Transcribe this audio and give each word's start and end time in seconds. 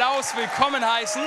Applaus 0.00 0.34
willkommen 0.34 0.82
heißen. 0.82 1.22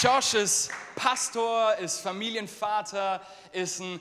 Josh 0.00 0.34
ist 0.34 0.72
Pastor, 0.96 1.76
ist 1.76 2.00
Familienvater, 2.00 3.20
ist 3.52 3.78
ein 3.78 4.00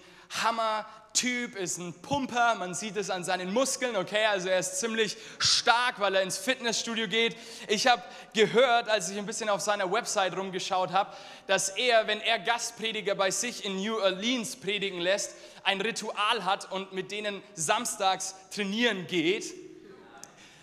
Hammer-Typ, 1.12 1.56
ist 1.56 1.78
ein 1.78 1.94
Pumper. 1.94 2.56
Man 2.56 2.74
sieht 2.74 2.98
es 2.98 3.10
an 3.10 3.24
seinen 3.24 3.54
Muskeln, 3.54 3.96
okay? 3.96 4.26
Also 4.26 4.50
er 4.50 4.60
ist 4.60 4.80
ziemlich 4.80 5.18
stark, 5.40 6.00
weil 6.00 6.16
er 6.16 6.22
ins 6.22 6.38
Fitnessstudio 6.38 7.08
geht. 7.08 7.36
Ich 7.68 7.88
habe 7.88 8.02
gehört, 8.34 8.90
als 8.90 9.10
ich 9.10 9.18
ein 9.18 9.26
bisschen 9.26 9.50
auf 9.50 9.62
seiner 9.62 9.92
Website 9.92 10.36
rumgeschaut 10.36 10.92
habe, 10.92 11.14
dass 11.48 11.70
er, 11.70 12.08
wenn 12.08 12.22
er 12.22 12.40
Gastprediger 12.40 13.16
bei 13.16 13.32
sich 13.32 13.66
in 13.66 13.78
New 13.78 13.98
Orleans 14.00 14.56
predigen 14.56 15.00
lässt, 15.00 15.36
ein 15.64 15.82
Ritual 15.82 16.46
hat 16.46 16.72
und 16.72 16.94
mit 16.94 17.12
denen 17.12 17.44
samstags 17.54 18.36
trainieren 18.54 19.08
geht, 19.08 19.54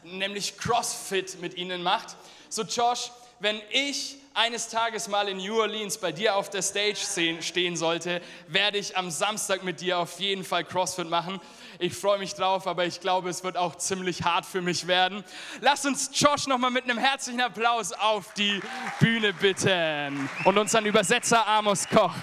nämlich 0.02 0.56
CrossFit 0.56 1.40
mit 1.40 1.54
ihnen 1.54 1.82
macht. 1.82 2.16
So 2.48 2.62
Josh, 2.62 3.10
wenn 3.40 3.60
ich 3.70 4.17
eines 4.34 4.68
Tages 4.68 5.08
mal 5.08 5.28
in 5.28 5.38
New 5.38 5.60
Orleans 5.60 5.98
bei 5.98 6.12
dir 6.12 6.36
auf 6.36 6.50
der 6.50 6.62
Stage 6.62 6.98
stehen 7.40 7.76
sollte, 7.76 8.20
werde 8.46 8.78
ich 8.78 8.96
am 8.96 9.10
Samstag 9.10 9.64
mit 9.64 9.80
dir 9.80 9.98
auf 9.98 10.20
jeden 10.20 10.44
Fall 10.44 10.64
CrossFit 10.64 11.08
machen. 11.08 11.40
Ich 11.78 11.94
freue 11.94 12.18
mich 12.18 12.34
drauf, 12.34 12.66
aber 12.66 12.84
ich 12.84 13.00
glaube, 13.00 13.30
es 13.30 13.44
wird 13.44 13.56
auch 13.56 13.76
ziemlich 13.76 14.22
hart 14.22 14.46
für 14.46 14.62
mich 14.62 14.86
werden. 14.86 15.24
Lass 15.60 15.86
uns 15.86 16.10
Josh 16.12 16.46
nochmal 16.46 16.70
mit 16.70 16.84
einem 16.84 16.98
herzlichen 16.98 17.40
Applaus 17.40 17.92
auf 17.92 18.32
die 18.34 18.60
Bühne 19.00 19.32
bitten 19.32 20.28
und 20.44 20.58
unseren 20.58 20.86
Übersetzer 20.86 21.46
Amos 21.46 21.88
Koch. 21.88 22.14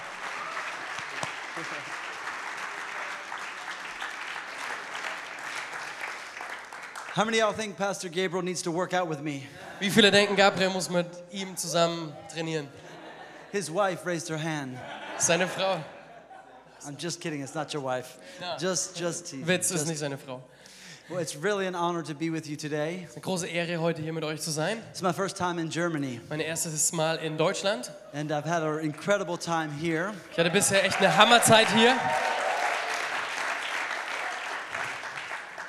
How 7.16 7.24
many 7.24 7.40
of 7.40 7.48
y'all 7.48 7.54
think 7.54 7.78
Pastor 7.78 8.10
Gabriel 8.10 8.44
needs 8.44 8.62
to 8.64 8.72
work 8.72 8.94
out 8.94 9.08
with 9.08 9.22
me? 9.22 9.48
Wie 9.80 9.90
viele 9.90 10.10
denken, 10.12 10.36
Gabriel 10.36 10.70
muss 10.70 10.90
mit 10.90 11.08
ihm 11.32 11.56
zusammen 11.58 12.14
trainieren? 12.34 12.68
His 13.52 13.70
wife 13.70 14.06
raised 14.06 14.30
her 14.30 14.38
hand. 14.42 14.78
Seine 15.18 15.48
Frau. 15.48 15.80
I'm 16.88 16.96
just 16.98 17.20
kidding, 17.20 17.42
it's 17.42 17.56
not 17.56 17.74
your 17.74 17.84
wife. 17.84 18.18
No. 18.40 18.56
Just, 18.60 18.96
just 18.98 19.26
teasing. 19.26 19.46
Witz 19.48 19.72
ist 19.72 19.88
nicht 19.88 20.00
seine 20.00 20.18
Frau. 20.18 20.42
well, 21.10 21.20
it's 21.20 21.36
really 21.36 21.68
an 21.68 21.76
honor 21.76 22.02
to 22.04 22.14
be 22.16 22.30
with 22.30 22.48
you 22.48 22.56
today. 22.56 23.02
Es 23.04 23.10
ist 23.12 23.16
eine 23.18 23.22
große 23.24 23.48
Ehre, 23.48 23.80
heute 23.80 24.02
hier 24.02 24.14
mit 24.14 24.24
euch 24.24 24.42
zu 24.42 24.52
sein. 24.52 24.78
It's 24.92 25.02
my 25.02 25.14
first 25.14 25.36
time 25.38 25.60
in 25.60 25.70
Germany, 25.70 26.20
Mein 26.30 26.40
erstes 26.42 26.92
Mal 26.94 27.18
in 27.18 27.38
Deutschland. 27.38 27.92
and 28.14 28.32
I've 28.32 28.46
had 28.46 28.64
an 28.64 28.80
incredible 28.80 29.38
time 29.38 29.72
here. 29.72 30.14
Ich 30.32 30.38
hatte 30.38 30.50
bisher 30.52 30.84
echt 30.84 30.98
eine 31.00 31.16
Hammerzeit 31.16 31.68
hier. 31.76 31.96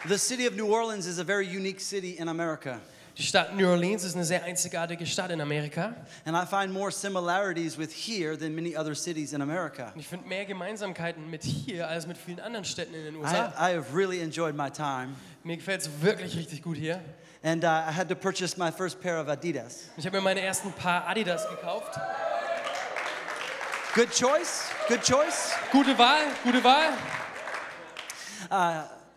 The 0.07 0.19
city 0.19 0.47
of 0.47 0.55
New 0.55 0.67
Orleans 0.73 1.07
is 1.07 1.19
a 1.19 1.25
very 1.25 1.47
unique 1.47 1.81
city 1.81 2.17
in 2.19 2.29
America, 2.29 2.81
Die 3.19 3.23
Stadt 3.23 3.55
New 3.57 3.67
Orleans 3.67 4.05
ist 4.05 4.15
eine 4.15 4.27
sehr 4.27 4.45
einzigartige 4.45 5.07
Stadt 5.07 5.31
in 5.31 5.41
Amerika. 5.41 5.95
and 6.27 6.37
I 6.37 6.45
find 6.45 6.71
more 6.71 6.91
similarities 6.93 7.79
with 7.79 7.91
here 7.91 8.37
than 8.37 8.55
many 8.55 8.77
other 8.77 8.95
cities 8.95 9.33
in 9.33 9.41
America. 9.41 9.91
Und 9.95 10.01
ich 10.01 10.07
finde 10.07 10.29
mehr 10.29 10.45
Gemeinsamkeiten 10.45 11.31
mit 11.31 11.43
hier 11.43 11.89
als 11.89 12.07
mit 12.07 12.19
vielen 12.19 12.41
anderen 12.41 12.67
Städten 12.67 12.93
in 12.95 13.05
den 13.05 13.15
I, 13.15 13.19
USA. 13.19 13.55
I 13.59 13.75
have 13.75 13.95
really 13.95 14.21
enjoyed 14.21 14.55
my 14.55 14.71
time, 14.71 15.15
Mir 15.45 15.57
gefällt 15.57 15.81
es 15.81 15.91
wirklich 16.03 16.37
richtig 16.37 16.63
gut 16.63 16.77
hier. 16.77 17.01
and 17.43 17.65
uh, 17.65 17.69
I 17.69 17.93
had 17.93 18.09
to 18.11 18.15
purchase 18.15 18.59
my 18.59 18.71
first 18.71 19.01
pair 19.01 19.19
of 19.19 19.29
Adidas. 19.29 19.85
Ich 19.97 20.05
habe 20.05 20.19
mir 20.19 20.23
meine 20.23 20.41
ersten 20.43 20.71
paar 20.73 21.07
Adidas 21.09 21.49
gekauft. 21.49 21.99
Good 23.95 24.11
choice, 24.11 24.65
good 24.89 25.03
choice. 25.03 25.53
Gute 25.73 25.97
Wahl, 25.97 26.25
gute 26.45 26.63
Wahl. 26.63 26.93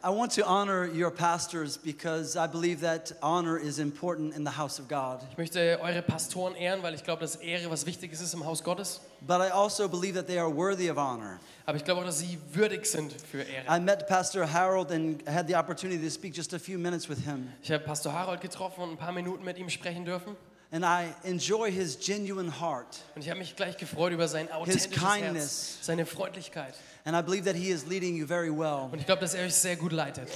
I 0.02 0.12
want 0.12 0.32
to 0.36 0.46
honor 0.46 0.86
your 0.86 1.12
pastors 1.12 1.76
because 1.76 2.38
I 2.38 2.48
believe 2.48 2.80
that 2.82 3.12
honor 3.22 3.58
is 3.58 3.80
important 3.80 4.34
in 4.34 4.46
the 4.46 4.52
house 4.52 4.80
of 4.80 4.88
God. 4.88 5.20
Ich 5.30 5.38
möchte 5.38 5.78
eure 5.82 6.02
Pastoren 6.02 6.56
ehren, 6.56 6.82
weil 6.84 6.94
ich 6.94 7.04
glaube, 7.04 7.20
dass 7.20 7.36
Ehre 7.36 7.70
was 7.70 7.86
Wichtiges 7.86 8.22
ist 8.22 8.34
im 8.34 8.46
Haus 8.46 8.64
Gottes. 8.64 9.02
But 9.20 9.42
I 9.42 9.50
also 9.50 9.90
believe 9.90 10.14
that 10.14 10.26
they 10.26 10.40
are 10.40 10.50
worthy 10.50 10.90
of 10.90 10.98
honor. 10.98 11.42
Aber 11.66 11.76
ich 11.76 11.84
glaube 11.84 12.00
auch, 12.00 12.06
dass 12.06 12.20
sie 12.20 12.40
würdig 12.54 12.86
sind 12.86 13.14
für 13.30 13.42
Ehre. 13.42 13.66
I 13.68 13.82
met 13.82 14.08
Pastor 14.08 14.46
Harold 14.46 14.90
and 14.92 15.22
had 15.28 15.48
the 15.48 15.56
opportunity 15.56 16.02
to 16.02 16.10
speak 16.10 16.34
just 16.34 16.54
a 16.54 16.60
few 16.60 16.80
minutes 16.80 17.10
with 17.10 17.26
him. 17.26 17.52
Ich 17.62 17.70
habe 17.70 17.84
Pastor 17.84 18.14
Harold 18.14 18.40
getroffen 18.40 18.82
und 18.82 18.92
ein 18.92 18.98
paar 18.98 19.12
Minuten 19.12 19.44
mit 19.44 19.58
ihm 19.58 19.70
sprechen 19.70 20.06
dürfen. 20.06 20.38
And 20.72 20.86
I 20.86 21.14
enjoy 21.28 21.72
his 21.72 21.98
genuine 22.00 22.62
heart. 22.62 23.00
Und 23.16 23.24
ich 23.24 23.30
habe 23.30 23.40
mich 23.40 23.56
gleich 23.56 23.76
gefreut 23.76 24.14
über 24.14 24.28
sein 24.30 24.50
authentisches 24.52 24.92
kindness. 24.92 25.76
Herz, 25.76 25.78
seine 25.82 26.06
Freundlichkeit. 26.06 26.76
And 27.06 27.16
I 27.16 27.22
believe 27.22 27.46
that 27.46 27.56
he 27.56 27.70
is 27.72 27.86
leading 27.88 28.16
you 28.16 28.26
very 28.26 28.50
well. 28.50 28.90
Und 28.92 29.00
ich 29.00 29.06
glaube, 29.06 29.22
dass 29.22 29.34
er 29.34 29.46
euch 29.46 29.56
sehr 29.56 29.76
gut 29.76 29.92
leitet. 29.92 30.28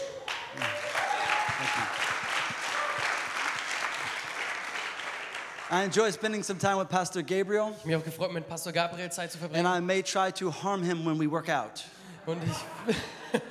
I 5.71 5.83
enjoy 5.83 6.11
spending 6.11 6.43
some 6.43 6.59
time 6.59 6.77
with 6.77 6.89
Pastor 6.89 7.23
Gabriel, 7.23 7.73
mich 7.83 7.95
auch 7.95 8.03
gefreut, 8.03 8.31
mit 8.31 8.47
Pastor 8.47 8.71
Gabriel 8.71 9.09
Zeit 9.11 9.31
zu 9.31 9.37
verbringen. 9.39 9.65
and. 9.65 9.75
I 9.75 9.79
may 9.79 10.03
try 10.03 10.29
to 10.31 10.51
harm 10.51 10.83
him 10.83 11.03
when 11.03 11.17
we 11.17 11.27
work 11.27 11.49
out. 11.49 11.83
Und 12.25 12.41
ich, 12.43 13.41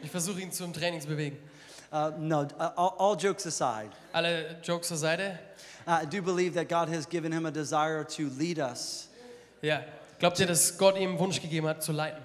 ich 0.02 0.10
versuche 0.10 0.40
ihn 0.40 0.52
zum 0.52 0.72
Training 0.72 1.00
zu 1.00 1.08
bewegen. 1.08 1.38
Uh, 1.92 2.10
no, 2.18 2.42
uh, 2.58 2.70
all, 2.76 2.94
all 2.98 3.16
jokes 3.16 3.46
aside, 3.46 3.90
Alle 4.12 4.56
Jokes 4.62 4.88
zur 4.88 4.96
Seite. 4.96 5.38
I 5.86 6.06
do 6.06 6.22
believe 6.22 6.54
that 6.54 6.68
God 6.68 6.88
has 6.88 7.04
given 7.06 7.32
him 7.32 7.44
a 7.46 7.50
desire 7.50 8.04
to 8.04 8.30
lead 8.38 8.58
us, 8.58 9.08
Ja, 9.60 9.82
glaubt 10.18 10.38
ihr, 10.38 10.46
dass 10.46 10.78
Gott 10.78 10.96
ihm 10.96 11.18
Wunsch 11.18 11.40
gegeben 11.42 11.66
hat, 11.66 11.82
zu 11.82 11.92
leiten, 11.92 12.22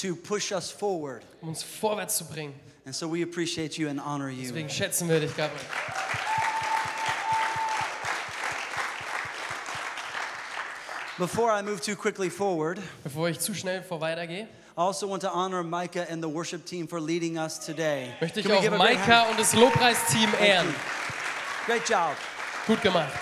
to 0.00 0.14
push 0.16 0.52
us 0.52 0.70
forward. 0.70 1.22
um 1.40 1.48
uns 1.50 1.62
vorwärts 1.62 2.16
zu 2.18 2.24
bringen? 2.24 2.54
And 2.86 2.94
so 2.94 3.06
we 3.06 3.22
appreciate 3.22 3.78
you 3.78 3.88
and 3.88 4.00
honor 4.00 4.30
you. 4.30 4.44
Deswegen 4.44 4.70
schätzen 4.70 5.08
wir 5.08 5.20
dich, 5.20 5.36
Gabriel. 5.36 5.60
Before 11.18 11.50
I 11.50 11.62
move 11.62 11.80
too 11.80 11.96
quickly 11.96 12.28
forward, 12.30 12.78
Bevor 13.02 13.28
ich 13.28 13.40
zu 13.40 13.52
schnell 13.52 13.82
vor 13.82 14.00
weitergehe, 14.00 14.46
I 14.76 14.80
also 14.80 15.08
want 15.08 15.22
to 15.22 15.28
honor 15.28 15.64
Micah 15.64 16.06
and 16.08 16.22
the 16.22 16.28
worship 16.28 16.64
team 16.64 16.86
for 16.86 17.00
leading 17.00 17.36
us 17.38 17.58
today. 17.58 18.14
möchte 18.20 18.38
ich 18.40 18.46
Can 18.46 18.56
auch 18.56 18.60
give 18.62 18.72
a 18.72 18.78
great 18.78 18.98
Maika 18.98 19.22
hand? 19.24 19.30
und 19.32 19.40
das 19.40 19.52
Lobpreisteam 19.54 20.30
ehren. 20.40 20.72
Great 21.66 21.88
job. 21.88 22.14
Gut 22.68 22.80
gemacht. 22.82 23.12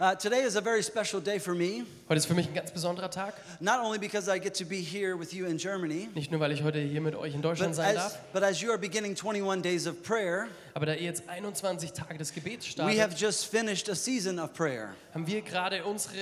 Uh, 0.00 0.14
today 0.14 0.42
is 0.42 0.54
a 0.54 0.60
very 0.60 0.80
special 0.80 1.20
day 1.20 1.40
for 1.40 1.56
me, 1.56 1.84
Heute 2.08 2.18
ist 2.18 2.26
für 2.26 2.34
mich 2.34 2.46
ein 2.46 2.54
ganz 2.54 2.70
besonderer 2.70 3.10
Tag. 3.10 3.34
not 3.58 3.80
only 3.80 3.98
because 3.98 4.28
I 4.28 4.38
get 4.38 4.54
to 4.58 4.64
be 4.64 4.76
here 4.76 5.18
with 5.18 5.32
you 5.32 5.44
in 5.46 5.58
Germany, 5.58 6.08
Nicht 6.14 6.30
nur, 6.30 6.38
weil 6.38 6.52
ich 6.52 6.62
heute 6.62 6.78
hier 6.78 7.00
mit 7.00 7.16
euch 7.16 7.34
in 7.34 7.42
Deutschland 7.42 7.72
but 7.72 7.76
sein 7.78 7.96
as, 7.96 8.12
darf, 8.12 8.18
but 8.32 8.44
as 8.44 8.60
you 8.60 8.70
are 8.70 8.78
beginning 8.78 9.16
21 9.16 9.60
days 9.60 9.88
of 9.88 10.00
prayer, 10.04 10.46
aber 10.74 10.86
da 10.86 10.92
ihr 10.94 11.02
jetzt 11.02 11.28
21 11.28 11.92
Tage 11.94 12.16
des 12.16 12.32
Gebets 12.32 12.76
we 12.78 13.02
have 13.02 13.12
just 13.16 13.46
finished 13.46 13.88
a 13.88 13.94
season 13.96 14.38
of 14.38 14.54
prayer. 14.54 14.94
haben 15.12 15.26
wir 15.26 15.42
gerade 15.42 15.84
unsere 15.84 16.14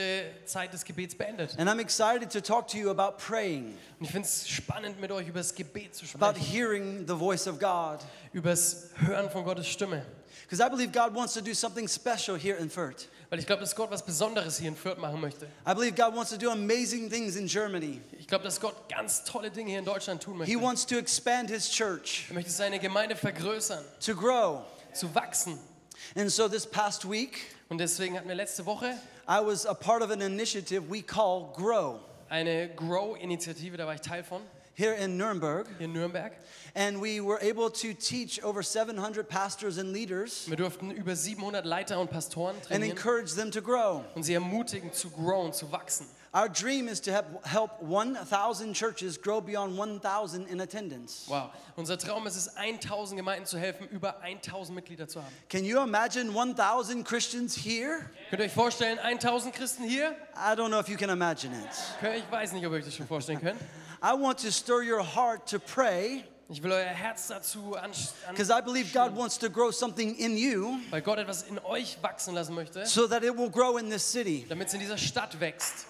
Zeit 0.46 0.72
des 0.72 0.82
Gebets 0.82 1.14
beendet. 1.14 1.54
And 1.58 1.68
I'm 1.68 1.78
excited 1.78 2.30
to 2.30 2.40
talk 2.40 2.68
to 2.68 2.78
you 2.78 2.88
about 2.88 3.18
praying, 3.18 3.74
Und 4.00 4.06
ich 4.06 4.10
finde 4.10 4.26
es 4.26 4.48
spannend, 4.48 4.98
mit 5.02 5.12
euch 5.12 5.28
über 5.28 5.40
das 5.40 5.54
Gebet 5.54 5.94
zu 5.94 6.06
about 6.18 6.38
hearing 6.40 7.06
the 7.06 7.14
voice 7.14 7.46
of 7.46 7.58
God. 7.58 7.98
über 8.32 8.48
das 8.52 8.88
Hören 9.04 9.28
von 9.28 9.44
Gottes 9.44 9.66
Stimme. 9.68 10.02
Because 10.48 10.64
I 10.64 10.70
believe 10.70 10.92
God 10.92 11.14
wants 11.14 11.34
to 11.34 11.42
do 11.42 11.52
something 11.52 11.86
special 11.86 12.38
here 12.38 12.56
in 12.56 12.70
Fürth. 12.70 13.08
Weil 13.28 13.38
ich 13.40 13.46
glaube, 13.46 13.60
dass 13.60 13.74
Gott 13.74 13.90
was 13.90 14.04
Besonderes 14.04 14.58
hier 14.58 14.68
in 14.68 14.76
Fürth 14.76 14.98
machen 14.98 15.20
möchte. 15.20 15.46
I 15.68 15.74
believe 15.74 15.92
God 15.96 16.14
wants 16.14 16.30
to 16.30 16.36
do 16.36 16.50
amazing 16.50 17.10
things 17.10 17.34
in 17.36 17.46
Germany. 17.46 18.00
Ich 18.18 18.28
glaube, 18.28 18.44
dass 18.44 18.60
Gott 18.60 18.88
ganz 18.88 19.24
tolle 19.24 19.50
Dinge 19.50 19.70
hier 19.70 19.80
in 19.80 19.84
Deutschland 19.84 20.22
tun 20.22 20.34
He 20.44 20.54
möchte. 20.54 20.62
wants 20.62 20.86
to 20.86 20.96
expand 20.96 21.50
his 21.50 21.68
church, 21.70 22.26
Er 22.28 22.34
möchte 22.34 22.50
seine 22.50 22.78
Gemeinde 22.78 23.16
vergrößern, 23.16 23.84
to 24.04 24.14
grow. 24.14 24.62
zu 24.92 25.12
wachsen. 25.14 25.58
And 26.14 26.30
so 26.30 26.48
this 26.48 26.66
past 26.66 27.08
week, 27.10 27.38
Und 27.68 27.78
deswegen 27.78 28.16
hatten 28.16 28.28
wir 28.28 28.36
letzte 28.36 28.64
Woche 28.64 28.96
I 29.28 29.40
was 29.44 29.66
a 29.66 29.74
part 29.74 30.02
of 30.02 30.10
an 30.12 30.20
initiative 30.20 30.88
we 30.88 31.02
call 31.02 31.52
Grow 31.56 31.98
eine 32.28 32.68
Grow-Initiative, 32.74 33.76
da 33.76 33.86
war 33.86 33.94
ich 33.94 34.00
Teil 34.00 34.22
von, 34.24 34.40
here 34.76 34.92
in 34.92 35.16
Nuremberg. 35.16 35.66
in 35.80 35.92
Nürnberg. 35.92 36.32
And 36.74 37.00
we 37.00 37.20
were 37.20 37.38
able 37.40 37.70
to 37.70 37.94
teach 37.94 38.42
over 38.44 38.62
700 38.62 39.28
pastors 39.28 39.78
and 39.78 39.92
leaders 39.92 40.46
Wir 40.46 40.56
durften 40.56 40.90
über 40.90 41.16
700 41.16 41.64
Leiter 41.64 41.98
und 41.98 42.10
Pastoren 42.10 42.54
and 42.56 42.64
trainieren 42.64 42.90
encourage 42.90 43.34
them 43.34 43.50
to 43.50 43.62
grow. 43.62 44.04
und 44.14 44.22
sie 44.24 44.34
ermutigen 44.34 44.92
zu 44.92 45.10
growen, 45.10 45.52
zu 45.52 45.72
wachsen. 45.72 46.06
Our 46.34 46.50
dream 46.50 46.86
is 46.86 47.00
to 47.00 47.12
help, 47.12 47.46
help 47.46 47.70
1,000 47.80 48.74
churches 48.74 49.18
grow 49.18 49.40
beyond 49.40 49.74
1,000 49.78 50.46
in 50.50 50.60
attendance. 50.60 51.24
Wow. 51.28 51.48
Unser 51.76 51.96
Traum 51.96 52.26
ist 52.26 52.36
es, 52.36 52.48
1000 52.56 53.16
Gemeinden 53.16 53.46
zu 53.46 53.58
helfen, 53.58 53.88
über 53.88 54.20
1000 54.20 54.74
Mitglieder 54.74 55.08
zu 55.08 55.22
haben. 55.22 55.32
Can 55.48 55.64
you 55.64 55.82
imagine 55.82 56.30
1,000 56.38 57.04
Christians 57.06 57.56
here? 57.56 58.00
Könnt 58.28 58.42
ihr 58.42 58.46
euch 58.46 58.52
vorstellen, 58.52 58.98
1000 58.98 59.54
Christen 59.54 59.84
hier? 59.84 60.10
I 60.34 60.54
don't 60.54 60.68
know 60.68 60.78
if 60.78 60.90
you 60.90 60.98
can 60.98 61.08
imagine 61.08 61.54
it. 61.54 62.18
Ich 62.18 62.30
weiß 62.30 62.52
nicht, 62.52 62.66
ob 62.66 62.72
ihr 62.72 62.78
euch 62.80 62.84
das 62.84 62.94
schon 62.94 63.06
vorstellen 63.06 63.40
könnt. 63.40 63.58
I 64.02 64.12
want 64.14 64.38
to 64.40 64.50
stir 64.52 64.82
your 64.82 65.02
heart 65.02 65.46
to 65.50 65.58
pray 65.58 66.24
Ich 66.48 66.62
will 66.62 66.70
euer 66.70 66.84
Herz 66.84 67.26
dazu 67.28 67.74
because 68.30 68.50
I 68.50 68.60
believe 68.60 68.92
God 68.92 69.16
wants 69.16 69.36
to 69.38 69.48
grow 69.48 69.72
something 69.72 70.14
in 70.16 70.36
you 70.36 70.78
weil 70.90 71.02
Gott 71.02 71.18
etwas 71.18 71.42
in 71.42 71.58
euch 71.58 71.98
wachsen 72.02 72.34
lassen 72.34 72.54
möchte, 72.54 72.86
so 72.86 73.06
that 73.08 73.24
it 73.24 73.36
will 73.36 73.50
grow 73.50 73.78
in 73.78 73.90
this 73.90 74.04
city. 74.04 74.44
damit 74.48 74.68
es 74.68 74.74
in 74.74 74.80
dieser 74.80 74.98
Stadt 74.98 75.40
wächst. 75.40 75.86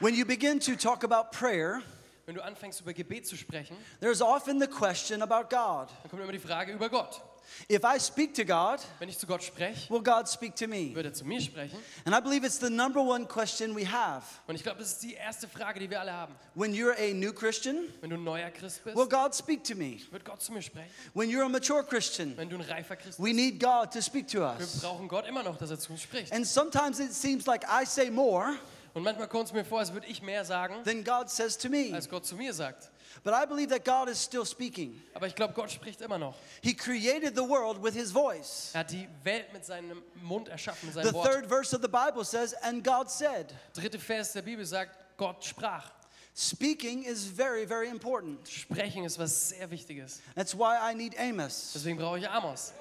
When 0.00 0.14
you 0.14 0.24
begin 0.24 0.58
to 0.60 0.76
talk 0.76 1.04
about 1.04 1.30
prayer, 1.30 1.82
Wenn 2.26 2.34
du 2.36 2.42
anfängst 2.44 2.80
über 2.80 2.92
Gebet 2.94 3.26
zu 3.26 3.36
sprechen, 3.36 3.76
there's 4.00 4.22
often 4.22 4.60
the 4.60 4.66
question 4.66 5.20
about 5.22 5.48
God. 5.50 5.88
dann 6.02 6.10
kommt 6.10 6.22
immer 6.22 6.32
die 6.32 6.38
Frage 6.38 6.72
über 6.72 6.88
Gott. 6.88 7.20
If 7.70 7.82
I 7.84 7.98
speak 8.00 8.34
to 8.34 8.44
God, 8.44 8.80
Wenn 8.98 9.08
ich 9.08 9.18
zu 9.18 9.26
Gott 9.26 9.42
spreche, 9.42 9.88
will 9.90 10.02
God 10.02 10.28
speak 10.28 10.54
to 10.56 10.66
me? 10.66 10.94
wird 10.94 11.06
er 11.06 11.12
zu 11.12 11.24
mir 11.24 11.40
sprechen. 11.40 11.78
And 12.04 12.14
I 12.16 12.20
believe 12.20 12.44
it's 12.46 12.58
the 12.60 12.70
number 12.70 13.00
one 13.00 13.26
question 13.26 13.74
we 13.76 13.84
have. 13.90 14.22
Und 14.46 14.54
ich 14.54 14.62
glaube, 14.62 14.78
das 14.80 14.92
ist 14.92 15.02
die 15.02 15.14
erste 15.14 15.48
Frage, 15.48 15.80
die 15.80 15.90
wir 15.90 16.00
alle 16.00 16.12
haben. 16.12 16.34
When 16.54 16.72
you're 16.74 16.94
a 16.98 17.12
new 17.14 17.32
Christian, 17.32 17.84
Wenn 18.00 18.10
du 18.10 18.16
ein 18.16 18.24
neuer 18.24 18.50
Christ 18.50 18.84
bist, 18.84 18.96
will 18.96 19.06
God 19.08 19.34
speak 19.34 19.64
to 19.64 19.74
me? 19.74 19.98
wird 20.10 20.24
Gott 20.24 20.42
zu 20.42 20.52
mir 20.52 20.62
sprechen. 20.62 20.90
When 21.14 21.28
you're 21.30 21.44
a 21.44 21.48
mature 21.48 21.82
Christian, 21.84 22.36
Wenn 22.36 22.48
du 22.48 22.56
ein 22.56 22.62
reifer 22.62 22.96
Christ 22.96 23.18
we 23.18 23.24
bist, 23.24 23.36
need 23.36 23.60
God 23.60 23.92
to 23.92 24.00
speak 24.00 24.26
to 24.28 24.38
wir 24.40 24.56
us. 24.58 24.80
brauchen 24.80 25.08
Gott 25.08 25.26
immer 25.26 25.42
noch, 25.42 25.56
dass 25.58 25.70
er 25.70 25.78
zu 25.78 25.92
uns 25.92 26.02
spricht. 26.02 26.32
And 26.32 26.46
sometimes 26.46 26.98
it 27.00 27.12
seems 27.12 27.46
like 27.46 27.64
I 27.64 27.84
say 27.84 28.10
more 28.10 28.54
Und 28.92 29.04
manchmal 29.04 29.28
kommt 29.28 29.46
es 29.46 29.52
mir 29.52 29.64
vor, 29.64 29.78
als 29.78 29.92
würde 29.92 30.08
ich 30.08 30.20
mehr 30.20 30.44
sagen, 30.44 30.74
than 30.84 31.04
God 31.04 31.30
says 31.30 31.56
to 31.56 31.68
me. 31.68 31.90
als 31.94 32.08
Gott 32.08 32.26
zu 32.26 32.34
mir 32.34 32.52
sagt. 32.52 32.90
But 33.22 33.34
I 33.34 33.44
believe 33.44 33.68
that 33.70 33.84
God 33.84 34.08
is 34.08 34.18
still 34.18 34.44
speaking. 34.44 35.00
Aber 35.14 35.26
ich 35.26 35.34
glaube, 35.34 35.52
Gott 35.54 35.70
spricht 35.70 36.00
immer 36.00 36.18
noch. 36.18 36.34
He 36.62 36.74
created 36.74 37.34
the 37.34 37.42
world 37.42 37.82
with 37.82 37.94
his 37.94 38.12
voice. 38.12 38.70
Er 38.74 38.80
hat 38.80 38.90
die 38.90 39.08
Welt 39.24 39.52
mit 39.52 39.64
seinem 39.64 40.02
Mund 40.22 40.48
erschaffen, 40.48 40.86
mit 40.88 40.94
The 40.94 41.02
seinem 41.02 41.14
Wort. 41.14 41.26
third 41.30 41.46
verse 41.46 41.74
of 41.74 41.82
the 41.82 41.88
Bible 41.88 42.24
says, 42.24 42.54
and 42.62 42.82
God 42.82 43.10
said. 43.10 43.52
Dritte 43.74 43.98
Vers 43.98 44.32
der 44.32 44.42
Bibel 44.42 44.64
sagt, 44.64 44.96
Gott 45.16 45.44
sprach. 45.44 45.90
Speaking 46.32 47.02
is 47.02 47.24
very, 47.24 47.66
very 47.66 47.88
important. 47.88 48.46
Sprechen 48.48 49.04
ist 49.04 49.18
was 49.18 49.50
sehr 49.50 49.70
Wichtiges. 49.70 50.20
That's 50.34 50.54
why 50.54 50.78
I 50.80 50.94
need 50.94 51.14
Amos. 51.18 51.72
Deswegen 51.74 51.98
brauche 51.98 52.18
ich 52.18 52.28
Amos. 52.28 52.72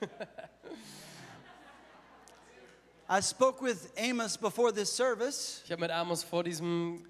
I 3.08 3.20
spoke 3.20 3.60
with 3.62 3.92
Amos 3.98 4.36
before 4.36 4.72
this 4.72 4.90
service, 4.90 5.62
Ich 5.64 5.70
habe 5.70 5.80
mit 5.80 5.90
Amos 5.90 6.22
vor 6.22 6.42
diesem 6.42 7.04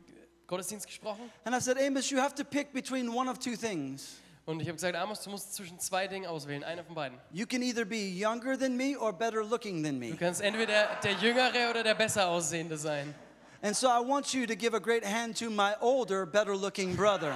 Gottesdienst 0.54 0.86
gesprochen 0.86 1.30
and 1.44 1.54
I 1.54 1.60
said, 1.60 1.76
Amos, 1.78 2.10
you 2.10 2.20
have 2.20 2.34
to 2.36 2.44
pick 2.44 2.72
between 2.72 3.08
one 3.12 3.28
of 3.28 3.38
two 3.38 3.56
things. 3.56 4.16
und 4.46 4.60
ich 4.60 4.68
habe 4.68 4.74
gesagt, 4.76 4.94
Amos, 4.94 5.20
du 5.22 5.30
musst 5.30 5.54
zwischen 5.54 5.78
zwei 5.80 6.06
Dingen 6.06 6.26
auswählen, 6.26 6.62
einer 6.62 6.84
von 6.84 6.94
beiden. 6.94 7.18
You 7.32 7.46
can 7.46 7.62
either 7.62 7.84
be 7.84 7.96
younger 7.96 8.56
than 8.58 8.76
me 8.76 8.96
or 8.96 9.12
better 9.12 9.42
looking 9.42 9.82
than 9.82 10.00
Du 10.00 10.06
me. 10.10 10.16
kannst 10.16 10.40
entweder 10.42 10.88
der 11.02 11.12
Jüngere 11.12 11.70
oder 11.70 11.82
der 11.82 11.94
besser 11.94 12.28
aussehende 12.28 12.76
sein. 12.78 13.14
And 13.62 13.74
so 13.74 13.88
I 13.88 13.98
want 14.06 14.32
you 14.34 14.46
to 14.46 14.54
give 14.54 14.74
a 14.76 14.78
great 14.78 15.04
hand 15.04 15.38
to 15.38 15.48
my 15.50 15.72
older, 15.80 16.26
better 16.26 16.54
looking 16.54 16.94
brother. 16.94 17.34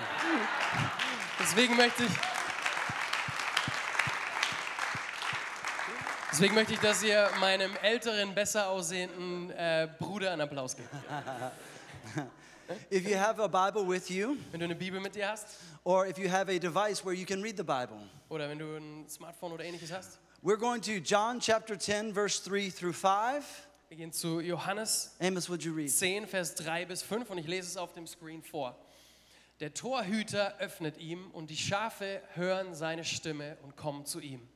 Deswegen 1.40 1.74
möchte 1.76 2.04
ich. 2.04 2.10
Deswegen 6.30 6.54
möchte 6.54 6.74
ich, 6.74 6.80
dass 6.80 7.02
ihr 7.02 7.28
meinem 7.40 7.74
älteren, 7.82 8.34
besser 8.34 8.68
aussehenden 8.68 9.50
äh, 9.50 9.88
Bruder 9.98 10.30
einen 10.32 10.42
Applaus 10.42 10.76
gebt. 10.76 10.88
If 12.90 13.08
you 13.08 13.16
have 13.16 13.40
a 13.42 13.48
Bible 13.48 13.86
with 13.86 14.10
you, 14.10 14.36
Wenn 14.50 14.60
du 14.60 14.64
eine 14.66 14.74
Bibel 14.74 15.00
mit 15.00 15.14
dir 15.14 15.28
hast 15.28 15.46
or 15.84 16.06
if 16.06 16.18
you 16.18 16.30
have 16.30 16.50
a 16.50 16.58
device 16.58 17.04
where 17.04 17.14
you 17.14 17.24
can 17.24 17.42
read 17.42 17.56
the 17.56 17.62
Bible, 17.62 17.98
oder 18.28 18.48
wenn 18.48 18.58
du 18.58 18.76
ein 18.76 19.08
Smartphone 19.08 19.52
oder 19.52 19.64
ähnliches 19.64 19.90
hast. 19.90 20.18
we're 20.42 20.58
going 20.58 20.80
to 20.82 20.98
John 21.00 21.40
chapter 21.40 21.78
10, 21.78 22.12
verse 22.12 22.42
3 22.44 22.70
through 22.70 22.92
5. 22.94 23.44
Wir 23.88 23.96
gehen 23.96 24.12
zu 24.12 24.40
Johannes 24.40 25.16
Amos, 25.18 25.48
would 25.48 25.62
you 25.64 25.72
read? 25.72 25.90
10, 25.90 26.26
Vers 26.26 26.54
3 26.56 26.84
bis 26.84 27.02
5 27.02 27.30
und 27.30 27.38
ich 27.38 27.46
lese 27.46 27.68
es 27.68 27.76
auf 27.78 27.92
dem 27.94 28.06
Screen 28.06 28.42
vor. 28.42 28.76
Der 29.60 29.72
Torhüter 29.72 30.54
öffnet 30.58 30.98
ihm 30.98 31.30
und 31.32 31.48
die 31.48 31.56
Schafe 31.56 32.20
hören 32.34 32.74
seine 32.74 33.02
Stimme 33.04 33.56
und 33.62 33.76
kommen 33.76 34.04
zu 34.04 34.20
ihm. 34.20 34.46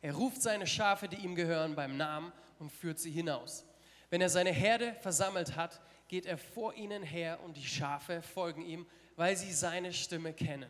Er 0.00 0.14
ruft 0.14 0.40
seine 0.40 0.66
Schafe, 0.66 1.06
die 1.06 1.16
ihm 1.16 1.34
gehören, 1.34 1.74
beim 1.74 1.96
Namen 1.98 2.32
und 2.58 2.72
führt 2.72 2.98
sie 2.98 3.10
hinaus. 3.10 3.64
Wenn 4.10 4.22
er 4.22 4.30
seine 4.30 4.50
Herde 4.52 4.96
versammelt 5.02 5.54
hat, 5.54 5.80
geht 6.08 6.26
er 6.26 6.38
vor 6.38 6.74
ihnen 6.74 7.02
her 7.02 7.38
und 7.44 7.56
die 7.56 7.66
Schafe 7.66 8.22
folgen 8.22 8.62
ihm, 8.62 8.86
weil 9.16 9.36
sie 9.36 9.52
seine 9.52 9.92
Stimme 9.92 10.32
kennen. 10.32 10.68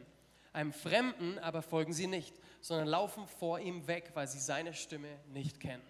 Einem 0.52 0.72
Fremden 0.72 1.38
aber 1.38 1.62
folgen 1.62 1.92
sie 1.92 2.06
nicht, 2.06 2.34
sondern 2.60 2.88
laufen 2.88 3.26
vor 3.38 3.60
ihm 3.60 3.86
weg, 3.86 4.10
weil 4.14 4.26
sie 4.26 4.40
seine 4.40 4.74
Stimme 4.74 5.08
nicht 5.32 5.60
kennen. 5.60 5.82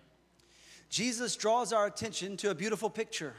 Jesus 0.91 1.37
draws 1.37 1.73
our 1.73 1.87
attention 1.87 2.37
to 2.37 2.50
a 2.50 2.55
beautiful 2.55 2.91
picture. 2.91 3.35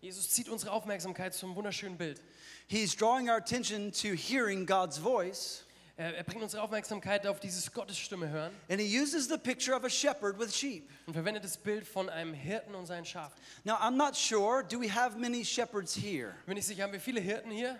Jesus 0.00 0.30
zieht 0.30 0.48
unsere 0.48 0.72
Aufmerksamkeit 0.72 1.34
zum 1.34 1.54
wunderschönen 1.54 1.96
Bild. 1.96 2.20
He's 2.66 2.96
drawing 2.96 3.28
our 3.28 3.36
attention 3.36 3.92
to 3.92 4.08
hearing 4.14 4.66
God's 4.66 4.98
voice, 4.98 5.64
Er, 6.02 6.24
bringt 6.24 6.42
unsere 6.42 6.62
Aufmerksamkeit 6.62 7.26
auf 7.28 7.38
dieses 7.38 7.72
Gottes 7.72 7.96
Stimme 7.96 8.28
hören 8.28 8.52
and 8.68 8.80
he 8.80 9.00
uses 9.00 9.28
the 9.28 9.38
picture 9.38 9.76
of 9.76 9.84
a 9.84 9.88
shepherd 9.88 10.36
with 10.38 10.52
sheep. 10.52 10.90
und 11.06 11.14
verwendet 11.14 11.44
das 11.44 11.56
Bild 11.56 11.86
von 11.86 12.08
einem 12.08 12.34
Hirten 12.34 12.74
und 12.74 12.86
seinen 12.86 13.04
Schafen. 13.04 13.36
Now, 13.64 13.74
I'm 13.74 13.96
not 13.96 14.16
sure, 14.16 14.64
do 14.64 14.80
we 14.80 14.88
have 14.92 15.16
many 15.16 15.44
shepherds 15.44 15.94
here? 15.94 16.34
Bin 16.46 16.56
ich 16.56 16.66
sicher, 16.66 16.82
haben 16.82 16.92
wir 16.92 17.00
viele 17.00 17.20
Hirten 17.20 17.52
hier? 17.52 17.78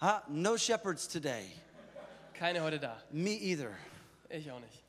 Huh? 0.00 0.20
No 0.28 0.56
shepherds 0.56 1.08
today. 1.08 1.50
Keine 2.34 2.62
heute 2.62 2.78
da. 2.78 3.02
Me 3.10 3.30
either. 3.30 3.70
Ich 4.28 4.48
auch 4.50 4.60
nicht. 4.60 4.87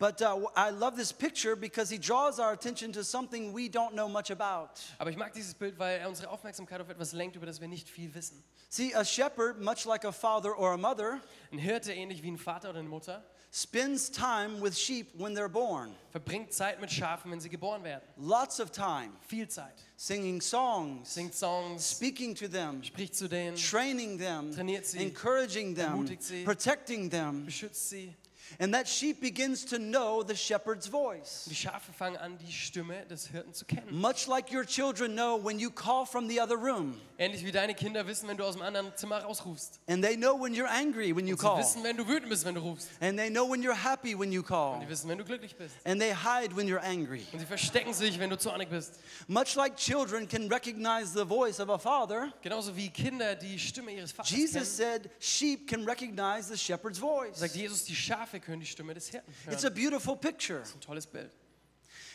But 0.00 0.22
uh, 0.22 0.48
I 0.56 0.70
love 0.70 0.96
this 0.96 1.12
picture 1.12 1.54
because 1.54 1.90
he 1.90 1.98
draws 1.98 2.40
our 2.40 2.52
attention 2.54 2.90
to 2.94 3.04
something 3.04 3.52
we 3.52 3.68
don't 3.68 3.92
know 3.92 4.08
much 4.08 4.30
about. 4.30 4.70
Aber 4.98 5.10
ich 5.10 5.16
mag 5.18 5.34
dieses 5.34 5.52
Bild, 5.52 5.78
weil 5.78 5.98
er 6.00 6.08
unsere 6.08 6.30
Aufmerksamkeit 6.30 6.80
auf 6.80 6.88
etwas 6.88 7.12
lenkt, 7.12 7.36
über 7.36 7.44
das 7.44 7.60
wir 7.60 7.68
nicht 7.68 7.86
viel 7.88 8.14
wissen. 8.14 8.42
See, 8.70 8.94
a 8.94 9.04
shepherd, 9.04 9.60
much 9.60 9.84
like 9.84 10.06
a 10.06 10.10
father 10.12 10.56
or 10.58 10.72
a 10.72 10.78
mother, 10.78 11.20
Ein 11.52 11.58
Hirte, 11.58 11.92
ähnlich 11.92 12.22
wie 12.22 12.30
ein 12.30 12.38
Vater 12.38 12.70
oder 12.70 12.78
eine 12.78 12.88
Mutter, 12.88 13.22
spends 13.52 14.10
time 14.10 14.62
with 14.62 14.78
sheep 14.78 15.08
when 15.18 15.36
they're 15.36 15.48
born. 15.50 15.94
verbringt 16.12 16.54
Zeit 16.54 16.80
mit 16.80 16.90
Schafen, 16.90 17.30
wenn 17.30 17.40
sie 17.40 17.50
geboren 17.50 17.84
werden. 17.84 18.04
Lots 18.16 18.58
of 18.58 18.70
time. 18.70 19.10
Viel 19.28 19.48
Zeit. 19.48 19.74
Singing 19.98 20.40
songs, 20.40 21.12
Singt 21.12 21.34
Songs, 21.34 21.90
speaking 21.90 22.34
to 22.34 22.48
them, 22.48 22.82
spricht 22.82 23.14
zu 23.14 23.28
denen, 23.28 23.54
training 23.56 24.18
them, 24.18 24.50
Trainiert 24.50 24.86
sie, 24.86 24.96
encouraging 24.98 25.74
them, 25.74 25.90
ermutigt 25.90 26.22
sie. 26.22 26.44
protecting 26.44 27.10
them. 27.10 27.44
beschützt 27.44 27.90
sie. 27.90 28.14
And 28.58 28.74
that 28.74 28.88
sheep 28.88 29.20
begins 29.20 29.64
to 29.66 29.78
know 29.78 30.22
the 30.26 30.34
shepherd's 30.36 30.86
voice. 30.88 31.44
Und 31.46 31.50
die 31.52 31.56
Schafe 31.56 31.92
fangen 31.92 32.16
an, 32.16 32.36
die 32.38 32.52
Stimme 32.52 33.06
des 33.06 33.28
Hirten 33.28 33.54
zu 33.54 33.64
kennen. 33.64 33.86
Much 33.90 34.26
like 34.26 34.52
your 34.52 34.64
children 34.66 35.12
know 35.14 35.36
when 35.42 35.58
you 35.58 35.70
call 35.70 36.04
from 36.04 36.28
the 36.28 36.40
other 36.40 36.56
room. 36.56 37.00
Ähnlich 37.18 37.44
wie 37.44 37.52
deine 37.52 37.74
Kinder 37.74 38.06
wissen, 38.06 38.28
wenn 38.28 38.36
du 38.38 38.44
aus 38.44 38.54
dem 38.54 38.62
anderen 38.62 38.96
Zimmer 38.96 39.18
rausrufst. 39.22 39.78
And 39.88 40.02
they 40.02 40.16
know 40.16 40.34
when 40.40 40.54
you're 40.54 40.66
angry 40.68 41.14
when 41.14 41.26
you 41.26 41.36
Sie 41.36 41.42
call. 41.42 41.58
wissen, 41.58 41.82
wenn 41.84 41.96
du 41.96 42.08
wütend 42.08 42.30
bist, 42.30 42.44
wenn 42.46 42.54
du 42.54 42.60
rufst. 42.62 42.88
And 43.00 43.18
they 43.18 43.28
know 43.30 43.46
when 43.48 43.62
you're 43.62 43.74
happy 43.74 44.18
when 44.18 44.32
you 44.32 44.42
call. 44.42 44.80
Die 44.80 44.88
wissen, 44.88 45.08
wenn 45.08 45.18
du 45.18 45.24
glücklich 45.24 45.54
bist. 45.56 45.74
And 45.84 46.00
they 46.00 46.14
hide 46.14 46.56
when 46.56 46.66
you're 46.66 46.82
angry. 46.82 47.26
Und 47.32 47.40
sie 47.40 47.46
verstecken 47.46 47.92
sich, 47.92 48.18
wenn 48.18 48.30
du 48.30 48.38
zornig 48.38 48.70
bist. 48.70 48.98
Much 49.28 49.54
like 49.54 49.76
children 49.76 50.26
can 50.26 50.48
recognize 50.48 51.12
the 51.12 51.26
voice 51.26 51.60
of 51.60 51.68
a 51.68 51.78
father, 51.78 52.32
Genauso 52.42 52.74
wie 52.74 52.88
Kinder 52.88 53.34
die 53.36 53.58
Stimme 53.58 53.92
ihres 53.92 54.12
Vaters 54.12 54.30
Jesus 54.32 54.78
kennen, 54.78 55.02
said 55.02 55.10
sheep 55.20 55.68
can 55.68 55.84
recognize 55.84 56.48
the 56.48 56.56
shepherd's 56.56 56.98
voice. 56.98 57.38
sagt 57.38 57.54
Jesus, 57.54 57.84
die 57.84 57.94
Schafe 57.94 58.39
können 58.40 58.60
die 58.60 58.66
Stimme 58.66 58.94
des 58.94 59.08
Hirten 59.08 59.32
It's 59.50 59.64
a 59.64 59.70
beautiful 59.70 60.16
picture. 60.16 60.62
Ein 60.62 60.80
tolles 60.80 61.06
Bild. 61.06 61.30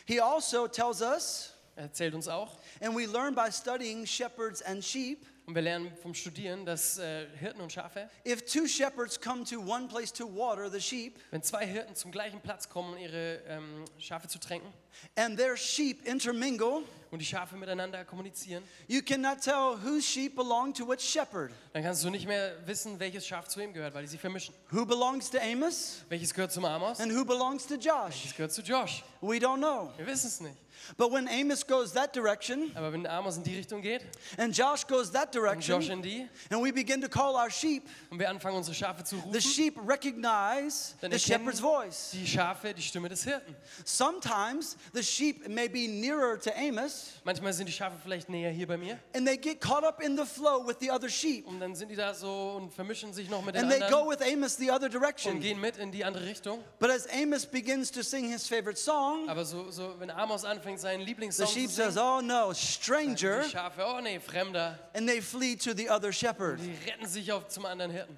He 0.06 0.20
also 0.20 0.68
tells 0.68 1.00
us, 1.02 1.52
Er 1.76 1.84
erzählt 1.84 2.14
uns 2.14 2.26
auch, 2.28 2.58
and 2.80 2.96
we 2.96 3.06
learn 3.06 3.34
by 3.34 3.50
studying 3.50 4.06
shepherds 4.06 4.62
and 4.62 4.82
sheep, 4.82 5.26
und 5.46 5.54
wir 5.54 5.62
lernen 5.62 5.92
vom 6.02 6.12
Studieren, 6.12 6.66
dass 6.66 6.98
äh, 6.98 7.26
Hirten 7.38 7.60
und 7.60 7.72
Schafe, 7.72 8.10
if 8.26 8.44
two 8.44 8.66
shepherds 8.66 9.20
come 9.20 9.44
to 9.44 9.60
one 9.60 9.86
place 9.86 10.12
to 10.12 10.26
water 10.26 10.68
the 10.68 10.80
sheep, 10.80 11.18
wenn 11.30 11.42
zwei 11.42 11.64
Hirten 11.66 11.94
zum 11.94 12.10
gleichen 12.10 12.40
Platz 12.40 12.68
kommen, 12.68 12.94
um 12.94 12.98
ihre 12.98 13.40
ähm, 13.46 13.84
Schafe 13.98 14.26
zu 14.28 14.38
tränken 14.38 14.72
and 15.14 15.38
their 15.38 15.56
sheep 15.56 16.04
intermingle, 16.06 16.82
und 17.12 17.20
die 17.20 17.24
Schafe 17.24 17.56
miteinander 17.56 18.04
kommunizieren, 18.04 18.64
you 18.88 19.00
cannot 19.00 19.40
tell 19.40 19.76
whose 19.84 20.02
sheep 20.02 20.34
belong 20.34 20.74
to 20.74 20.86
which 20.86 21.00
shepherd. 21.00 21.52
dann 21.72 21.84
kannst 21.84 22.02
du 22.02 22.10
nicht 22.10 22.26
mehr 22.26 22.56
wissen, 22.66 22.98
welches 22.98 23.24
Schaf 23.26 23.46
zu 23.46 23.60
wem 23.60 23.72
gehört, 23.72 23.94
weil 23.94 24.02
die 24.02 24.08
sich 24.08 24.20
vermischen. 24.20 24.52
Who 24.70 24.84
belongs 24.84 25.30
to 25.30 25.38
Amos 25.38 26.02
Welches 26.08 26.34
gehört 26.34 26.50
zum 26.52 26.64
Amos? 26.64 26.98
and 26.98 27.12
who 27.12 27.24
belongs 27.24 27.66
to 27.66 27.74
Josh? 27.74 28.08
Welches 28.08 28.34
gehört 28.36 28.52
zu 28.52 28.62
Josh? 28.62 29.04
We 29.20 29.36
don't 29.36 29.58
know. 29.58 29.92
Wir 29.96 30.06
wissen 30.06 30.26
es 30.26 30.40
nicht. 30.40 30.56
But 30.96 31.12
when 31.12 31.28
Amos 31.28 31.66
goes 31.66 31.92
that 31.92 32.14
direction 32.14 32.70
Aber 32.74 32.92
wenn 32.92 33.06
Amos 33.06 33.36
in 33.36 33.42
die 33.42 33.56
Richtung 33.56 33.82
geht 33.82 34.02
and 34.38 34.56
Josh 34.56 34.86
goes 34.86 35.10
that 35.12 35.34
und 35.36 35.44
Josh 35.60 35.66
direction, 35.66 35.98
in 35.98 36.02
die 36.02 36.28
and 36.50 36.62
we 36.62 36.72
begin 36.72 37.00
to 37.00 37.08
call 37.08 37.34
our 37.34 37.50
sheep, 37.50 37.82
und 38.10 38.18
wir 38.18 38.28
anfangen, 38.30 38.56
unsere 38.56 38.74
Schafe 38.74 39.04
zu 39.04 39.16
the 39.16 39.22
rufen, 39.22 39.40
sheep 39.40 39.76
recognize 39.86 40.94
dann 41.00 41.10
the 41.10 41.16
erkennen 41.16 41.18
shepherd's 41.52 41.60
voice. 41.60 42.10
die 42.12 42.26
Schafe 42.26 42.74
die 42.74 42.82
Stimme 42.82 43.08
des 43.08 43.24
Hirten. 43.24 43.54
Sometimes 43.84 44.76
the 44.92 45.02
sheep 45.02 45.48
may 45.48 45.68
be 45.68 45.88
nearer 45.88 46.38
to 46.38 46.50
Amos 46.54 47.12
Manchmal 47.24 47.52
sind 47.52 47.66
die 47.66 47.72
Schafe 47.72 47.96
vielleicht 48.02 48.28
näher 48.28 48.50
hier 48.50 48.66
bei 48.66 48.76
mir 48.76 48.98
and 49.14 49.26
they 49.26 49.36
get 49.36 49.60
caught 49.60 49.84
up 49.84 50.02
in 50.02 50.16
the 50.16 50.24
flow 50.24 50.66
with 50.66 50.76
the 50.80 50.90
other 50.90 51.08
sheep 51.08 51.46
und 51.46 51.60
dann 51.60 51.74
sind 51.74 51.88
die 51.90 51.96
da 51.96 52.14
so 52.14 52.54
und 52.56 52.72
vermischen 52.72 53.12
sich 53.12 53.28
noch 53.30 53.44
mit 53.44 53.54
den 53.54 53.62
and 53.64 53.70
they 53.72 53.80
go 53.80 54.00
anderen 54.02 54.10
with 54.10 54.32
Amos 54.32 54.56
the 54.56 54.70
other 54.70 54.86
und 54.86 54.92
direction. 54.94 55.40
gehen 55.40 55.60
mit 55.60 55.76
in 55.78 55.90
die 55.92 56.04
andere 56.04 56.24
Richtung. 56.26 56.62
But 56.78 56.90
as 56.90 57.06
Amos 57.12 57.46
begins 57.46 57.90
to 57.92 58.02
sing 58.02 58.30
his 58.30 58.46
favorite 58.46 58.78
song, 58.78 59.28
Aber 59.28 59.44
so, 59.44 59.70
so 59.70 59.94
wenn 59.98 60.10
Amos 60.10 60.44
anfängt, 60.44 60.65
seinen 60.76 61.00
the 61.00 61.06
Lieblingssong 61.06 61.46
zu 61.46 61.52
sheep 61.52 61.70
singen, 61.70 61.92
says, 61.92 61.96
Oh 61.96 62.20
no, 62.20 62.52
stranger, 62.52 63.42
die 63.42 63.50
Schafe, 63.50 63.84
oh 63.84 64.00
nee, 64.00 64.18
Fremder. 64.18 64.76
and 64.94 65.08
they 65.08 65.20
flee 65.20 65.54
to 65.56 65.72
the 65.74 65.88
other 65.88 66.12
shepherd. 66.12 66.58
Die 66.60 66.74
retten 66.90 67.06
sich 67.06 67.30
auf 67.30 67.46
zum 67.48 67.64
anderen 67.66 67.92
Hirten. 67.92 68.16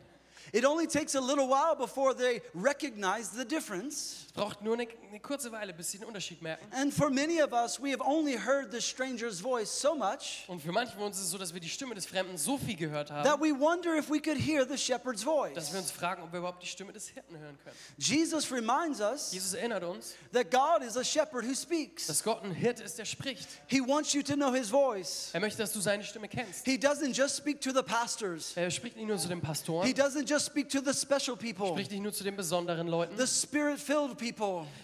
It 0.52 0.64
only 0.64 0.87
takes 0.87 1.14
a 1.14 1.21
little 1.21 1.47
while 1.47 1.75
before 1.76 2.14
they 2.14 2.40
recognize 2.55 3.28
the 3.31 3.45
difference. 3.45 4.27
Braucht 4.38 4.62
nur 4.62 4.75
eine, 4.75 4.87
eine 5.09 5.21
kurze 5.21 5.50
Weile, 5.52 5.75
bis 5.75 5.90
sie 5.90 5.99
den 5.99 6.07
Unterschied 6.07 6.40
merken. 6.42 6.66
And 6.73 6.95
for 6.95 7.11
many 7.11 7.42
of 7.42 7.52
us, 7.52 7.80
we 7.80 7.92
have 7.92 8.02
only 8.02 8.37
heard 8.37 8.71
the 8.71 8.80
stranger's 8.80 9.40
voice 9.40 9.68
so 9.68 9.95
much 9.95 10.45
Und 10.47 10.62
für 10.62 10.73
manche 10.73 10.95
von 10.95 11.02
uns 11.04 11.16
ist 11.18 11.25
es 11.25 11.30
so, 11.30 11.38
dass 11.38 11.52
wir 11.52 11.61
die 11.61 11.68
Stimme 11.68 11.95
des 11.95 12.07
Fremden 12.07 12.38
so 12.38 12.57
viel 12.57 12.76
gehört 12.76 13.09
that 13.09 13.26
haben, 13.26 13.42
we 13.42 13.52
wonder 13.52 13.97
if 13.97 14.09
we 14.09 14.21
could 14.21 14.38
hear 14.38 14.64
the 14.64 14.78
shepherd's 14.78 15.25
dass 15.54 15.73
wir 15.73 15.80
uns 15.80 15.90
fragen, 15.90 16.23
ob 16.23 16.33
wir 16.33 16.38
überhaupt 16.38 16.62
die 16.62 16.66
Stimme 16.68 16.92
des 16.92 17.09
Hirten 17.09 17.37
hören 17.37 17.59
können. 17.64 17.76
Jesus 17.97 18.50
reminds 18.52 19.00
us 19.00 19.33
Jesus 19.33 19.54
erinnert 19.54 19.83
uns, 19.83 20.14
that 20.33 20.50
God 20.50 20.87
is 20.87 20.97
a 20.97 21.04
shepherd 21.04 21.45
who 21.45 21.54
speaks. 21.54 22.07
dass 22.07 22.23
Gott 22.23 22.45
ein 22.45 22.52
Hirte 22.52 22.85
ist, 22.85 22.99
der 22.99 23.04
spricht. 23.04 23.49
He 23.66 23.80
wants 23.80 24.12
you 24.12 24.23
to 24.23 24.35
know 24.35 24.52
his 24.52 24.71
voice. 24.71 25.30
Er 25.33 25.40
möchte, 25.40 25.59
dass 25.59 25.73
du 25.73 25.80
seine 25.80 26.04
Stimme 26.04 26.28
kennst. 26.28 26.64
He 26.64 26.76
doesn't 26.76 27.12
just 27.12 27.37
speak 27.37 27.61
to 27.61 27.71
the 27.73 27.83
pastors. 27.83 28.52
Er 28.57 28.71
spricht 28.71 28.97
nicht 28.97 29.09
nur 29.09 29.18
zu 29.18 29.28
den 29.28 29.40
He 29.40 29.47
Pastoren, 29.47 29.92
doesn't 29.92 30.28
just 30.28 30.47
speak 30.47 30.68
to 30.68 30.80
the 30.80 30.92
special 30.92 31.37
people, 31.37 31.68
spricht 31.73 31.90
nicht 31.90 32.02
nur 32.02 32.12
zu 32.12 32.23
den 32.23 32.37
besonderen 32.37 32.87
Leuten, 32.87 33.16
the 33.16 33.26
spirit-filled 33.26 34.16
people. 34.16 34.27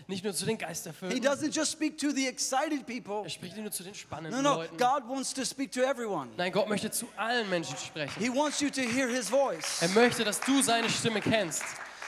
Nicht 0.07 0.25
nur 0.25 0.35
zu 0.35 0.45
den 0.45 0.57
He 0.59 0.65
Geisterfüllten. 0.65 1.21
doesn't 1.25 1.55
just 1.55 1.73
speak 1.73 1.99
to 1.99 2.11
the 2.11 2.27
excited 2.27 2.87
people. 2.87 3.23
Er 3.25 3.31
spricht 3.31 3.55
nicht 3.55 3.63
nur 3.63 3.73
zu 3.73 3.83
den 3.83 3.93
No, 3.93 3.99
spannenden 3.99 4.43
no, 4.43 4.55
Leuten. 4.57 4.77
God 4.77 5.09
wants 5.09 5.33
to 5.35 5.45
speak 5.45 5.73
to 5.73 5.81
everyone. 5.81 6.31
Nein, 6.37 6.53
Gott 6.53 6.69
möchte 6.69 6.91
zu 6.91 7.07
allen 7.17 7.49
Menschen 7.51 7.77
sprechen. 7.77 8.21
He 8.23 8.29
wants 8.29 8.61
you 8.61 8.71
to 8.71 8.81
hear 8.83 9.09
his 9.09 9.29
voice. 9.29 9.81
Er 9.83 9.89
möchte, 9.89 10.25
dass 10.25 10.41
du 10.41 10.63
seine 10.63 10.89
Stimme 10.91 11.21
kennst. 11.21 11.63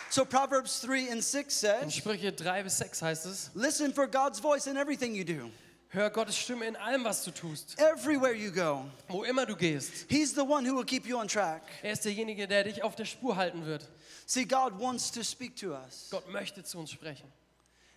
So 0.09 0.25
Proverbs 0.25 0.81
3 0.83 1.11
and 1.13 1.23
6 1.23 1.63
In 1.65 1.69
says, 1.91 1.95
Sprüche 1.95 2.33
3 2.33 2.63
bis 2.63 2.79
6 2.79 3.03
heißt 3.03 3.27
es, 3.27 3.51
Listen 3.55 3.93
for 3.93 4.07
God's 4.07 4.39
voice 4.41 4.67
in 4.67 4.77
everything 4.77 5.15
you 5.15 5.25
do, 5.25 5.51
hör 5.97 6.11
Gottes 6.11 6.37
Stimme 6.37 6.67
in 6.67 6.77
allem, 6.77 7.03
was 7.05 7.25
du 7.25 7.31
tust, 7.33 7.77
everywhere 7.81 8.35
you 8.35 8.53
go. 8.53 8.85
wo 9.09 9.25
immer 9.25 9.45
du 9.47 9.57
gehst. 9.57 10.07
He's 10.09 10.33
the 10.35 10.43
one 10.43 10.65
who 10.69 10.77
will 10.77 10.85
keep 10.85 11.07
you 11.07 11.19
on 11.19 11.27
track. 11.27 11.63
Er 11.83 11.93
ist 11.93 12.05
derjenige, 12.05 12.47
der 12.47 12.65
dich 12.65 12.83
auf 12.83 12.95
der 12.95 13.05
Spur 13.07 13.37
halten 13.37 13.65
wird. 13.67 13.89
See, 14.27 14.45
God 14.45 14.79
wants 14.79 15.11
to 15.13 15.23
speak 15.23 15.57
to 15.57 15.73
us. 15.75 16.09
Gott 16.11 16.29
möchte 16.31 16.63
zu 16.63 16.79
uns 16.79 16.91
sprechen. 16.93 17.33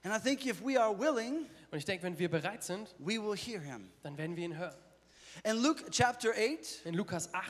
And 0.04 0.14
I 0.16 0.20
think 0.20 0.46
if 0.46 0.62
we 0.64 0.80
are 0.82 0.98
willing, 0.98 1.46
Und 1.72 1.78
ich 1.78 1.86
denke, 1.86 2.04
wenn 2.04 2.18
wir 2.18 2.30
bereit 2.30 2.64
sind, 2.64 2.88
we 3.00 3.22
will 3.22 3.36
hear 3.38 3.60
him. 3.60 3.90
dann 4.02 4.18
werden 4.18 4.36
wir 4.36 4.46
ihn 4.46 4.58
hören. 4.58 4.76
In 5.44 5.58
Luke 5.62 5.84
chapter 5.92 6.30
8, 6.32 6.86
In 6.86 6.94
Lukas 6.96 7.34
8, 7.34 7.46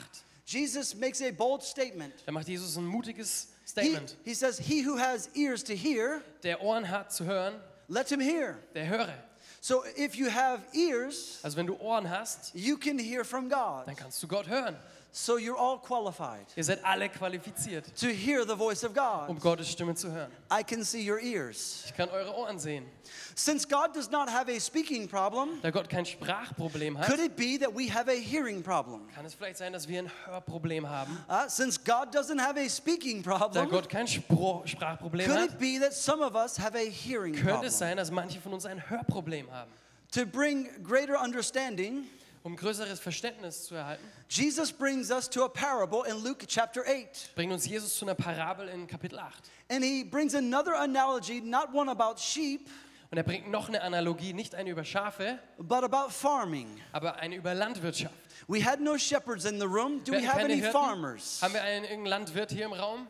Jesus 0.46 0.96
makes 0.96 1.22
a 1.22 1.32
bold 1.32 1.62
statement. 1.64 2.14
da 2.26 2.32
macht 2.32 2.48
Jesus 2.48 2.76
ein 2.76 2.86
mutiges 2.86 3.50
He, 3.64 3.70
Statement. 3.70 4.18
he 4.26 4.34
says, 4.34 4.58
He 4.60 4.84
who 4.84 4.98
has 4.98 5.30
ears 5.36 5.64
to 5.64 5.74
hear, 5.74 6.22
Der 6.44 6.62
Ohren 6.62 6.90
hat 6.90 7.14
zu 7.14 7.24
hören, 7.26 7.62
let 7.88 8.10
him 8.10 8.20
hear. 8.20 8.58
der 8.74 8.88
höre. 8.88 9.14
So 9.62 9.84
if 9.98 10.16
you 10.16 10.30
have 10.30 10.62
ears, 10.74 11.40
Also 11.44 11.58
wenn 11.58 11.68
du 11.68 11.76
Ohren 11.80 12.10
hast, 12.10 12.52
you 12.56 12.78
can 12.78 12.98
hear 12.98 13.24
from 13.26 13.50
God. 13.50 13.86
dann 13.88 13.96
kannst 13.96 14.22
du 14.24 14.28
Gott 14.28 14.48
hören. 14.48 14.78
So 15.12 15.38
you're 15.38 15.58
all 15.58 15.80
qualified 15.80 16.46
Ihr 16.56 16.64
seid 16.64 16.84
alle 16.84 17.10
qualifiziert, 17.10 17.84
to 18.00 18.08
hear 18.10 18.46
the 18.46 18.56
voice 18.56 18.84
of 18.84 18.94
God. 18.94 19.28
um 19.28 19.40
Gottes 19.40 19.72
Stimme 19.72 19.96
zu 19.96 20.12
hören. 20.12 20.30
I 20.52 20.62
can 20.64 20.84
see 20.84 21.02
your 21.02 21.20
ears. 21.20 21.84
Ich 21.88 21.96
kann 21.96 22.10
eure 22.10 22.32
Ohren 22.38 22.60
sehen. 22.60 22.86
Since 23.34 23.66
God 23.68 23.96
does 23.96 24.12
not 24.12 24.30
have 24.30 24.48
a 24.50 24.60
speaking 24.60 25.08
problem, 25.08 25.60
Da 25.64 25.72
Gott 25.72 25.90
kein 25.90 26.06
Sprachproblem 26.06 26.96
hat, 27.00 27.08
could 27.08 27.20
it 27.20 27.36
be 27.36 27.58
that 27.58 27.74
we 27.76 27.88
have 27.90 28.08
a 28.08 28.16
hearing 28.20 28.62
problem? 28.62 29.08
kann 29.16 29.26
es 29.26 29.34
vielleicht 29.34 29.58
sein, 29.58 29.74
dass 29.74 29.88
wir 29.88 30.00
ein 30.04 30.12
Hörproblem 30.28 30.88
haben. 30.88 31.18
Uh, 31.28 31.48
since 31.50 31.80
God 31.80 32.14
doesn't 32.14 32.40
have 32.40 32.56
a 32.60 32.70
speaking 32.70 33.24
Da 33.24 33.38
problem, 33.38 33.70
Gott 33.70 33.90
kein 33.90 34.06
Spro 34.08 34.62
Sprachproblem 34.66 35.26
could 35.26 35.38
hat, 35.40 35.50
it 35.54 35.58
be 35.60 35.80
that 35.80 35.94
some 35.94 36.22
of 36.24 36.36
us 36.36 36.58
have 36.60 36.76
a 36.78 36.88
hearing 36.88 37.34
könnte 37.34 37.50
problem? 37.50 37.68
es 37.68 37.80
sein, 37.80 37.98
dass 37.98 38.12
manche 38.12 38.40
von 38.40 38.54
uns 38.54 38.68
ein 38.68 38.88
Hörproblem 38.90 39.50
haben. 39.52 39.72
To 40.12 40.26
bring 40.26 40.68
greater 40.84 41.20
understanding, 41.20 42.06
Um 42.44 42.56
größeres 42.56 43.00
Verständnis 43.00 43.66
zu 43.66 43.76
erhalten, 43.76 44.04
Jesus 44.30 44.72
brings 44.72 45.12
us 45.12 45.30
to 45.30 45.44
a 45.44 45.50
parable 45.50 46.04
in 46.10 46.24
Luke 46.24 46.46
chapter 46.48 46.82
8. 46.88 47.36
bringt 47.36 47.52
uns 47.52 47.66
Jesus 47.66 47.98
zu 47.98 48.06
einer 48.06 48.16
Parabel 48.16 48.70
in 48.70 48.88
Kapitel 48.88 49.20
8. 49.20 49.50
And 49.70 49.84
he 49.84 50.04
brings 50.04 50.34
another 50.34 50.76
analogy, 50.80 51.42
not 51.42 51.74
one 51.74 51.90
about 51.92 52.18
sheep, 52.18 52.70
Und 53.12 53.18
er 53.18 53.24
bringt 53.24 53.50
noch 53.50 53.68
eine 53.68 53.82
Analogie, 53.82 54.34
nicht 54.34 54.56
eine 54.56 54.70
über 54.70 54.84
Schafe, 54.86 55.40
but 55.58 55.84
about 55.84 56.12
farming. 56.12 56.68
aber 56.94 57.16
eine 57.18 57.36
über 57.36 57.54
Landwirtschaft. 57.54 58.14
We 58.48 58.64
had 58.64 58.80
no 58.80 58.98
shepherds 58.98 59.46
in 59.46 59.60
the 59.60 59.66
room. 59.68 60.02
Do 60.04 60.14
we 60.14 60.26
have 60.28 60.40
any 60.40 60.56
Hirten. 60.62 60.72
farmers? 60.72 61.40
Haben 61.42 61.54
wir 61.56 61.62
einen 61.62 61.84
irgendeinen 61.84 62.06
Landwirt 62.06 62.52
hier 62.52 62.66
im 62.66 62.74
Raum? 62.74 63.08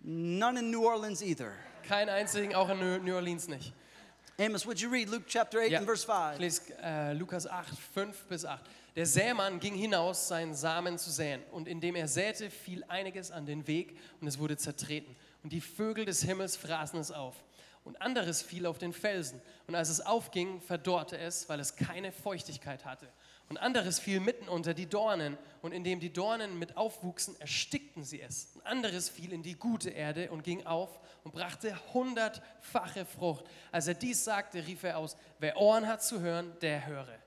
None 0.00 0.58
in 0.60 0.70
New 0.70 0.84
Orleans 0.86 1.22
either. 1.22 1.52
Keinen 1.88 2.10
einzigen, 2.10 2.54
auch 2.54 2.68
in 2.68 3.04
New 3.04 3.14
Orleans 3.14 3.48
nicht. 3.48 3.72
Amos, 4.44 4.66
would 4.66 4.80
you 4.80 4.90
read 4.90 5.08
Luke 5.08 5.26
chapter 5.28 5.60
8 5.60 5.70
Ja. 5.70 5.78
and 5.78 5.86
verse 5.86 6.04
5? 6.04 6.34
Ich 6.34 6.40
lese 6.40 6.62
äh, 6.82 7.12
Lukas 7.12 7.46
8, 7.46 7.78
5 7.94 8.24
bis 8.24 8.44
8. 8.44 8.60
Der 8.96 9.06
Sämann 9.06 9.60
ging 9.60 9.74
hinaus, 9.74 10.26
seinen 10.26 10.54
Samen 10.54 10.98
zu 10.98 11.10
säen. 11.10 11.40
Und 11.52 11.68
indem 11.68 11.94
er 11.94 12.08
säte, 12.08 12.50
fiel 12.50 12.82
einiges 12.88 13.30
an 13.30 13.46
den 13.46 13.66
Weg 13.68 13.96
und 14.20 14.26
es 14.26 14.38
wurde 14.40 14.56
zertreten. 14.56 15.14
Und 15.44 15.52
die 15.52 15.60
Vögel 15.60 16.04
des 16.06 16.22
Himmels 16.24 16.56
fraßen 16.56 16.98
es 16.98 17.12
auf. 17.12 17.36
Und 17.84 18.02
anderes 18.02 18.42
fiel 18.42 18.66
auf 18.66 18.78
den 18.78 18.92
Felsen. 18.92 19.40
Und 19.68 19.76
als 19.76 19.88
es 19.90 20.00
aufging, 20.00 20.60
verdorrte 20.60 21.18
es, 21.18 21.48
weil 21.48 21.60
es 21.60 21.76
keine 21.76 22.10
Feuchtigkeit 22.10 22.84
hatte. 22.84 23.06
Und 23.52 23.58
anderes 23.58 23.98
fiel 23.98 24.18
mitten 24.18 24.48
unter 24.48 24.72
die 24.72 24.86
Dornen. 24.86 25.36
Und 25.60 25.72
indem 25.72 26.00
die 26.00 26.10
Dornen 26.10 26.58
mit 26.58 26.78
aufwuchsen, 26.78 27.38
erstickten 27.38 28.02
sie 28.02 28.22
es. 28.22 28.48
Und 28.54 28.64
anderes 28.64 29.10
fiel 29.10 29.30
in 29.30 29.42
die 29.42 29.56
gute 29.56 29.90
Erde 29.90 30.30
und 30.30 30.42
ging 30.42 30.64
auf 30.64 30.98
und 31.22 31.34
brachte 31.34 31.76
hundertfache 31.92 33.04
Frucht. 33.04 33.44
Als 33.70 33.88
er 33.88 33.92
dies 33.92 34.24
sagte, 34.24 34.66
rief 34.66 34.84
er 34.84 34.96
aus, 34.96 35.18
wer 35.38 35.58
Ohren 35.58 35.86
hat 35.86 36.02
zu 36.02 36.20
hören, 36.20 36.50
der 36.62 36.86
höre. 36.86 37.18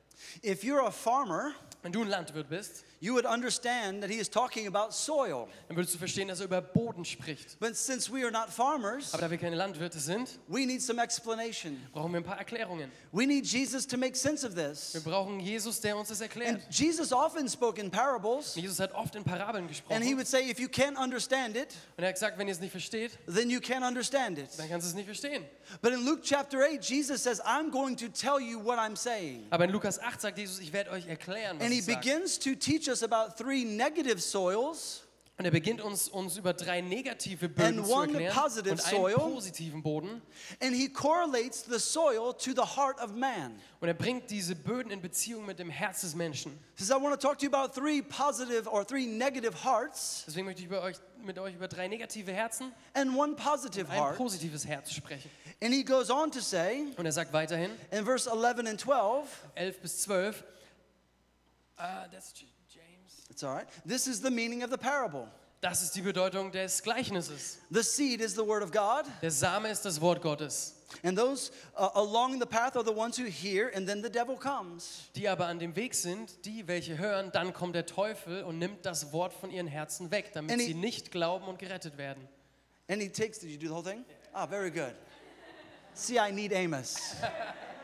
If 0.44 0.64
you're 0.64 0.84
a 0.84 0.90
farmer, 0.90 1.54
Wenn 1.84 1.92
du 1.92 2.02
ein 2.02 2.08
Landwirt 2.08 2.50
bist, 2.50 2.84
you 3.06 3.14
would 3.14 3.26
understand 3.26 4.02
that 4.02 4.10
he 4.10 4.18
is 4.20 4.30
talking 4.30 4.68
about 4.68 4.92
soil. 4.94 5.48
dann 5.68 5.78
würdest 5.78 5.94
du 5.94 5.98
verstehen, 6.00 6.28
dass 6.28 6.40
er 6.40 6.46
über 6.46 6.62
Boden 6.62 7.06
spricht. 7.06 7.60
But 7.60 7.76
since 7.76 8.12
we 8.12 8.24
are 8.24 8.32
not 8.32 8.50
farmers, 8.50 9.14
Aber 9.14 9.22
da 9.22 9.32
wir 9.32 9.38
keine 9.38 9.56
Landwirte 9.56 10.00
sind, 10.00 10.40
we 10.48 10.66
need 10.66 10.82
some 10.82 11.02
explanation. 11.02 11.80
brauchen 11.94 12.12
wir 12.14 12.20
ein 12.20 12.24
paar 12.24 12.38
Erklärungen. 12.38 12.92
We 13.12 13.26
need 13.26 13.46
Jesus 13.46 13.86
to 13.88 13.98
make 13.98 14.16
sense 14.18 14.46
of 14.46 14.56
this. 14.56 14.94
Wir 14.94 15.02
brauchen 15.02 15.40
Jesus, 15.40 15.80
der 15.82 15.96
uns 15.98 16.10
das 16.10 16.22
And 16.22 16.30
erklärt. 16.36 16.62
Jesus 16.72 17.12
often 17.14 17.48
spoke 17.48 17.80
in 17.80 17.92
parables, 17.92 18.56
Jesus 18.56 18.80
hat 18.80 18.94
oft 18.94 19.16
in 19.16 19.24
Parabeln 19.24 19.68
gesprochen. 19.68 19.96
and 19.96 20.04
he 20.04 20.16
would 20.16 20.28
say, 20.28 20.50
if 20.50 20.60
you 20.60 20.68
can't 20.68 20.98
understand 20.98 21.56
it, 21.56 21.70
Und 21.98 22.04
er 22.04 22.08
hat 22.10 22.16
gesagt, 22.16 22.38
wenn 22.38 22.48
ihr 22.48 22.54
es 22.54 22.60
nicht 22.60 22.72
versteht, 22.72 23.12
then 23.28 23.50
you 23.50 23.60
can't 23.60 23.88
understand 23.88 24.38
it. 24.40 24.50
dann 24.58 24.68
kannst 24.70 24.86
du 24.88 24.90
es 24.90 24.96
nicht 24.96 25.06
verstehen. 25.06 25.44
But 25.82 25.94
in 25.94 26.06
Luke 26.06 26.22
chapter 26.24 26.60
8, 26.64 26.82
Jesus 26.84 27.24
says, 27.24 27.40
I'm 27.42 27.70
going 27.72 27.96
to 27.98 28.08
tell 28.10 28.40
you 28.40 28.60
what 28.64 28.78
I'm 28.80 28.96
saying. 28.96 29.48
Aber 29.50 29.66
in 29.66 29.72
Lukas 29.72 30.00
8 30.00 30.22
sagt 30.22 30.38
Jesus, 30.38 30.60
ich 30.60 30.74
werde 30.74 30.92
euch 30.92 31.08
erklären, 31.08 31.58
was 31.58 31.64
And 31.66 31.72
he 31.74 31.80
ich 31.80 31.86
sage. 31.86 31.98
begins 32.00 32.40
to 32.40 32.56
teach 32.56 32.88
us 32.88 32.95
about 33.04 33.36
three 33.38 33.64
negative 33.66 34.20
soils 34.22 35.02
Und 35.38 35.44
er 35.44 35.52
beginnt 35.52 35.82
uns, 35.82 36.08
uns 36.08 36.38
über 36.38 36.54
drei 36.54 36.80
negative 36.80 37.50
Böden 37.50 37.80
And 37.80 37.86
zu 37.88 37.94
one 37.94 38.08
erklären 38.14 38.34
positive 38.34 38.72
und 38.72 38.86
einen 38.86 39.02
soil. 39.02 39.16
positiven 39.16 39.84
Boden. 39.84 40.22
and 40.62 40.74
he 40.74 40.88
correlates 40.88 41.66
the 41.66 41.78
soil 41.78 42.34
to 42.34 42.52
the 42.56 42.62
heart 42.78 43.02
of 43.02 43.12
man. 43.12 43.60
Und 43.82 43.90
er 43.90 43.94
bringt 43.96 44.32
diese 44.32 44.56
Böden 44.56 44.92
in 44.94 45.02
Beziehung 45.02 45.46
mit 45.46 45.60
dem 45.60 45.70
Herz 45.70 46.02
des 46.02 46.16
Menschen. 46.16 46.54
He 46.78 46.86
says, 46.86 46.90
I 46.90 47.02
want 47.04 47.20
to 47.20 47.28
talk 47.28 47.38
to 47.40 47.46
you 47.46 47.52
about 47.54 47.74
three 47.74 48.02
positive 48.02 48.66
or 48.70 48.86
three 48.88 49.06
negative 49.06 49.54
hearts 49.66 50.24
Deswegen 50.26 50.46
möchte 50.46 50.62
ich 50.62 50.68
über 50.68 50.82
euch, 50.82 50.96
mit 51.22 51.38
euch 51.38 51.54
über 51.56 51.68
drei 51.68 51.90
negative 51.90 52.32
Herzen 52.32 52.72
and 52.94 53.14
one 53.14 53.36
positive 53.36 53.88
und 53.92 53.92
ein 53.92 54.16
positives 54.16 54.66
Herz 54.66 54.94
sprechen. 54.94 55.30
And 55.62 55.74
he 55.74 55.84
goes 55.84 56.10
on 56.10 56.32
to 56.32 56.40
say 56.40 56.86
Und 56.96 57.06
er 57.06 57.12
sagt 57.12 57.34
weiterhin, 57.34 57.72
in 57.92 58.06
verse 58.06 58.30
11 58.30 58.60
and 58.66 58.80
12, 58.80 59.28
11 59.56 59.82
bis 59.82 60.02
12, 60.04 60.44
ah, 61.76 62.08
that's. 62.10 62.34
It's 63.36 63.44
all 63.44 63.54
right. 63.54 63.68
This 63.86 64.08
is 64.08 64.22
the 64.22 64.32
meaning 64.32 64.64
of 64.64 64.72
the 64.72 64.78
parable. 64.78 65.28
Das 65.62 65.82
ist 65.82 65.94
die 65.96 66.02
Bedeutung 66.02 66.52
des 66.52 66.82
Gleichnisses. 66.84 67.58
The 67.72 67.82
seed 67.84 68.22
is 68.22 68.34
the 68.36 68.46
word 68.46 68.64
of 68.64 68.72
God, 68.72 69.06
Der 69.22 69.32
Same 69.32 69.68
ist 69.70 69.84
das 69.84 70.00
Wort 70.00 70.22
Gottes. 70.22 70.74
and 71.04 71.18
those 71.18 71.52
uh, 71.78 71.90
along 71.96 72.40
the 72.40 72.46
path 72.46 72.76
are 72.78 72.84
the 72.86 72.94
ones 72.94 73.18
who 73.18 73.26
hear, 73.26 73.72
and 73.76 73.88
then 73.88 74.02
the 74.04 74.10
devil 74.10 74.38
comes. 74.38 75.10
Die 75.16 75.28
aber 75.28 75.48
an 75.48 75.60
dem 75.60 75.76
Weg 75.76 75.96
sind, 75.96 76.46
die, 76.46 76.68
welche 76.68 76.98
hören, 76.98 77.32
dann 77.34 77.52
kommt 77.52 77.76
der 77.76 77.86
Teufel 77.86 78.44
und 78.44 78.60
nimmt 78.60 78.86
das 78.86 79.12
Wort 79.12 79.34
von 79.34 79.50
ihren 79.50 79.68
Herzen 79.68 80.12
weg, 80.12 80.32
damit 80.34 80.52
And 80.52 80.62
he- 80.62 80.68
sie 80.68 80.74
nicht 80.76 81.12
glauben 81.12 81.46
und 81.48 81.58
gerettet 81.60 81.98
werden. 81.98 82.28
And 82.88 83.02
he 83.02 83.10
takes, 83.10 83.40
did 83.40 83.50
you 83.50 83.58
do 83.58 83.68
the 83.68 83.74
whole 83.74 83.84
thing? 83.84 84.06
Ah, 84.34 84.46
very 84.46 84.70
good. 84.72 84.94
See, 85.96 86.18
I 86.20 86.32
need 86.32 86.54
Amos. 86.54 87.16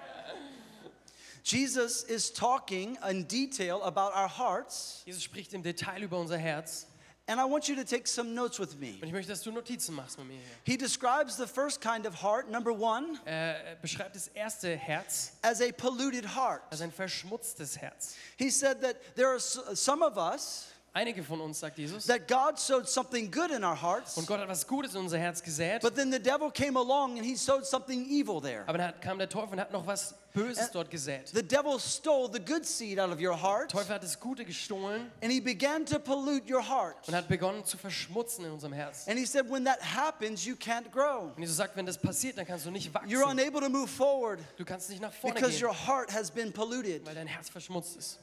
Jesus 1.44 2.04
is 2.04 2.32
talking 2.32 2.98
in 3.10 3.26
detail 3.28 3.82
about 3.84 4.14
our 4.16 4.28
hearts, 4.28 5.02
Jesus 5.06 5.24
spricht 5.24 5.54
im 5.54 5.64
Detail 5.64 6.04
über 6.04 6.18
unser 6.20 6.38
Herz. 6.38 6.88
and 7.28 7.40
I 7.40 7.46
want 7.46 7.70
you 7.70 7.76
to 7.76 7.84
take 7.86 8.08
some 8.08 8.34
notes 8.34 8.60
with 8.60 8.76
me. 8.78 8.96
Und 9.02 9.08
ich 9.08 9.14
möchte, 9.14 9.30
dass 9.32 9.42
du 9.42 9.52
Notizen 9.52 9.96
machst 9.96 10.18
mit 10.18 10.28
mir 10.28 10.34
hier. 10.38 10.44
He 10.66 10.76
describes 10.78 11.38
the 11.38 11.48
first 11.48 11.80
kind 11.80 12.06
of 12.06 12.22
heart, 12.22 12.50
number 12.50 12.72
one, 12.74 13.18
Er 13.26 13.78
beschreibt 13.82 14.16
das 14.16 14.28
erste 14.30 14.76
Herz 14.76 15.34
as 15.42 15.62
a 15.62 15.72
polluted 15.72 16.26
heart. 16.36 16.62
als 16.72 16.82
ein 16.82 16.92
verschmutztes 16.92 17.78
Herz. 17.78 18.16
He 18.38 18.50
said 18.50 18.82
that 18.82 18.98
there 19.16 19.30
are 19.30 19.40
some 19.40 20.04
of 20.04 20.18
us 20.18 20.68
Einige 20.94 21.24
von 21.24 21.40
uns, 21.40 21.62
sagt 21.62 21.78
Jesus, 21.78 22.06
that 22.08 22.28
God 22.28 22.60
sowed 22.60 22.86
something 22.86 23.32
good 23.32 23.50
in 23.50 23.64
our 23.64 23.82
hearts, 23.82 24.18
und 24.18 24.28
Gott 24.28 24.42
hat 24.42 24.50
was 24.50 24.68
Gutes 24.68 24.94
in 24.94 25.00
unser 25.00 25.18
Herz 25.18 25.42
gesät, 25.42 25.82
but 25.82 25.96
then 25.96 26.12
the 26.12 26.20
devil 26.20 26.52
came 26.52 26.78
along 26.78 27.18
and 27.18 27.26
he 27.26 27.38
sowed 27.38 27.66
something 27.66 28.06
evil 28.10 28.42
there. 28.42 28.66
aber 28.68 28.78
dann 28.78 29.00
kam 29.00 29.18
der 29.18 29.30
Teufel 29.30 29.54
und 29.54 29.62
hat 29.62 29.72
noch 29.72 29.88
was 29.88 30.14
Böses 30.34 30.70
dort 30.72 30.90
gesät. 30.92 31.30
The 31.30 31.44
devil 31.44 31.80
stole 31.80 32.30
the 32.34 32.40
good 32.40 32.66
seed 32.66 33.00
out 33.00 33.10
of 33.10 33.22
your 33.22 33.42
heart 33.42 33.72
Der 33.72 33.80
Teufel 33.80 33.96
hat 33.96 34.04
das 34.04 34.20
Gute 34.20 34.44
gestohlen 34.44 35.10
and 35.22 35.32
he 35.32 35.40
began 35.40 35.86
to 35.86 35.98
pollute 35.98 36.50
your 36.54 36.62
heart. 36.68 36.96
und 37.08 37.16
hat 37.16 37.30
begonnen 37.30 37.64
zu 37.64 37.78
verschmutzen 37.78 38.44
in 38.44 38.52
unserem 38.52 38.74
Herz. 38.74 39.08
And 39.08 39.18
he 39.18 39.26
said, 39.26 39.50
when 39.50 39.64
that 39.64 39.80
happens, 39.82 40.44
you 40.46 40.56
can't 40.56 40.92
grow. 40.92 41.32
Und 41.36 41.40
Jesus 41.42 41.56
sagt, 41.56 41.78
wenn 41.78 41.86
das 41.86 41.98
passiert, 41.98 42.38
dann 42.38 42.46
kannst 42.46 42.66
du 42.66 42.72
nicht 42.72 42.90
You're 42.94 43.22
wachsen. 43.22 43.40
unable 43.40 43.62
to 43.62 43.70
move 43.70 43.88
forward 43.88 44.40
Du 44.58 44.66
kannst 44.66 44.90
nicht 44.90 45.02
nach 45.02 45.14
vorne 45.14 45.36
because 45.36 45.64
your 45.64 45.72
gehen, 45.72 45.88
heart 45.88 46.14
has 46.14 46.30
been 46.30 46.52
polluted. 46.52 47.06
weil 47.06 47.16
dein 47.16 47.28
Herz 47.28 47.48
verschmutzt 47.50 47.96
ist. 47.96 48.20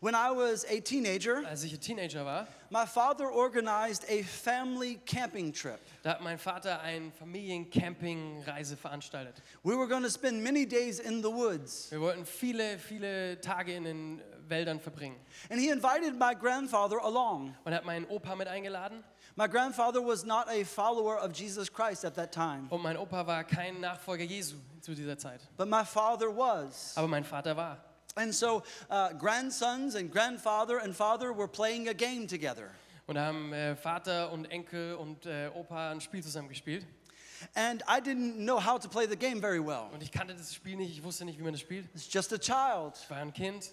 When 0.00 0.14
I 0.14 0.30
was 0.30 0.64
a 0.64 0.80
teenager, 0.80 1.42
Als 1.48 1.64
ich 1.64 1.72
ein 1.72 1.80
Teenager 1.80 2.24
war, 2.24 2.46
my 2.70 2.86
father 2.86 3.30
organized 3.32 4.04
a 4.08 4.22
family 4.22 5.00
camping 5.04 5.52
trip. 5.52 5.80
da 6.02 6.10
hat 6.10 6.20
mein 6.20 6.38
Vater 6.38 6.80
eine 6.82 7.10
Familiencampingreise 7.12 8.76
veranstaltet. 8.76 9.42
We 9.64 9.76
were 9.76 9.88
going 9.88 10.02
to 10.02 10.10
spend 10.10 10.42
many 10.42 10.66
days 10.66 11.00
in 11.00 11.22
the 11.22 11.28
woods. 11.30 11.90
Wir 11.90 12.00
wollten 12.00 12.24
viele, 12.24 12.78
viele 12.78 13.40
Tage 13.40 13.74
in 13.74 13.84
den 13.84 14.22
Wäldern 14.48 14.80
verbringen. 14.80 15.16
And 15.50 15.60
he 15.60 15.68
invited 15.70 16.14
my 16.18 16.34
grandfather 16.34 16.98
along. 17.02 17.54
Und 17.64 17.72
er 17.72 17.78
hat 17.78 17.84
meinen 17.84 18.06
Opa 18.06 18.34
mit 18.36 18.48
eingeladen. 18.48 19.02
My 19.36 19.46
grandfather 19.48 20.00
was 20.04 20.24
not 20.24 20.48
a 20.48 20.64
follower 20.64 21.16
of 21.22 21.32
Jesus 21.32 21.72
Christ 21.72 22.04
at 22.04 22.14
that 22.16 22.32
time, 22.32 22.66
Und 22.70 22.82
mein 22.82 22.96
Opa 22.96 23.26
war 23.26 23.44
kein 23.44 23.80
Nachfolger 23.80 24.24
Jesu 24.24 24.56
zu 24.80 24.94
dieser 24.94 25.16
Zeit. 25.18 25.40
but 25.56 25.68
my 25.68 25.84
father 25.84 26.28
was. 26.28 26.96
Aber 26.96 27.06
mein 27.08 27.24
Vater 27.24 27.56
war. 27.56 27.78
And 28.18 28.34
so, 28.34 28.62
uh, 28.90 29.12
grandsons 29.18 29.94
and 29.94 30.10
grandfather 30.10 30.78
and 30.82 30.94
father 30.94 31.32
were 31.32 31.48
playing 31.48 31.88
a 31.88 31.92
game 31.94 32.26
together. 32.26 32.70
Und 33.06 33.14
da 33.14 33.26
haben 33.26 33.52
äh, 33.52 33.74
Vater 33.76 34.30
und 34.32 34.44
Enkel 34.50 34.94
und 34.96 35.24
äh, 35.24 35.48
Opa 35.54 35.90
ein 35.92 36.00
Spiel 36.00 36.22
zusammen 36.22 36.48
gespielt. 36.48 36.84
And 37.54 37.82
I 37.88 38.00
didn't 38.00 38.34
know 38.44 38.58
how 38.58 38.78
to 38.80 38.88
play 38.88 39.06
the 39.08 39.16
game 39.16 39.40
very 39.40 39.60
well. 39.64 39.88
Und 39.92 40.02
ich 40.02 40.10
kannte 40.10 40.34
das 40.34 40.52
Spiel 40.52 40.76
nicht, 40.76 40.90
ich 40.90 41.02
wusste 41.04 41.24
nicht, 41.24 41.38
wie 41.38 41.42
man 41.44 41.52
das 41.52 41.60
spielt. 41.60 41.86
It's 41.94 42.12
just 42.12 42.32
a 42.32 42.38
child. 42.38 42.98
Ich 43.02 43.08
war 43.08 43.18
ein 43.18 43.32
Kind 43.32 43.70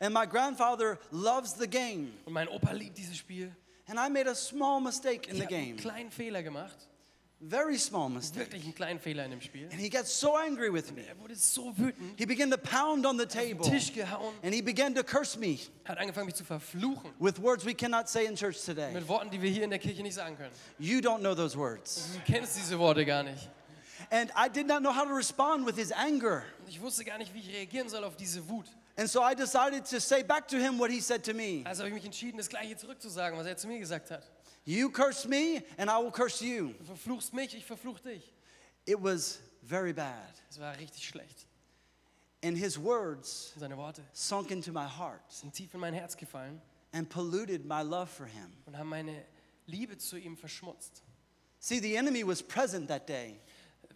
And 0.00 0.12
my 0.12 0.26
grandfather 0.26 0.98
loves 1.12 1.54
the 1.56 1.68
game. 1.68 2.12
und 2.24 2.32
mein 2.32 2.48
Opa 2.48 2.72
liebt 2.72 2.98
dieses 2.98 3.16
Spiel. 3.16 3.54
And 3.86 3.96
I 3.98 4.10
made 4.10 4.28
a 4.28 4.34
small 4.34 4.80
mistake 4.80 5.28
in 5.30 5.36
Ich 5.36 5.40
the 5.40 5.44
habe 5.46 5.54
einen 5.54 5.66
game. 5.66 5.76
kleinen 5.76 6.10
Fehler 6.10 6.42
gemacht, 6.42 6.76
Very 7.40 7.76
small 7.76 8.08
mistake. 8.08 8.46
wirklich 8.46 8.64
einen 8.64 8.74
kleinen 8.74 9.00
Fehler 9.00 9.24
in 9.24 9.30
dem 9.32 9.40
Spiel. 9.40 9.68
And 9.70 9.78
he 9.80 9.90
got 9.90 10.06
so 10.06 10.36
angry 10.36 10.72
with 10.72 10.92
me. 10.92 11.02
Er 11.06 11.18
wurde 11.18 11.36
so 11.36 11.76
wütend, 11.76 12.18
He 12.18 12.24
began 12.24 12.50
to 12.50 12.56
pound 12.56 13.04
on 13.04 13.18
the 13.18 13.26
table. 13.26 13.68
Tisch 13.68 13.92
gehauen, 13.92 14.34
And 14.42 14.54
he 14.54 14.62
began 14.62 14.94
to 14.94 15.02
curse 15.02 15.38
me 15.38 15.58
hat 15.84 15.98
angefangen 15.98 16.26
mich 16.26 16.36
zu 16.36 16.44
verfluchen. 16.44 17.12
with 17.18 17.38
words 17.40 17.66
we 17.66 17.74
cannot 17.74 18.08
say 18.08 18.24
in 18.24 18.34
church 18.34 18.64
today. 18.64 18.92
Mit 18.94 19.06
Worten, 19.08 19.30
die 19.30 19.42
wir 19.42 19.50
hier 19.50 19.64
in 19.64 19.70
der 19.70 19.78
Kirche 19.78 20.02
nicht 20.02 20.14
sagen 20.14 20.36
können. 20.36 20.52
You 20.78 21.00
don't 21.00 21.18
know 21.20 21.34
those 21.34 21.56
words. 21.58 22.08
Du 22.14 22.32
kennst 22.32 22.56
diese 22.56 22.78
Worte 22.78 23.04
gar 23.04 23.22
nicht. 23.22 23.50
And 24.10 24.30
I 24.36 24.48
did 24.48 24.66
not 24.66 24.80
know 24.80 24.92
how 24.94 25.04
to 25.04 25.14
respond 25.14 25.66
with 25.66 25.76
his 25.76 25.92
anger. 25.92 26.44
Und 26.60 26.68
ich 26.68 26.80
wusste 26.80 27.04
gar 27.04 27.18
nicht, 27.18 27.34
wie 27.34 27.40
ich 27.40 27.48
reagieren 27.48 27.88
soll 27.88 28.04
auf 28.04 28.16
diese 28.16 28.48
Wut. 28.48 28.66
And 28.96 29.10
so 29.10 29.20
I 29.20 29.34
decided 29.34 29.84
to 29.90 29.98
say 29.98 30.22
back 30.22 30.46
to 30.48 30.56
him 30.56 30.78
what 30.78 30.90
he 30.90 31.00
said 31.00 31.22
to 31.24 31.34
me. 31.34 31.62
Also 31.64 31.80
habe 31.82 31.88
ich 31.88 31.94
mich 31.94 32.04
entschieden, 32.04 32.38
das 32.38 32.48
Gleiche 32.48 32.76
zurückzusagen, 32.76 33.36
was 33.38 33.46
er 33.46 33.56
zu 33.56 33.66
mir 33.66 33.78
gesagt 33.80 34.10
hat. 34.10 34.22
You 34.64 34.90
curse 34.90 35.26
me, 35.28 35.62
and 35.76 35.90
I 35.90 35.98
will 35.98 36.10
curse 36.10 36.40
you. 36.40 36.74
Du 36.78 36.84
verfluchst 36.84 37.34
mich, 37.34 37.54
ich 37.54 37.66
verfluch 37.66 38.00
dich. 38.00 38.32
It 38.86 39.00
was 39.00 39.40
very 39.62 39.92
bad. 39.92 40.32
Das 40.48 40.58
war 40.58 40.76
richtig 40.78 41.06
schlecht. 41.06 41.46
And 42.42 42.56
his 42.56 42.78
words 42.78 43.52
seine 43.58 43.76
Worte 43.76 44.02
sunk 44.12 44.50
into 44.50 44.72
my 44.72 44.86
heart 44.86 45.22
sind 45.30 45.54
tief 45.54 45.72
in 45.74 45.80
mein 45.80 45.94
Herz 45.94 46.14
gefallen 46.16 46.60
and 46.92 47.08
polluted 47.08 47.64
my 47.64 47.82
love 47.82 48.08
for 48.10 48.26
him. 48.26 48.52
und 48.66 48.76
haben 48.76 48.88
meine 48.88 49.24
Liebe 49.66 49.96
zu 49.96 50.18
ihm 50.18 50.36
verschmutzt. 50.36 51.02
See, 51.58 51.80
the 51.80 51.96
enemy 51.96 52.22
was 52.22 52.42
present 52.42 52.88
that 52.88 53.08
day. 53.08 53.40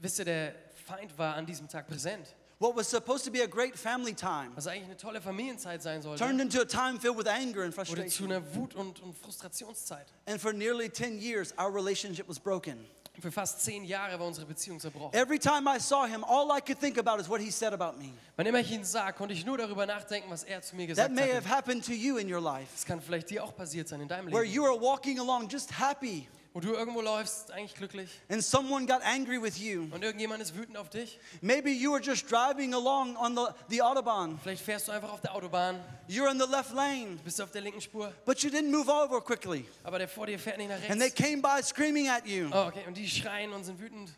Wisst 0.00 0.18
ihr, 0.20 0.24
der 0.24 0.54
Feind 0.86 1.16
war 1.18 1.34
an 1.34 1.44
diesem 1.44 1.68
Tag 1.68 1.86
präsent. 1.86 2.34
What 2.60 2.74
was 2.76 2.88
supposed 2.90 3.24
to 3.24 3.30
be 3.30 3.40
a 3.42 3.46
great 3.46 3.76
family 3.78 4.12
time 4.14 4.50
Was 4.56 4.66
eigentlich 4.66 4.86
eine 4.86 4.96
tolle 4.96 5.20
Familienzeit 5.20 5.80
sein 5.80 6.02
sollte, 6.02 6.24
turned 6.24 6.40
into 6.40 6.60
a 6.60 6.64
time 6.64 6.98
filled 6.98 7.16
with 7.16 7.28
anger 7.28 7.62
and 7.62 7.76
wurde 7.76 7.86
zu 8.08 8.24
frustration. 8.24 8.32
einer 8.32 8.54
Wut- 8.54 8.74
und, 8.74 9.00
und 9.00 9.16
Frustrationszeit. 9.16 10.06
And 10.26 10.40
for 10.40 10.52
nearly 10.52 10.90
10 10.90 11.18
years, 11.20 11.54
our 11.58 11.72
relationship 11.72 12.28
was 12.28 12.38
broken. 12.40 12.84
Für 13.20 13.32
fast 13.32 13.60
zehn 13.64 13.84
Jahre 13.84 14.16
war 14.20 14.28
unsere 14.28 14.46
Beziehung 14.46 14.78
zerbrochen. 14.78 15.12
Every 15.12 15.40
time 15.40 15.66
I 15.68 15.80
saw 15.80 16.06
him, 16.06 16.22
all 16.24 16.50
I 16.56 16.60
could 16.60 16.78
think 16.78 16.98
about 16.98 17.20
is 17.20 17.28
what 17.28 17.40
he 17.40 17.50
said 17.50 17.72
about 17.72 17.98
me. 17.98 18.12
Wann 18.36 18.46
immer 18.46 18.60
ich 18.60 18.70
ihn 18.70 18.84
sah, 18.84 19.10
konnte 19.10 19.34
ich 19.34 19.44
nur 19.44 19.58
darüber 19.58 19.86
nachdenken, 19.86 20.30
was 20.30 20.44
er 20.44 20.62
zu 20.62 20.76
mir 20.76 20.86
That 20.94 21.08
gesagt 21.08 21.14
may 21.16 21.32
have 21.32 21.48
hat. 21.48 21.58
happened 21.58 21.84
to 21.84 21.92
you 21.92 22.18
in 22.18 22.32
your 22.32 22.40
life, 22.40 22.68
Das 22.74 22.84
kann 22.86 23.00
vielleicht 23.00 23.28
dir 23.30 23.42
auch 23.42 23.56
passiert 23.56 23.88
sein 23.88 24.00
in 24.00 24.06
deinem 24.08 24.30
where 24.32 24.42
Leben. 24.44 24.54
you 24.54 24.64
are 24.64 24.80
walking 24.80 25.18
along 25.18 25.48
just 25.48 25.70
happy, 25.76 26.28
Wo 26.58 26.60
du 26.60 26.74
irgendwo 26.74 27.00
läufst, 27.00 27.52
eigentlich 27.52 27.76
glücklich, 27.76 28.10
and 28.28 28.42
someone 28.42 28.84
got 28.84 29.00
angry 29.04 29.40
with 29.40 29.58
you. 29.58 29.82
und 29.92 30.02
irgendjemand 30.02 30.42
ist 30.42 30.56
wütend 30.56 30.76
auf 30.76 30.90
dich. 30.90 31.20
Maybe 31.40 31.70
you 31.70 31.92
were 31.92 32.02
just 32.02 32.28
driving 32.28 32.74
along 32.74 33.16
on 33.16 33.36
the, 33.36 33.44
the 33.68 33.80
Autobahn. 33.80 34.40
Vielleicht 34.42 34.64
fährst 34.64 34.88
du 34.88 34.92
einfach 34.92 35.12
auf 35.12 35.20
der 35.20 35.36
Autobahn, 35.36 35.78
You're 36.08 36.28
in 36.28 36.40
the 36.40 36.50
left 36.50 36.72
lane, 36.74 37.16
bist 37.22 37.40
auf 37.40 37.52
der 37.52 37.60
linken 37.60 37.80
Spur, 37.80 38.12
but 38.24 38.42
you 38.42 38.50
didn't 38.50 38.72
move 38.72 38.90
over 38.90 39.20
quickly. 39.22 39.66
aber 39.84 40.00
der 40.00 40.08
vor 40.08 40.26
dir 40.26 40.36
fährt 40.36 40.58
nicht 40.58 40.68
nach 40.68 40.78
And 40.90 40.98
they 41.00 41.10
rechts. 41.10 41.14
came 41.22 41.40
by 41.40 41.62
screaming 41.62 42.08
at 42.08 42.26
you. 42.26 42.48
Oh, 42.52 42.66
okay, 42.66 42.82
und 42.88 42.96
die 42.96 43.08
schreien 43.08 43.52
und 43.52 43.62
sind 43.62 43.78
wütend. 43.78 44.10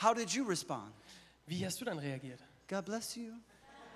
How 0.00 0.14
did 0.14 0.30
you 0.30 0.44
respond? 0.44 0.92
Wie 1.46 1.66
hast 1.66 1.80
du 1.80 1.84
dann 1.84 1.98
reagiert? 1.98 2.38
God 2.68 2.84
bless 2.84 3.16
you. 3.16 3.32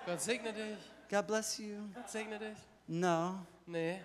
Gott 0.04 0.20
segne 0.20 0.52
dich, 0.52 0.78
God 1.08 1.28
bless 1.28 1.58
you. 1.58 1.76
Gott 1.94 2.10
segne 2.10 2.40
dich. 2.40 2.58
No. 2.88 3.46
Nee. 3.66 4.00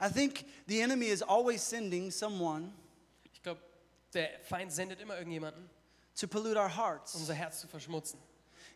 I 0.00 0.08
think 0.08 0.44
the 0.66 0.80
enemy 0.80 1.06
is 1.06 1.22
always 1.22 1.62
sending 1.62 2.10
someone 2.10 2.72
Ich 3.32 3.42
glaube, 3.42 3.60
der 4.14 4.28
Feind 4.42 4.72
sendet 4.72 5.00
immer 5.00 5.16
irgendjemanden, 5.18 5.68
to 6.18 6.26
pollute 6.26 6.58
our 6.58 6.74
hearts. 6.74 7.14
Um 7.14 7.20
unser 7.22 7.34
Herz 7.34 7.60
zu 7.60 7.68
verschmutzen. 7.68 8.18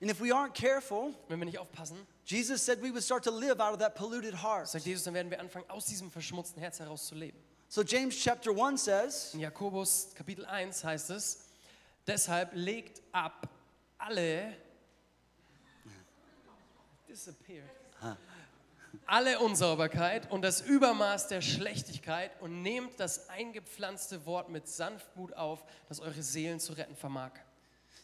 And 0.00 0.10
if 0.10 0.20
we 0.20 0.32
aren't 0.34 0.54
careful, 0.54 1.14
Wenn 1.28 1.38
wir 1.38 1.46
nicht 1.46 1.58
aufpassen, 1.58 1.96
Jesus 2.26 2.64
said 2.64 2.82
we 2.82 2.92
would 2.92 3.02
start 3.02 3.24
to 3.24 3.30
live 3.30 3.60
out 3.60 3.72
of 3.72 3.78
that 3.78 3.94
polluted 3.94 4.34
heart. 4.42 4.68
sagt 4.68 4.84
Jesus, 4.84 5.04
dann 5.04 5.14
werden 5.14 5.30
wir 5.30 5.40
anfangen, 5.40 5.68
aus 5.70 5.87
diesem 5.87 6.10
verschmutzten 6.10 6.60
Herz 6.60 6.78
heraus 6.78 7.06
zu 7.06 7.14
leben. 7.14 7.38
So 7.68 7.82
James 7.82 8.16
chapter 8.16 8.50
1 8.50 8.84
says, 8.84 9.34
In 9.34 9.40
Jakobus 9.40 10.14
Kapitel 10.14 10.44
1 10.44 10.84
heißt 10.84 11.10
es, 11.10 11.48
deshalb 12.06 12.50
legt 12.54 13.02
ab 13.12 13.48
alle 13.98 14.56
disappeared. 17.08 17.84
Alle 19.07 19.38
Unsauberkeit 19.38 20.31
und 20.31 20.43
das 20.43 20.61
Übermaß 20.61 21.29
der 21.29 21.40
Schlechtigkeit 21.40 22.31
und 22.40 22.62
nehmt 22.62 22.99
das 22.99 23.29
eingepflanzte 23.29 24.25
Wort 24.27 24.49
mit 24.49 24.67
Sanftmut 24.67 25.35
auf, 25.35 25.64
das 25.88 26.01
eure 26.01 26.23
Seelen 26.23 26.59
zu 26.61 26.73
retten 26.73 26.97
vermag. 26.97 27.33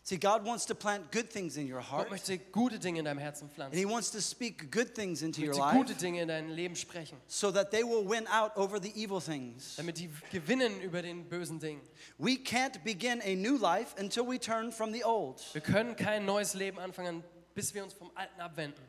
see, 0.03 0.17
God 0.17 0.45
wants 0.45 0.67
to 0.67 0.75
plant 0.75 1.11
good 1.13 1.31
things 1.31 1.57
in 1.57 1.71
your 1.71 1.81
Gott 1.81 1.91
heart, 1.91 2.11
möchte 2.11 2.37
gute 2.39 2.79
Dinge 2.79 2.99
in 2.99 3.05
deinem 3.05 3.19
Herzen 3.19 3.45
and 3.45 3.53
pflanzen. 3.53 3.79
He 3.79 3.87
wants 3.87 4.11
to 4.11 4.21
speak 4.21 4.71
good 4.71 4.95
things 4.95 5.23
into 5.23 5.43
Er 5.43 5.49
your 5.49 5.57
möchte 5.57 5.77
gute 5.79 5.93
life 5.93 6.01
Dinge 6.01 6.23
in 6.23 6.29
dein 6.29 6.49
Leben 6.51 6.75
sprechen, 6.77 7.17
so 7.27 7.53
that 7.53 7.71
they 7.71 7.83
will 7.83 8.09
win 8.09 8.27
out 8.27 8.57
over 8.57 8.81
the 8.81 8.93
evil 8.95 9.21
things. 9.21 9.77
damit 9.77 9.99
die 9.99 10.11
gewinnen 10.33 10.81
über 10.81 11.03
den 11.03 11.29
bösen 11.29 11.61
Dingen. 11.61 11.81
We 12.19 12.33
can't 12.33 12.83
begin 12.83 13.21
a 13.23 13.35
new 13.37 13.57
life 13.57 13.95
until 13.99 14.27
we 14.27 14.39
turn 14.39 14.73
from 14.73 14.93
the 14.93 15.05
old. 15.05 15.43
Wir 15.53 15.61
können 15.61 15.97
kein 15.97 16.25
neues 16.25 16.55
Leben 16.55 16.79
anfangen, 16.79 17.23
bis 17.55 17.73
wir 17.75 17.85
uns 17.85 17.95
vom 17.95 18.11
Alten 18.15 18.41
abwenden. 18.41 18.83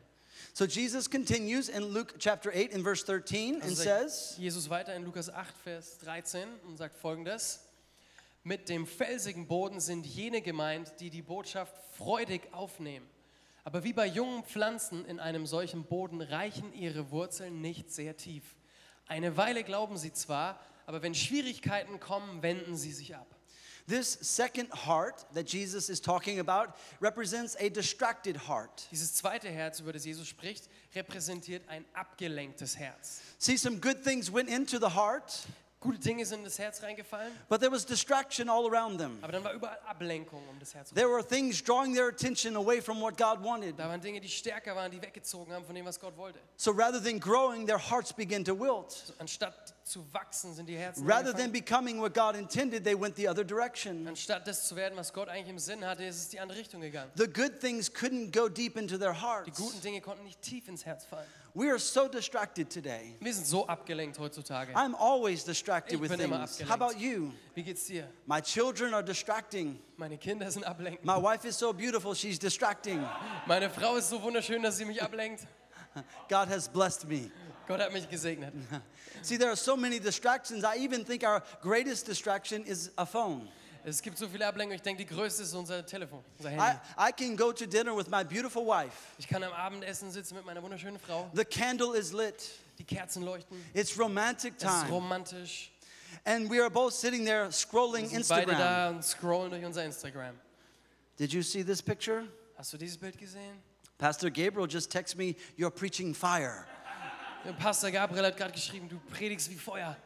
So 0.54 0.64
Jesus 0.64 1.10
continues 1.10 1.68
in 1.68 1.82
Luke 1.82 2.14
chapter 2.18 2.50
8 2.50 2.72
in 2.72 2.82
verse 2.82 3.04
13 3.04 3.54
and 3.54 3.62
Also 3.64 3.82
says, 3.82 4.28
sagt 4.30 4.38
Jesus 4.38 4.68
weiter 4.68 4.94
in 4.94 5.04
Lukas 5.04 5.30
8, 5.30 5.54
Vers 5.64 5.98
13 5.98 6.48
und 6.66 6.76
sagt 6.76 6.96
folgendes. 6.96 7.60
Mit 8.44 8.68
dem 8.68 8.86
felsigen 8.86 9.46
Boden 9.46 9.80
sind 9.80 10.04
jene 10.04 10.42
gemeint, 10.42 10.92
die 11.00 11.10
die 11.10 11.22
Botschaft 11.22 11.74
freudig 11.96 12.52
aufnehmen. 12.52 13.08
Aber 13.64 13.84
wie 13.84 13.92
bei 13.92 14.06
jungen 14.06 14.42
Pflanzen 14.42 15.04
in 15.04 15.20
einem 15.20 15.46
solchen 15.46 15.84
Boden 15.84 16.20
reichen 16.20 16.72
ihre 16.74 17.10
Wurzeln 17.12 17.60
nicht 17.60 17.92
sehr 17.92 18.16
tief. 18.16 18.42
Eine 19.06 19.36
Weile 19.36 19.62
glauben 19.62 19.96
sie 19.96 20.12
zwar, 20.12 20.58
aber 20.86 21.02
wenn 21.02 21.14
Schwierigkeiten 21.14 22.00
kommen, 22.00 22.42
wenden 22.42 22.76
sie 22.76 22.92
sich 22.92 23.14
ab. 23.14 23.26
This 23.86 24.18
second 24.20 24.70
heart 24.70 25.24
that 25.34 25.46
Jesus 25.46 25.90
is 25.90 26.00
talking 26.00 26.38
about 26.38 26.76
represents 27.00 27.56
a 27.58 27.68
distracted 27.68 28.36
heart. 28.36 28.86
Dieses 28.90 29.14
zweite 29.14 29.48
Herz, 29.48 29.80
über 29.80 29.92
das 29.92 30.04
Jesus 30.04 30.28
spricht, 30.28 30.68
repräsentiert 30.94 31.68
ein 31.68 31.84
abgelenktes 31.94 32.76
Herz. 32.78 33.20
See, 33.38 33.56
some 33.56 33.78
good 33.78 34.04
things 34.04 34.32
went 34.32 34.48
into 34.48 34.78
the 34.78 34.90
heart, 34.94 35.46
Gute 35.82 35.98
Dinge 35.98 36.24
sind 36.24 36.38
in 36.38 36.44
das 36.44 36.58
Herz 36.60 36.80
reingefallen, 36.82 37.32
but 37.48 37.60
there 37.60 37.72
was 37.72 37.84
distraction 37.84 38.48
all 38.48 38.72
around 38.72 38.98
them. 38.98 39.18
aber 39.20 39.32
dann 39.32 39.42
war 39.42 39.52
überall 39.52 39.78
Ablenkung 39.86 40.40
um 40.48 40.58
das 40.60 40.72
Herz. 40.74 40.90
There 40.94 41.08
were 41.08 41.26
things 41.26 41.60
drawing 41.62 41.92
their 41.92 42.06
attention 42.08 42.54
away 42.56 42.80
from 42.80 43.00
what 43.00 43.16
God 43.16 43.42
wanted. 43.42 43.76
Da 43.76 43.88
waren 43.88 44.00
Dinge, 44.00 44.20
die 44.20 44.28
stärker 44.28 44.76
waren, 44.76 44.92
die 44.92 45.02
weggezogen 45.02 45.52
haben 45.52 45.64
von 45.64 45.74
dem, 45.74 45.84
was 45.84 45.98
Gott 45.98 46.16
wollte. 46.16 46.38
So 46.56 46.70
rather 46.70 47.02
than 47.02 47.18
growing, 47.18 47.66
their 47.66 47.80
hearts 47.90 48.12
began 48.12 48.44
to 48.44 48.54
wilt. 48.58 48.92
So, 48.92 49.12
anstatt 49.18 49.74
zu 49.82 50.06
wachsen, 50.14 50.54
sind 50.54 50.68
die 50.68 50.76
Herzen 50.76 51.04
Rather 51.10 51.34
than 51.34 51.50
becoming 51.50 52.00
what 52.00 52.14
God 52.14 52.36
intended, 52.36 52.84
they 52.84 52.94
went 52.94 53.16
the 53.16 53.28
other 53.28 53.42
direction. 53.44 54.06
Anstatt 54.06 54.46
das 54.46 54.68
zu 54.68 54.76
werden, 54.76 54.96
was 54.96 55.12
Gott 55.12 55.28
eigentlich 55.28 55.48
im 55.48 55.58
Sinn 55.58 55.84
hatte, 55.84 56.04
ist 56.04 56.16
es 56.18 56.28
die 56.28 56.38
andere 56.38 56.58
Richtung 56.60 56.80
gegangen. 56.80 57.10
The 57.16 57.26
good 57.26 57.58
things 57.60 57.92
couldn't 57.92 58.30
go 58.32 58.48
deep 58.48 58.76
into 58.76 58.96
their 58.96 59.12
Die 59.14 59.20
hearts. 59.20 59.58
guten 59.58 59.80
Dinge 59.80 60.00
konnten 60.00 60.22
nicht 60.22 60.40
tief 60.40 60.68
ins 60.68 60.86
Herz 60.86 61.04
fallen. 61.06 61.26
We 61.54 61.68
are 61.68 61.78
so 61.78 62.08
distracted 62.08 62.70
today. 62.70 63.14
Wir 63.20 63.34
sind 63.34 63.46
so 63.46 63.66
abgelenkt 63.66 64.18
heutzutage. 64.18 64.72
I'm 64.74 64.94
always 64.94 65.44
distracted 65.44 65.96
Ich 65.96 66.00
with 66.00 66.10
bin 66.10 66.20
immer 66.20 66.46
things. 66.46 66.66
How 66.66 66.74
about 66.74 66.98
you? 66.98 67.30
Wie 67.54 67.62
geht's 67.62 67.86
dir? 67.86 68.08
My 68.26 68.40
children 68.40 68.94
are 68.94 69.02
distracting. 69.02 69.78
Meine 69.98 70.16
Kinder 70.16 70.50
sind 70.50 70.64
ablenkend. 70.64 71.04
My 71.04 71.18
wife 71.18 71.44
is 71.46 71.58
so 71.58 71.74
beautiful, 71.74 72.14
she's 72.14 72.38
distracting. 72.38 73.04
Meine 73.46 73.68
Frau 73.68 73.96
ist 73.96 74.08
so 74.08 74.22
wunderschön, 74.22 74.62
dass 74.62 74.78
sie 74.78 74.86
mich 74.86 75.02
ablenkt. 75.02 75.46
God 76.30 76.48
has 76.48 76.68
blessed 76.68 77.06
me. 77.06 77.30
Gott 77.68 77.80
hat 77.80 77.92
mich 77.92 78.08
gesegnet. 78.08 78.54
See, 79.22 79.36
there 79.36 79.50
are 79.50 79.56
so 79.56 79.76
many 79.76 80.00
distractions. 80.00 80.64
I 80.64 80.78
even 80.78 81.04
think 81.04 81.22
our 81.22 81.42
greatest 81.60 82.06
distraction 82.06 82.64
is 82.64 82.90
a 82.96 83.04
phone. 83.04 83.48
Es 83.84 84.00
gibt 84.00 84.16
so 84.16 84.28
viele 84.28 84.46
Ablenkungen. 84.46 84.76
Ich 84.76 84.82
denke, 84.82 85.04
die 85.04 85.12
größte 85.12 85.42
ist 85.42 85.54
unser 85.54 85.84
Telefon, 85.84 86.22
unser 86.38 86.50
Handy. 86.50 86.64
I, 86.98 87.08
I 87.08 87.12
can 87.12 87.36
go 87.36 87.52
to 87.52 87.66
dinner 87.66 87.96
with 87.96 88.08
my 88.08 88.22
beautiful 88.24 88.64
wife. 88.66 88.92
Ich 89.18 89.26
kann 89.26 89.42
am 89.42 89.52
Abendessen 89.52 90.10
sitzen 90.10 90.36
mit 90.36 90.44
meiner 90.44 90.62
wunderschönen 90.62 90.98
Frau. 91.00 91.30
The 91.34 91.44
candle 91.44 91.96
is 91.98 92.12
lit. 92.12 92.34
Die 92.78 92.84
Kerzen 92.84 93.22
leuchten. 93.22 93.62
It's 93.74 93.98
romantic 93.98 94.54
Es 94.56 94.62
ist 94.64 94.68
time. 94.82 94.88
romantisch. 94.90 95.72
And 96.24 96.48
we 96.50 96.60
are 96.60 96.70
both 96.70 96.92
sitting 96.94 97.24
there 97.24 97.46
Wir 97.46 97.52
scrolling 97.52 98.06
sind 98.08 98.28
beide 98.28 98.52
Instagram. 98.52 98.58
da 98.58 98.90
und 98.90 99.02
scrollen 99.04 99.50
durch 99.50 99.64
unser 99.64 99.84
Instagram. 99.84 100.38
Did 101.18 101.32
you 101.32 101.42
see 101.42 101.64
this 101.64 101.82
picture? 101.82 102.24
Hast 102.56 102.72
du 102.72 102.78
dieses 102.78 102.96
Bild 102.98 103.18
gesehen? 103.18 103.60
Pastor 103.98 104.30
Gabriel 104.30 104.68
just 104.68 104.90
texted 104.90 105.18
me, 105.18 105.34
You're 105.56 105.70
preaching 105.70 106.14
fire. 106.14 106.64
Pastor 107.58 107.90
Gabriel 107.90 108.26
hat 108.26 108.36
gerade 108.36 108.52
geschrieben, 108.52 108.88
du 108.88 108.98
predigst 109.10 109.50
wie 109.50 109.56
Feuer. 109.56 109.96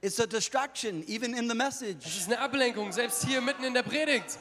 It's 0.00 0.18
a 0.20 0.26
distraction, 0.26 1.02
even 1.08 1.34
in 1.34 1.48
the 1.48 1.54
Es 1.54 1.80
message. 1.80 2.06
ist 2.06 2.26
eine 2.28 2.38
Ablenkung, 2.38 2.92
selbst 2.92 3.24
hier 3.26 3.40
mitten 3.40 3.64
in 3.64 3.74
der 3.74 3.82
Predigt. 3.82 4.38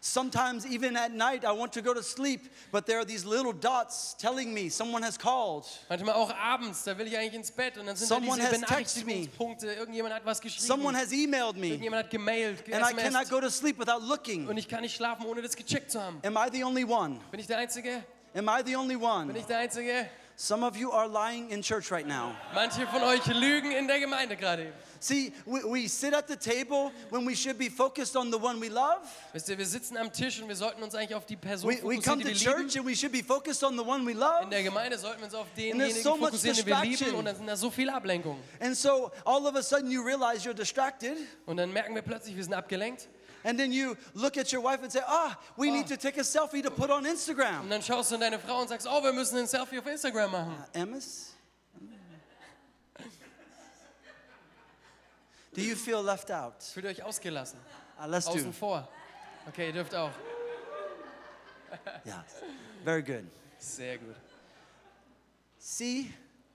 Sometimes, 0.00 0.66
even 0.66 0.96
at 0.98 1.12
night, 1.12 1.44
I 1.44 1.50
want 1.52 1.72
to 1.72 1.80
go 1.80 1.94
to 1.94 2.02
sleep, 2.02 2.50
but 2.70 2.84
there 2.84 2.98
are 2.98 3.06
these 3.06 3.24
little 3.24 3.54
dots 3.54 4.14
telling 4.18 4.52
me 4.52 4.68
someone 4.68 5.02
has 5.02 5.16
called. 5.16 5.64
Manchmal 5.88 6.14
auch 6.14 6.30
abends, 6.36 6.84
da 6.84 6.98
will 6.98 7.06
ich 7.06 7.16
eigentlich 7.16 7.34
ins 7.34 7.50
Bett 7.50 7.78
und 7.78 7.86
dann 7.86 7.96
sind 7.96 8.08
Someone 8.08 8.36
da 8.42 8.50
diese. 8.50 8.60
Benachrichtigungspunkte. 8.60 9.72
Irgendjemand 9.72 10.14
hat 10.14 10.26
was 10.26 10.42
geschrieben. 10.42 10.66
Someone 10.66 10.94
has 10.98 11.10
emailed 11.10 11.56
me, 11.56 11.68
Irgendjemand 11.68 12.04
hat 12.04 12.10
gemailt, 12.10 12.70
and 12.70 12.84
I 12.84 12.92
cannot 12.94 13.30
go 13.30 13.40
to 13.40 13.48
sleep 13.48 13.78
without 13.78 14.02
looking. 14.02 14.46
und 14.46 14.58
ich 14.58 14.68
kann 14.68 14.82
nicht 14.82 14.94
schlafen, 14.94 15.24
ohne 15.24 15.40
das 15.40 15.56
gecheckt 15.56 15.90
zu 15.90 16.02
haben. 16.02 16.20
Am 16.22 16.36
I 16.36 16.50
the 16.52 16.62
only 16.64 16.84
one? 16.84 17.18
Bin 17.30 17.40
ich 17.40 17.46
der 17.46 17.56
Einzige? 17.58 18.04
Am 18.34 18.46
I 18.48 18.62
the 18.66 18.76
only 18.76 18.96
Bin 18.96 19.04
one? 19.06 19.38
ich 19.38 19.46
der 19.46 19.58
Einzige? 19.58 20.10
Some 20.36 20.64
of 20.64 20.76
you 20.76 20.90
are 20.90 21.06
lying 21.06 21.50
in 21.50 21.62
church 21.62 21.92
right 21.92 22.06
now. 22.06 22.34
Manche 22.54 22.84
von 22.88 23.02
euch 23.04 23.24
lügen 23.26 23.70
in 23.70 23.86
der 23.86 24.00
Gemeinde 24.00 24.36
gerade. 24.36 24.72
See, 24.98 25.32
we, 25.46 25.60
we 25.64 25.86
sit 25.88 26.12
at 26.14 26.26
the 26.26 26.34
table 26.36 26.90
when 27.10 27.24
we 27.26 27.36
should 27.36 27.56
be 27.58 27.68
focused 27.68 28.16
on 28.16 28.30
the 28.32 28.38
one 28.38 28.58
we 28.58 28.68
love. 28.68 29.06
Wisst 29.32 29.48
ihr, 29.48 29.56
wir 29.58 29.66
sitzen 29.66 29.96
am 29.96 30.10
Tisch 30.10 30.40
und 30.40 30.48
wir 30.48 30.56
sollten 30.56 30.82
uns 30.82 30.94
eigentlich 30.94 31.14
auf 31.14 31.26
die 31.26 31.36
Person 31.36 31.68
We, 31.70 31.74
we 31.74 31.96
fokussieren, 31.96 32.02
come 32.02 32.24
die 32.24 32.32
to 32.32 32.40
wir 32.40 32.52
church 32.52 32.74
lieben. 32.74 32.78
and 32.78 32.86
we 32.88 32.96
should 32.96 33.12
be 33.12 33.22
focused 33.22 33.62
on 33.62 33.76
the 33.76 33.84
one 33.84 34.04
we 34.06 34.12
love. 34.14 34.42
In 34.44 34.50
der 34.50 34.62
Gemeinde 34.64 34.98
sollten 34.98 35.20
wir 35.20 35.26
uns 35.26 35.34
auf 35.34 35.46
denjenigen 35.56 36.02
so 36.02 36.16
much 36.16 36.30
fokussieren, 36.30 36.56
den 36.56 36.66
wir 36.66 36.76
lieben 36.76 36.90
distraction. 36.90 37.18
und 37.18 37.24
dann 37.26 37.36
sind 37.36 37.46
da 37.46 37.56
so 37.56 37.70
viele 37.70 37.92
Ablenkungen. 37.94 38.42
And 38.60 38.76
so 38.76 39.12
all 39.24 39.46
of 39.46 39.54
a 39.54 39.62
sudden 39.62 39.90
you 39.90 40.02
realize 40.02 40.48
you're 40.48 40.54
distracted, 40.54 41.16
Und 41.46 41.58
dann 41.58 41.70
merken 41.72 41.94
wir 41.94 42.02
plötzlich, 42.02 42.34
wir 42.34 42.42
sind 42.42 42.54
abgelenkt. 42.54 43.08
And 43.44 43.58
then 43.58 43.70
you 43.72 43.96
look 44.14 44.36
at 44.36 44.50
your 44.52 44.62
wife 44.62 44.82
and 44.82 44.90
say, 44.90 45.00
Ah, 45.06 45.38
we 45.56 45.70
need 45.70 45.86
to 45.86 45.96
take 45.96 46.16
a 46.18 46.24
selfie 46.24 46.62
to 46.62 46.70
put 46.70 46.90
on 46.90 47.04
Und 47.04 47.06
Instagram. 47.06 47.68
dann 47.68 47.82
schaust 47.82 48.10
du 48.10 48.14
in 48.16 48.20
deine 48.22 48.38
Frau 48.38 48.60
und 48.60 48.68
sagst, 48.68 48.86
oh, 48.90 49.02
wir 49.02 49.12
müssen 49.12 49.36
ein 49.38 49.46
Selfie 49.46 49.78
auf 49.78 49.86
Instagram 49.86 50.30
machen. 50.32 50.64
Emmis? 50.72 51.30
Do 55.54 55.60
you 55.60 55.76
feel 55.76 56.02
left 56.02 56.30
out? 56.30 56.60
Fühlt 56.62 56.84
ihr 56.86 56.90
euch 56.90 57.02
ausgelassen, 57.02 57.58
Uh, 57.96 58.06
let's 58.08 58.26
do. 58.26 58.50
vor. 58.52 58.88
Okay, 59.46 59.66
ihr 59.68 59.72
dürft 59.72 59.94
auch. 59.94 60.10
Very 62.84 63.02
good. 63.02 63.24
Sehr 63.58 63.98
gut. 63.98 64.16
See, 65.58 66.10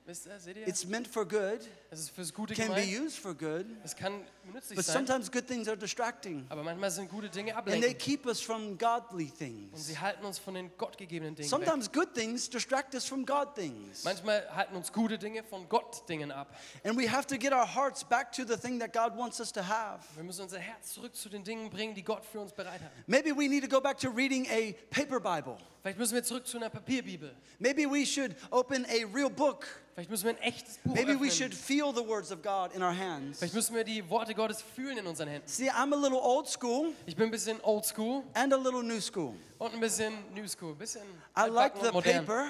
Wisst 0.06 0.26
ihr, 0.28 0.40
seht 0.40 0.58
ihr? 0.58 0.68
it's 0.68 0.86
meant 0.86 1.08
for 1.08 1.26
good, 1.26 1.62
Es 1.92 2.02
ist 2.02 2.12
fürs 2.12 2.32
Gute 2.32 2.54
can 2.54 2.68
be 2.68 2.82
gemeint. 2.86 3.06
used 3.08 3.18
for 3.18 3.34
good, 3.34 3.66
Es 3.84 3.96
kann 3.96 4.22
nützlich 4.54 4.76
but 4.76 4.86
sein, 4.86 4.98
sometimes 5.08 5.32
good 5.32 5.48
things 5.48 5.68
are 5.68 5.76
distracting. 5.76 6.46
aber 6.50 6.62
manchmal 6.62 6.92
sind 6.92 7.10
gute 7.10 7.30
Dinge 7.30 7.56
And 7.56 7.66
they 7.66 7.74
ablenkend. 7.78 8.00
keep 8.00 8.26
us 8.28 8.40
from 8.40 8.78
godly 8.78 9.24
Und 9.26 9.38
things. 9.40 9.88
sie 9.88 9.98
halten 9.98 10.24
uns 10.24 10.38
von 10.38 10.54
den 10.54 10.70
gottgegebenen 10.78 11.34
Dingen 11.36 11.50
weg. 11.52 11.58
Sometimes 11.66 11.92
good 11.92 12.14
things 12.14 12.48
distract 12.48 12.94
us 12.94 13.06
from 13.06 13.26
God 13.26 13.56
things. 13.56 14.04
Manchmal 14.04 14.48
halten 14.56 14.76
uns 14.76 14.94
gute 14.94 15.18
Dinge 15.18 15.42
von 15.44 15.68
Gott 15.68 16.08
Dingen 16.08 16.32
ab. 16.32 16.56
And 16.84 16.96
we 16.96 17.10
have 17.12 17.26
to 17.26 17.38
get 17.38 17.54
our 17.54 17.66
hearts 17.66 18.04
back 18.04 18.32
to 18.34 18.44
the 18.46 18.56
thing 18.56 18.80
that 18.80 18.94
God 18.94 19.18
wants 19.18 19.40
us 19.40 19.52
to 19.54 19.62
have. 19.68 20.04
Wir 20.16 20.24
müssen 20.24 20.42
unser 20.44 20.60
Herz 20.60 20.94
zurück 20.94 21.16
zu 21.16 21.28
den 21.28 21.44
Dingen 21.44 21.72
bringen, 21.72 21.96
die 21.96 22.04
Gott 22.04 22.24
für 22.24 22.40
uns 22.40 22.54
bereit 22.54 22.82
hat. 22.82 22.92
Maybe 23.08 23.32
we 23.36 23.48
need 23.50 23.64
to 23.64 23.70
go 23.70 23.82
back 23.82 23.98
to 23.98 24.10
reading 24.12 24.46
a 24.52 24.74
paper 24.92 25.20
Bible. 25.20 25.58
Vielleicht 25.82 25.98
müssen 25.98 26.14
wir 26.14 26.24
zurück 26.24 26.46
zu 26.46 26.58
einer 26.58 26.70
Papierbibel. 26.70 27.34
Maybe 27.58 27.90
we 27.90 28.06
should 28.06 28.36
open 28.52 28.86
a 28.86 29.06
real 29.12 29.30
book. 29.30 29.66
Vielleicht 29.96 30.10
müssen 30.12 30.26
wir 30.26 30.32
ein 30.32 30.42
echtes 30.44 30.78
Buch 30.78 30.94
Maybe 30.94 31.20
we 31.20 31.30
should 31.32 31.52
öffnen. 31.52 31.64
Feel 31.80 31.94
the 31.94 32.04
words 32.04 32.32
of 32.32 32.42
God 32.42 32.74
in 32.76 32.82
our 32.84 32.92
hands. 32.94 33.40
Vielleicht 33.40 33.54
müssen 33.54 33.74
wir 33.76 33.84
die 33.84 34.08
Worte 34.10 34.34
Gottes 34.34 34.62
fühlen 34.62 34.98
in 34.98 35.08
unseren 35.08 35.30
Händen. 35.30 35.48
See, 35.48 35.70
I'm 35.70 35.94
a 35.94 35.98
little 35.98 36.20
old 36.20 36.48
school 36.48 36.94
Ich 37.06 37.16
bin 37.16 37.26
ein 37.26 37.32
bisschen 37.32 37.60
old 37.62 37.86
school 37.86 38.24
and 38.34 38.52
a 38.54 38.58
little 38.58 38.84
new 38.84 39.00
school. 39.00 39.34
und 39.60 39.74
ein 39.74 39.80
bisschen 39.80 40.14
new 40.34 40.48
school. 40.48 40.72
Ein 40.74 40.78
bisschen 40.78 41.02
I 41.38 41.48
like 41.48 41.74
altbacken 41.76 41.82
the 41.82 41.88
und 41.88 41.94
modern. 41.94 42.26
paper 42.26 42.48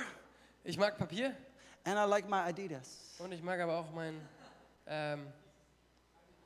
Ich 0.63 0.77
mag 0.77 0.97
Papier 0.97 1.35
and 1.85 1.97
I 1.97 2.05
like 2.09 2.27
my 2.27 2.37
Adidas, 2.37 3.15
und 3.19 3.31
ich 3.31 3.41
mag 3.43 3.59
aber 3.59 3.77
auch 3.77 3.91
mein 3.93 4.19
ähm, 4.87 5.27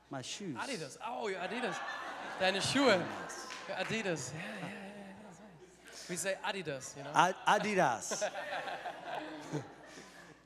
my 0.10 0.22
shoes. 0.24 0.56
Adidas. 0.60 1.00
Oh, 1.10 1.30
ja, 1.30 1.42
Adidas. 1.42 1.76
Deine 2.40 2.62
Schuhe. 2.62 3.00
Ja, 3.70 3.78
Adidas. 3.78 4.32
Ja, 4.34 4.40
ja, 4.40 4.68
ja, 4.68 4.68
ja. 4.68 6.10
We 6.10 6.18
say 6.18 6.36
Adidas, 6.44 6.94
you 6.98 7.02
know. 7.04 7.12
A- 7.14 7.34
Adidas. 7.46 8.24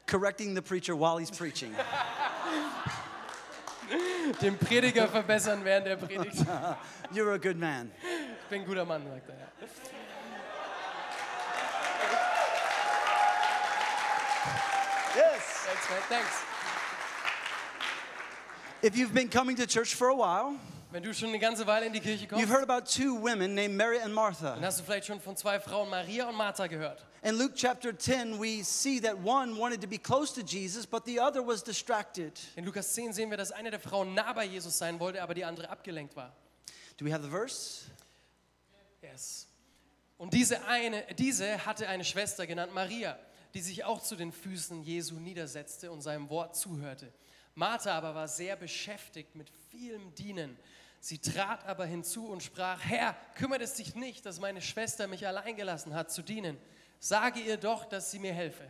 Correcting 0.05 0.53
the 0.53 0.61
preacher 0.61 0.95
while 0.95 1.17
he's 1.17 1.31
preaching. 1.31 1.75
Den 4.41 4.57
Prediger 4.57 5.07
verbessern 5.07 5.63
während 5.63 5.87
der 5.87 5.95
Predigt. 5.95 6.45
You're 7.13 7.33
a 7.33 7.37
good 7.37 7.57
man. 7.57 7.91
Ich 8.43 8.49
bin 8.49 8.61
ein 8.61 8.67
guter 8.67 8.85
Mann, 8.85 9.03
sagt 9.07 9.29
er. 9.29 9.35
Yes. 15.15 15.41
Thanks, 15.65 15.89
man. 15.89 15.99
Thanks. 16.09 16.43
If 18.83 18.95
you've 18.95 19.13
been 19.13 19.29
coming 19.29 19.55
to 19.55 19.65
church 19.65 19.95
for 19.95 20.09
a 20.09 20.15
while, 20.15 20.55
Wenn 20.89 21.03
du 21.03 21.13
schon 21.13 21.29
eine 21.29 21.39
ganze 21.39 21.67
Weile 21.67 21.85
in 21.85 21.93
die 21.93 21.99
Kirche 21.99 22.25
you've 22.25 22.29
kommst, 22.29 22.49
heard 22.49 22.63
about 22.63 22.85
two 22.85 23.21
women 23.21 23.53
named 23.53 23.75
Mary 23.75 23.97
and 23.97 24.05
dann 24.05 24.13
Martha. 24.13 24.57
hast 24.61 24.79
du 24.79 24.83
vielleicht 24.83 25.05
schon 25.07 25.19
von 25.19 25.35
zwei 25.35 25.59
Frauen, 25.59 25.89
Maria 25.89 26.29
und 26.29 26.35
Martha, 26.35 26.67
gehört. 26.67 27.05
In 27.23 27.37
Luke 27.37 27.55
chapter 27.55 27.97
10, 27.97 28.39
we 28.39 28.63
see 28.63 29.01
that 29.01 29.17
one 29.17 29.57
wanted 29.57 29.81
to 29.81 29.87
be 29.87 29.97
close 29.97 30.33
to 30.33 30.41
Jesus, 30.41 30.85
but 30.87 31.03
the 31.05 31.19
other 31.19 31.45
was 31.45 31.61
distracted. 31.61 32.39
In 32.55 32.63
Lukas 32.63 32.93
10 32.93 33.11
sehen 33.11 33.29
wir, 33.29 33.35
dass 33.35 33.51
eine 33.51 33.69
der 33.69 33.81
Frauen 33.81 34.13
nah 34.13 34.31
bei 34.31 34.45
Jesus 34.45 34.77
sein 34.77 34.97
wollte, 35.01 35.21
aber 35.21 35.33
die 35.33 35.43
andere 35.43 35.69
abgelenkt 35.69 36.15
war. 36.15 36.33
Do 36.95 37.05
we 37.05 37.11
have 37.11 37.21
the 37.21 37.29
verse? 37.29 37.85
Yes. 39.01 39.47
Und 40.17 40.33
diese 40.33 40.63
eine, 40.67 41.03
diese 41.17 41.65
hatte 41.65 41.89
eine 41.89 42.05
Schwester 42.05 42.47
genannt 42.47 42.73
Maria, 42.73 43.19
die 43.53 43.59
sich 43.61 43.83
auch 43.83 44.01
zu 44.01 44.15
den 44.15 44.31
Füßen 44.31 44.83
Jesu 44.83 45.15
niedersetzte 45.15 45.91
und 45.91 46.01
seinem 46.01 46.29
Wort 46.29 46.55
zuhörte. 46.55 47.11
Martha 47.55 47.91
aber 47.91 48.13
war 48.13 48.27
sehr 48.27 48.55
beschäftigt 48.55 49.35
mit 49.35 49.49
vielem 49.71 50.13
Dienen. 50.13 50.57
Sie 50.99 51.19
trat 51.19 51.65
aber 51.65 51.85
hinzu 51.85 52.27
und 52.27 52.43
sprach, 52.43 52.79
Herr, 52.83 53.15
kümmert 53.35 53.61
es 53.61 53.75
dich 53.75 53.95
nicht, 53.95 54.25
dass 54.25 54.39
meine 54.39 54.61
Schwester 54.61 55.07
mich 55.07 55.25
allein 55.27 55.55
gelassen 55.55 55.93
hat 55.93 56.11
zu 56.11 56.21
dienen. 56.21 56.57
Sage 56.99 57.39
ihr 57.39 57.57
doch, 57.57 57.85
dass 57.85 58.11
sie 58.11 58.19
mir 58.19 58.33
helfe. 58.33 58.63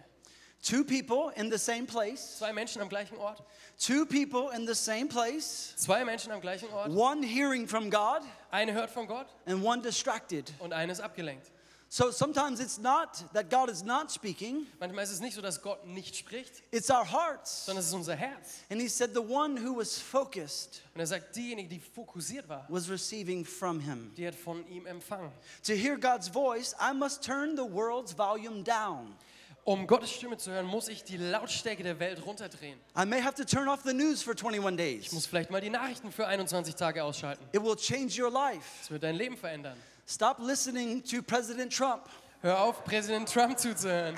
Two 0.61 0.83
people 0.83 1.31
in 1.35 1.51
the 1.51 1.57
same 1.57 1.83
place. 1.85 2.37
Zwei 2.39 2.51
Menschen 2.51 2.81
am 2.81 2.89
gleichen 2.89 3.15
Ort. 3.17 3.43
Two 3.79 4.05
people 4.05 4.49
in 4.55 4.67
the 4.67 4.73
same 4.73 5.05
place. 5.05 5.73
Zwei 5.77 6.03
Menschen 6.03 6.31
am 6.31 6.41
gleichen 6.41 6.67
Ort. 6.69 6.89
One 6.89 7.23
hearing 7.25 7.67
from 7.67 7.89
God 7.91 8.21
Eine 8.49 8.73
hört 8.73 8.89
von 8.89 9.07
Gott 9.07 9.27
and 9.45 9.63
one 9.63 9.81
distracted. 9.81 10.51
und 10.59 10.73
eine 10.73 10.91
ist 10.91 10.99
abgelenkt. 10.99 11.51
So 11.89 12.11
sometimes 12.11 12.59
it's 12.59 12.77
not 12.77 13.23
that 13.33 13.49
God 13.49 13.69
is 13.69 13.81
not 13.81 14.11
speaking, 14.11 14.67
Manchmal 14.77 15.05
ist 15.05 15.11
es 15.11 15.21
nicht 15.21 15.35
so, 15.35 15.41
dass 15.41 15.61
Gott 15.61 15.85
nicht 15.87 16.17
spricht, 16.17 16.61
it's 16.71 16.89
our 16.89 17.09
hearts. 17.09 17.65
sondern 17.65 17.79
es 17.81 17.87
ist 17.87 17.93
unser 17.93 18.15
Herz. 18.15 18.61
And 18.69 18.81
he 18.81 18.89
said 18.89 19.11
the 19.13 19.21
one 19.21 19.55
who 19.57 19.77
was 19.77 19.97
focused 19.97 20.81
Und 20.93 20.99
er 20.99 21.07
sagt, 21.07 21.33
diejenige, 21.35 21.69
die 21.69 21.79
fokussiert 21.79 22.49
war, 22.49 22.65
was 22.67 22.89
receiving 22.89 23.45
from 23.45 23.79
him. 23.79 24.11
die 24.17 24.27
hat 24.27 24.35
von 24.35 24.67
ihm 24.67 24.85
empfangen. 24.85 25.31
To 25.65 25.73
hear 25.73 25.97
God's 25.97 26.27
voice, 26.27 26.75
I 26.81 26.93
must 26.93 27.23
turn 27.23 27.55
the 27.55 27.63
world's 27.63 28.17
volume 28.17 28.63
down. 28.63 29.15
Um 29.63 29.85
Gottes 29.87 30.11
Stimme 30.11 30.37
zu 30.37 30.51
hören, 30.51 30.65
muss 30.65 30.87
ich 30.89 31.03
die 31.05 31.17
Lautstärke 31.17 31.83
der 31.83 31.99
Welt 31.99 32.25
runterdrehen. 32.25 32.79
I 32.97 33.05
may 33.05 33.21
have 33.21 33.35
to 33.35 33.43
turn 33.45 33.67
off 33.69 33.81
the 33.83 33.93
news 33.93 34.21
for 34.23 34.33
21 34.33 34.99
Ich 35.07 35.11
muss 35.13 35.25
vielleicht 35.25 35.51
mal 35.51 35.61
die 35.61 35.69
Nachrichten 35.69 36.11
für 36.11 36.27
21 36.27 36.75
Tage 36.75 37.03
ausschalten. 37.03 37.45
It 37.53 37.63
will 37.63 37.75
change 37.77 38.21
your 38.21 38.31
life. 38.31 38.65
Das 38.81 38.91
wird 38.91 39.03
dein 39.03 39.15
Leben 39.15 39.37
verändern. 39.37 39.77
Stop 40.09 40.39
listening 40.39 41.01
to 41.01 41.21
President 41.21 41.69
Trump. 41.69 42.07
Hör 42.41 42.61
auf, 42.61 42.85
Präsident 42.85 43.29
Trump 43.29 43.59
zuzuhören. 43.59 44.15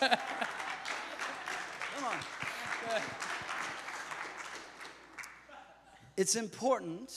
Come 0.00 0.10
on. 2.06 2.18
It's 6.16 6.34
important 6.34 7.10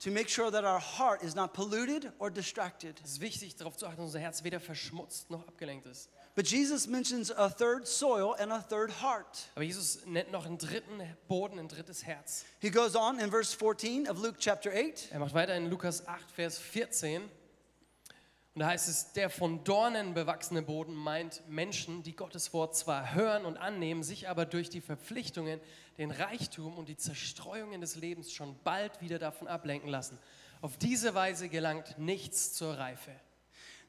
to 0.00 0.10
make 0.10 0.28
sure 0.28 0.50
that 0.50 0.64
our 0.64 0.80
heart 0.80 1.22
is 1.22 1.36
not 1.36 1.54
polluted 1.54 2.10
or 2.18 2.30
distracted. 2.30 3.00
Es 3.04 3.12
ist 3.12 3.20
wichtig, 3.20 3.54
darauf 3.54 3.76
zu 3.76 3.86
achten, 3.86 3.98
dass 3.98 4.06
unser 4.06 4.18
Herz 4.18 4.42
weder 4.42 4.58
verschmutzt 4.58 5.30
noch 5.30 5.46
abgelenkt 5.46 5.86
ist. 5.86 6.10
But 6.36 6.46
Jesus 6.46 6.86
mentions 6.86 7.30
a 7.30 7.48
third 7.48 7.88
soil 7.88 8.36
and 8.38 8.52
a 8.52 8.60
third 8.60 8.90
heart. 9.00 9.48
Aber 9.54 9.64
Jesus 9.64 10.04
nennt 10.04 10.30
noch 10.32 10.44
einen 10.44 10.58
dritten 10.58 11.00
Boden, 11.28 11.58
ein 11.58 11.68
drittes 11.68 12.04
Herz. 12.04 12.44
He 12.60 12.70
goes 12.70 12.94
on 12.94 13.18
in 13.18 13.30
verse 13.30 13.56
14 13.56 14.06
of 14.06 14.20
Luke 14.20 14.36
chapter 14.38 14.70
8. 14.70 15.12
Er 15.12 15.18
macht 15.18 15.32
weiter 15.32 15.56
in 15.56 15.70
Lukas 15.70 16.06
8, 16.06 16.30
Vers 16.30 16.58
14. 16.58 17.22
Und 17.22 18.60
da 18.60 18.66
heißt 18.66 18.86
es, 18.86 19.12
der 19.12 19.30
von 19.30 19.64
Dornen 19.64 20.12
bewachsene 20.12 20.60
Boden 20.60 20.94
meint 20.94 21.42
Menschen, 21.48 22.02
die 22.02 22.14
Gottes 22.14 22.52
Wort 22.52 22.76
zwar 22.76 23.14
hören 23.14 23.46
und 23.46 23.56
annehmen, 23.56 24.02
sich 24.02 24.28
aber 24.28 24.44
durch 24.44 24.68
die 24.68 24.82
Verpflichtungen, 24.82 25.58
den 25.96 26.10
Reichtum 26.10 26.76
und 26.76 26.90
die 26.90 26.98
Zerstreuungen 26.98 27.80
des 27.80 27.96
Lebens 27.96 28.30
schon 28.30 28.58
bald 28.62 29.00
wieder 29.00 29.18
davon 29.18 29.48
ablenken 29.48 29.88
lassen. 29.88 30.18
Auf 30.60 30.76
diese 30.76 31.14
Weise 31.14 31.48
gelangt 31.48 31.98
nichts 31.98 32.52
zur 32.52 32.76
Reife. 32.76 33.12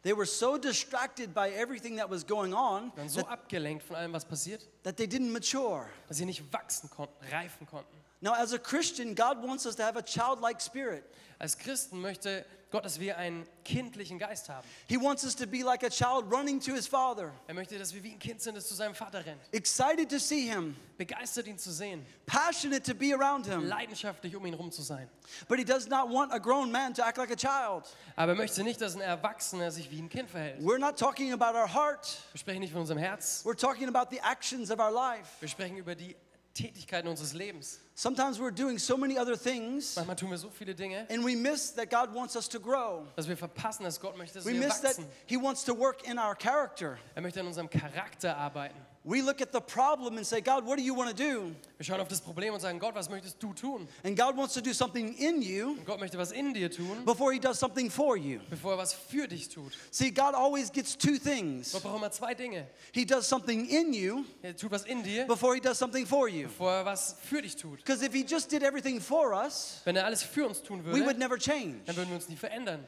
They 0.07 0.13
were 0.13 0.25
so 0.25 0.57
distracted 0.57 1.33
by 1.33 1.49
everything 1.49 1.97
that 1.97 2.09
was 2.09 2.25
going 2.25 2.53
on 2.53 2.93
Sie 2.95 2.99
waren 3.01 3.09
so 3.09 3.19
that, 3.23 3.27
abgelenkt 3.29 3.83
von 3.83 3.97
allem, 3.97 4.13
was 4.13 4.23
passiert, 4.23 4.61
that 4.83 4.95
they 4.95 5.05
didn't 5.05 5.33
mature. 5.33 5.85
dass 6.07 6.15
sie 6.15 6.25
nicht 6.25 6.41
wachsen 6.53 6.89
konnten, 6.89 7.13
reifen 7.29 7.67
konnten. 7.67 7.93
Now, 8.21 8.33
as 8.33 8.51
a 8.53 8.57
Christian, 8.59 9.13
God 9.13 9.43
wants 9.43 9.65
us 9.65 9.75
to 9.75 9.83
have 9.83 9.95
a 9.97 10.01
childlike 10.01 10.59
spirit. 10.61 11.03
Als 11.39 11.55
Christen 11.57 12.01
möchte 12.01 12.43
Gott, 12.71 12.83
dass 12.83 12.99
wir 12.99 13.15
einen 13.17 13.45
kindlichen 13.63 14.17
Geist 14.19 14.49
haben. 14.49 14.67
He 14.89 14.97
wants 14.97 15.23
us 15.23 15.35
to 15.35 15.45
be 15.45 15.63
like 15.63 15.83
a 15.83 15.89
child 15.89 16.25
running 16.29 16.59
to 16.59 16.73
his 16.73 16.85
father, 16.87 17.31
Er 17.47 17.53
möchte, 17.53 17.77
dass 17.77 17.93
wir 17.93 18.03
wie 18.03 18.11
ein 18.11 18.19
Kind 18.19 18.41
sind, 18.41 18.57
das 18.57 18.67
zu 18.67 18.73
seinem 18.73 18.95
Vater 18.95 19.23
rennt. 19.25 19.39
excited 19.53 20.09
to 20.09 20.17
see 20.17 20.41
him, 20.49 20.75
Begeistert, 20.97 21.45
ihn 21.47 21.57
zu 21.59 21.71
sehen. 21.71 22.03
passionate 22.25 22.81
to 22.83 22.93
be 22.95 23.13
around 23.13 23.45
him. 23.45 23.63
Leidenschaftlich, 23.67 24.35
um 24.35 24.45
ihn 24.47 24.55
rum 24.55 24.71
zu 24.71 24.81
sein. 24.81 25.07
But 25.47 25.59
he 25.59 25.63
does 25.63 25.87
not 25.87 26.09
want 26.09 26.33
a 26.33 26.39
grown 26.39 26.71
man 26.71 26.93
to 26.95 27.03
act 27.05 27.17
like 27.19 27.31
a 27.31 27.35
child. 27.37 27.85
Aber 28.17 28.31
er 28.33 28.35
möchte 28.35 28.63
nicht, 28.63 28.81
dass 28.81 28.95
ein 28.95 29.01
Erwachsener 29.01 29.69
sich 29.71 29.89
wie 29.91 29.99
ein 30.01 30.09
Kind 30.09 30.29
verhält. 30.31 30.59
We're 30.61 30.79
not 30.79 30.97
talking 30.97 31.31
about 31.31 31.55
our 31.55 31.71
heart, 31.71 32.17
Wir 32.33 32.39
sprechen 32.39 32.59
nicht 32.61 32.71
von 32.73 32.81
unserem 32.81 32.97
Herz. 32.99 33.43
we're 33.45 33.55
talking 33.55 33.87
about 33.87 34.09
the 34.09 34.19
actions 34.21 34.71
of 34.71 34.79
our 34.79 34.91
life. 34.91 35.29
Wir 35.39 35.47
sprechen 35.47 35.77
über 35.77 35.93
die 35.95 36.15
Tätigkeiten 36.57 37.07
unseres 37.07 37.33
Lebens. 37.33 37.79
Sometimes 37.95 38.39
we're 38.39 38.51
doing 38.51 38.77
so 38.77 38.97
many 38.97 39.17
other 39.17 39.35
things 39.37 39.95
Manchmal 39.95 40.15
tun 40.15 40.29
wir 40.29 40.37
so 40.37 40.49
viele 40.49 40.73
Dinge, 40.75 41.05
and 41.09 41.23
we 41.23 41.35
miss 41.35 41.73
that 41.75 41.89
God 41.89 42.13
wants 42.13 42.35
us 42.35 42.47
to 42.49 42.59
grow. 42.59 43.05
dass 43.15 43.27
wir 43.27 43.37
verpassen, 43.37 43.83
dass 43.83 43.99
Gott 43.99 44.17
möchte, 44.17 44.35
dass 44.35 44.45
We 44.45 44.53
wir 44.53 44.67
miss 44.67 44.81
that. 44.81 44.97
He 45.25 45.37
wants 45.37 45.63
to 45.65 45.73
work 45.77 46.07
in 46.07 46.17
our 46.17 46.35
character. 46.35 46.97
Er 47.15 47.21
möchte 47.21 47.39
an 47.39 47.47
unserem 47.47 47.69
Charakter 47.69 48.35
arbeiten. 48.35 48.77
We 49.09 49.21
look 49.21 49.39
at 49.39 49.53
the 49.53 49.61
problem 49.61 50.17
and 50.17 50.27
say, 50.27 50.41
God, 50.41 50.65
what 50.65 50.77
do 50.77 50.83
you 50.83 50.93
want 50.93 51.09
to 51.09 51.15
do? 51.15 51.55
Wir 51.77 51.85
schauen 51.85 52.01
auf 52.01 52.09
das 52.09 52.19
Problem 52.19 52.53
und 52.53 52.59
sagen, 52.59 52.77
Gott, 52.77 52.93
was 52.93 53.09
möchtest 53.09 53.41
du 53.41 53.53
tun? 53.53 53.87
And 54.03 54.17
God 54.17 54.35
wants 54.35 54.53
to 54.55 54.59
do 54.59 54.73
something 54.73 55.13
in 55.17 55.41
you 55.41 55.77
Und 55.77 55.85
Gott 55.85 56.01
möchte 56.01 56.17
was 56.17 56.33
in 56.33 56.53
dir 56.53 56.69
tun, 56.69 57.05
before 57.05 57.31
He 57.31 57.39
does 57.39 57.57
something 57.57 57.89
for 57.89 58.17
you. 58.17 58.39
bevor 58.49 58.73
er 58.73 58.77
was 58.79 58.91
für 58.93 59.25
dich 59.29 59.47
tut. 59.47 59.71
See, 59.91 60.11
God 60.11 60.35
always 60.35 60.69
gets 60.69 60.97
two 60.97 61.17
things 61.17 61.71
Gott 61.71 61.83
braucht 61.83 61.95
immer 61.99 62.11
zwei 62.11 62.33
Dinge. 62.33 62.67
He 62.91 63.05
does 63.05 63.29
something 63.29 63.65
in 63.69 63.93
you 63.93 64.25
Er 64.41 64.53
tut 64.57 64.71
was 64.71 64.83
in 64.83 65.01
dir, 65.03 65.25
before 65.25 65.55
He 65.55 65.61
does 65.61 65.77
something 65.79 66.05
for 66.05 66.27
you. 66.27 66.47
bevor 66.49 66.73
er 66.73 66.83
was 66.85 67.15
für 67.21 67.41
dich 67.41 67.55
tut. 67.55 67.77
Because 67.77 68.03
if 68.05 68.11
He 68.11 68.25
just 68.27 68.51
did 68.51 68.61
everything 68.61 68.99
for 68.99 69.31
us, 69.33 69.79
Wenn 69.85 69.95
er 69.95 70.03
alles 70.05 70.21
für 70.21 70.45
uns 70.45 70.61
tun 70.61 70.83
we 70.83 70.91
would 70.91 71.05
würde, 71.05 71.19
never 71.19 71.37
change. 71.37 71.77
dann 71.85 71.95
würden 71.95 72.09
wir 72.09 72.15
uns 72.17 72.27
nie 72.27 72.35
verändern. 72.35 72.83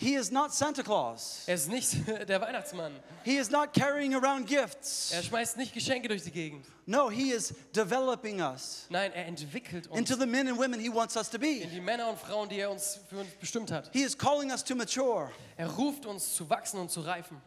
He 0.00 0.14
is 0.14 0.30
not 0.30 0.52
Santa 0.54 0.84
Claus. 0.84 1.42
Er 1.48 1.54
ist 1.56 1.68
nicht 1.68 2.06
der 2.28 2.40
Weihnachtsmann. 2.40 2.92
He 3.24 3.36
is 3.36 3.50
not 3.50 3.72
carrying 3.74 4.14
around 4.14 4.46
gifts. 4.46 5.10
Er 5.10 5.24
schmeißt 5.24 5.56
nicht 5.56 5.74
Geschenke 5.74 6.06
durch 6.06 6.22
die 6.22 6.30
Gegend. 6.30 6.64
No, 6.86 7.10
He 7.10 7.32
is 7.32 7.52
developing 7.74 8.40
us 8.40 8.86
Nein, 8.90 9.12
er 9.12 9.26
entwickelt 9.26 9.88
uns 9.88 9.98
into 9.98 10.14
the 10.14 10.24
men 10.26 10.46
and 10.48 10.56
women 10.56 10.78
He 10.78 10.88
wants 10.88 11.16
us 11.16 11.28
to 11.30 11.36
in 11.36 11.40
be. 11.40 11.66
die 11.66 11.80
Männer 11.80 12.08
und 12.10 12.18
Frauen, 12.18 12.48
die 12.48 12.60
er 12.60 12.70
uns 12.70 13.00
für 13.10 13.18
uns 13.18 13.28
bestimmt 13.40 13.72
hat. 13.72 13.90
He 13.92 14.02
is 14.02 14.16
calling 14.16 14.52
us 14.52 14.62
to 14.62 14.76
mature. 14.76 15.32
Er 15.56 15.68
ruft 15.68 16.06
uns 16.06 16.32
zu 16.36 16.48
wachsen 16.48 16.78
und 16.78 16.92
zu 16.92 17.00
reifen. 17.00 17.40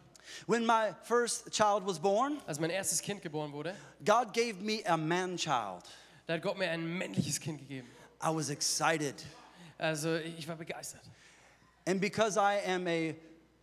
When 0.45 0.65
my 0.65 0.93
first 1.03 1.49
child 1.51 1.85
was 1.87 1.99
born, 1.99 2.41
Als 2.45 2.59
mein 2.59 2.69
erstes 2.69 3.01
Kind 3.01 3.21
geboren 3.21 3.53
wurde, 3.53 3.73
God 4.03 4.33
gave 4.33 4.55
me 4.61 4.81
a 4.85 4.97
man 4.97 5.37
child. 5.37 5.83
da 6.27 6.33
hat 6.33 6.41
Gott 6.41 6.57
mir 6.57 6.69
ein 6.69 6.85
männliches 6.97 7.39
Kind 7.39 7.59
gegeben. 7.59 7.87
I 8.21 8.27
was 8.27 8.49
excited. 8.49 9.15
Also 9.77 10.15
ich 10.17 10.45
war 10.49 10.57
begeistert. 10.57 11.01
And 11.85 11.99
because 11.99 12.37
I 12.37 12.61
am 12.65 12.87
a 12.87 13.15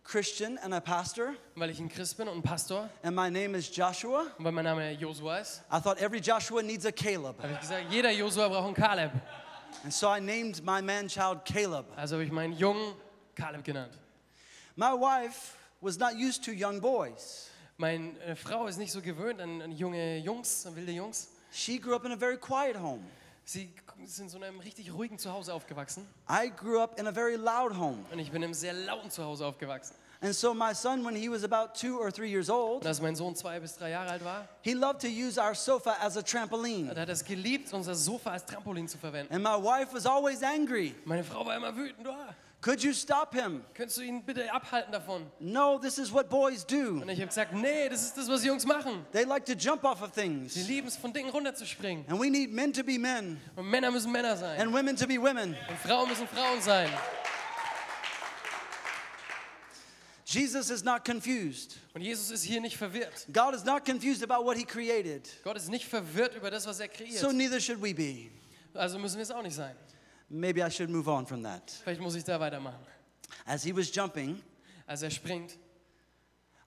Christian 0.03 0.57
and 0.63 0.73
a 0.73 0.81
pastor, 0.81 1.35
weil 1.55 1.69
ich 1.69 1.79
ein 1.79 1.87
Christ 1.87 2.17
bin 2.17 2.27
und 2.27 2.39
ein 2.39 2.41
Pastor 2.41 2.89
and 3.03 3.15
my 3.15 3.29
name 3.29 3.55
is 3.55 3.69
Joshua, 3.69 4.25
und 4.37 4.43
weil 4.43 4.51
mein 4.51 4.65
Name 4.65 4.91
Josua 4.93 5.39
ist, 5.39 5.61
I 5.71 5.79
thought 5.79 5.99
every 5.99 6.19
Joshua 6.19 6.61
needs 6.61 6.85
a 6.85 6.91
Caleb. 6.91 7.41
habe 7.41 7.53
ich 7.53 7.59
gesagt, 7.59 7.85
jeder 7.91 8.11
Josua 8.11 8.47
braucht 8.47 8.65
einen 8.65 8.73
Kaleb. 8.73 9.11
And 9.83 9.93
so 9.93 10.07
I 10.09 10.19
named 10.19 10.63
my 10.65 10.81
man 10.81 11.07
child 11.07 11.45
Caleb. 11.45 11.85
Also 11.95 12.15
habe 12.15 12.25
ich 12.25 12.31
meinen 12.31 12.53
Jungen 12.53 12.95
Kaleb 13.35 13.63
genannt. 13.63 13.93
My 14.75 14.93
wife 14.93 15.55
was 15.79 15.97
not 15.97 16.15
used 16.15 16.43
to 16.45 16.51
young 16.51 16.81
boys. 16.81 17.49
Meine 17.77 18.35
Frau 18.35 18.67
ist 18.67 18.77
nicht 18.77 18.91
so 18.91 19.01
gewöhnt 19.01 19.39
an 19.39 19.71
junge 19.71 20.17
Jungs, 20.17 20.65
an 20.65 20.75
wilde 20.75 20.91
Jungs. 20.91 21.29
She 21.51 21.79
grew 21.79 21.95
up 21.95 22.03
in 22.03 22.11
a 22.11 22.17
very 22.17 22.37
quiet 22.37 22.75
home. 22.75 23.05
Sie 23.51 23.73
sind 24.05 24.25
in 24.25 24.29
so 24.29 24.37
einem 24.39 24.59
richtig 24.59 24.93
ruhigen 24.93 25.17
Zuhause 25.17 25.55
aufgewachsen 25.55 26.05
I 26.29 26.51
grew 26.55 26.79
up 26.79 26.99
in 26.99 27.07
a 27.07 27.11
very 27.11 27.35
loud 27.35 27.75
home. 27.75 27.97
und 28.11 28.19
ich 28.19 28.29
bin 28.29 28.43
in 28.43 28.49
einem 28.49 28.53
sehr 28.53 28.73
lauten 28.73 29.09
Zuhause 29.09 29.43
aufgewachsen. 29.43 29.95
And 30.21 30.35
so 30.35 30.53
my 30.53 30.71
son, 30.71 31.03
when 31.03 31.15
he 31.15 31.27
was 31.31 31.43
about 31.43 31.73
two 31.73 31.97
or 31.97 32.11
three 32.11 32.29
years 32.29 32.47
old, 32.47 32.85
als 32.85 33.01
mein 33.01 33.15
Sohn 33.15 33.35
zwei 33.35 33.59
bis 33.59 33.75
drei 33.75 33.89
Jahre 33.89 34.11
alt 34.11 34.23
war, 34.23 34.47
he 34.61 34.73
loved 34.75 35.01
to 35.01 35.07
use 35.07 35.41
our 35.41 35.55
sofa 35.55 35.95
as 35.99 36.15
a 36.15 36.21
trampoline. 36.21 36.93
da 36.93 37.01
hat 37.01 37.09
er 37.09 37.13
es 37.13 37.25
geliebt, 37.25 37.73
unser 37.73 37.95
Sofa 37.95 38.33
als 38.33 38.45
Trampolin 38.45 38.87
zu 38.87 38.99
verwenden. 38.99 39.33
And 39.33 39.43
my 39.43 39.57
wife 39.57 39.95
was 39.95 40.05
always 40.05 40.43
angry. 40.43 40.93
Meine 41.05 41.23
Frau 41.23 41.43
war 41.43 41.55
immer 41.55 41.75
wütend. 41.75 42.07
Oh, 42.07 42.13
Could 42.61 42.83
you 42.83 42.91
stop 42.91 43.33
him? 43.33 43.63
könntest 43.73 43.97
du 43.99 44.01
ihn 44.01 44.21
bitte 44.25 44.51
abhalten 44.53 44.91
davon? 44.91 45.25
No, 45.39 45.77
this 45.79 45.97
is 45.97 46.11
what 46.11 46.29
boys 46.29 46.65
do. 46.65 46.99
Und 47.01 47.07
ich 47.07 47.19
habe 47.19 47.27
gesagt, 47.27 47.53
nee, 47.53 47.87
das 47.87 48.03
ist 48.03 48.17
das, 48.17 48.27
was 48.27 48.43
Jungs 48.43 48.65
machen. 48.65 49.05
They 49.13 49.23
like 49.23 49.45
to 49.45 49.53
jump 49.53 49.85
off 49.85 50.01
of 50.01 50.11
Sie 50.13 50.21
things. 50.21 50.55
lieben 50.67 50.87
es, 50.89 50.97
von 50.97 51.13
Dingen 51.13 51.29
runterzuspringen. 51.29 52.05
And 52.09 52.19
we 52.19 52.29
need 52.29 52.51
men 52.51 52.73
to 52.73 52.83
be 52.83 52.99
men 52.99 53.39
Und 53.55 53.69
Männer 53.69 53.91
müssen 53.91 54.11
Männer 54.11 54.35
sein. 54.35 54.59
and 54.59 54.73
women 54.73 54.97
to 54.97 55.07
be 55.07 55.17
women. 55.17 55.55
Und 55.69 55.77
Frauen 55.79 56.09
müssen 56.09 56.27
Frauen 56.27 56.59
sein. 56.61 56.89
Jesus 60.25 60.69
is 60.69 60.83
not 60.83 61.03
confused. 61.05 61.77
Und 61.93 62.01
Jesus 62.01 62.29
ist 62.29 62.43
hier 62.43 62.61
nicht 62.61 62.77
verwirrt. 62.77 63.25
God 63.33 63.55
is 63.55 63.63
not 63.63 63.83
confused 63.85 64.21
about 64.21 64.43
what 64.45 64.57
he 64.57 64.63
created. 64.65 65.27
Gott 65.43 65.57
ist 65.57 65.69
nicht 65.69 65.85
verwirrt 65.87 66.35
über 66.35 66.51
das, 66.51 66.67
was 66.67 66.79
er 66.79 66.87
So 66.87 66.93
kreiert. 66.93 67.33
neither 67.33 67.59
should 67.59 67.81
we 67.81 67.93
be. 67.95 68.29
Also 68.73 68.99
müssen 68.99 69.15
wir 69.15 69.23
es 69.23 69.31
auch 69.31 69.41
nicht 69.41 69.55
sein. 69.55 69.75
Maybe 70.29 70.63
I 70.63 70.69
should 70.69 70.89
move 70.89 71.07
on 71.07 71.25
from 71.25 71.43
that. 71.43 71.71
Vielleicht 71.83 72.01
muss 72.01 72.15
ich 72.15 72.23
da 72.23 72.39
weitermachen. 72.39 72.79
As 73.45 73.63
he 73.63 73.75
was 73.75 73.93
jumping, 73.93 74.41
Als 74.85 75.01
er 75.01 75.09
springt, 75.11 75.57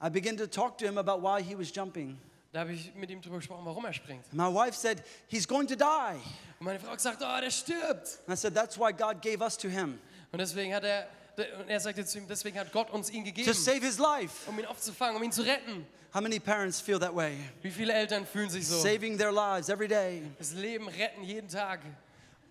I 0.01 0.09
began 0.11 0.37
to 0.37 0.47
talk 0.47 0.79
to 0.79 0.85
him 0.87 0.99
about 0.99 1.21
why 1.23 1.41
he 1.43 1.57
was 1.57 1.73
jumping. 1.75 2.19
da 2.53 2.61
habe 2.61 2.73
ich 2.73 2.93
mit 2.95 3.09
ihm 3.11 3.21
darüber 3.23 3.39
gesprochen, 3.39 3.65
warum 3.65 3.85
er 3.85 3.93
springt. 3.93 4.33
My 4.33 4.53
wife 4.53 4.75
said, 4.75 5.03
He's 5.29 5.47
going 5.47 5.67
to 5.69 5.77
die. 5.77 6.19
Und 6.59 6.67
meine 6.67 6.79
Frau 6.81 6.89
hat 6.91 6.97
gesagt, 6.97 7.19
oh, 7.23 7.41
der 7.41 7.51
stirbt. 7.51 8.21
And 8.27 8.33
I 8.33 8.37
said, 8.37 8.55
That's 8.55 8.77
why 8.79 8.93
God 8.93 9.23
gave 9.23 9.43
us 9.43 9.57
to 9.59 9.69
him, 9.69 9.99
Und 10.33 10.39
deswegen 10.41 10.75
hat 10.75 10.85
er, 10.85 11.09
und 11.61 11.69
er 11.69 11.81
sagte 11.81 12.05
zu 12.05 12.19
ihm, 12.19 12.27
deswegen 12.29 12.59
hat 12.59 12.73
Gott 12.73 12.91
uns 12.91 13.11
ihn 13.11 13.25
to 13.25 13.53
save 13.53 13.81
his 13.81 13.99
life. 13.99 14.49
um 14.51 14.59
ihn 14.59 14.67
aufzufangen, 14.67 15.17
um 15.17 15.23
ihn 15.23 15.33
zu 15.33 15.43
retten. 15.43 15.87
How 16.15 16.21
many 16.21 16.39
parents 16.39 16.79
feel 16.79 16.99
that 16.99 17.15
way? 17.15 17.39
Wie 17.63 17.71
viele 17.71 17.95
Eltern 17.95 18.27
fühlen 18.27 18.51
sich 18.51 18.67
so? 18.69 18.79
Saving 18.81 19.17
their 19.17 19.33
lives 19.33 19.71
every 19.71 19.89
day. 19.89 20.23
Das 20.39 20.53
Leben 20.53 20.89
retten 20.89 21.23
jeden 21.25 21.49
Tag. 21.49 21.81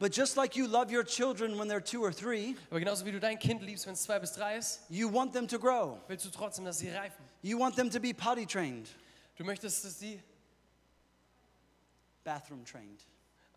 But 0.01 0.11
just 0.17 0.35
like 0.35 0.55
you 0.57 0.65
love 0.67 0.91
your 0.91 1.03
children 1.05 1.59
when 1.59 1.67
they're 1.67 1.79
two 1.79 2.01
or 2.03 2.11
three, 2.11 2.55
Aber 2.71 2.79
genauso 2.79 3.05
wie 3.05 3.11
du 3.11 3.19
dein 3.19 3.37
Kind 3.37 3.61
liebst, 3.61 3.85
wenn 3.85 3.93
es 3.93 4.01
zwei 4.01 4.17
bis 4.17 4.33
drei 4.33 4.57
ist, 4.57 4.81
you 4.89 5.07
want 5.07 5.31
them 5.31 5.47
to 5.47 5.59
grow. 5.59 5.99
willst 6.07 6.25
du 6.25 6.31
trotzdem, 6.31 6.65
dass 6.65 6.79
sie 6.79 6.89
reifen. 6.89 7.23
You 7.43 7.59
want 7.59 7.75
them 7.75 7.87
to 7.91 7.99
be 7.99 8.11
potty 8.11 8.47
trained, 8.47 8.89
Du 9.37 9.43
möchtest, 9.43 9.85
dass 9.85 9.99
sie, 9.99 10.19
bathroom 12.23 12.65
trained. 12.65 13.03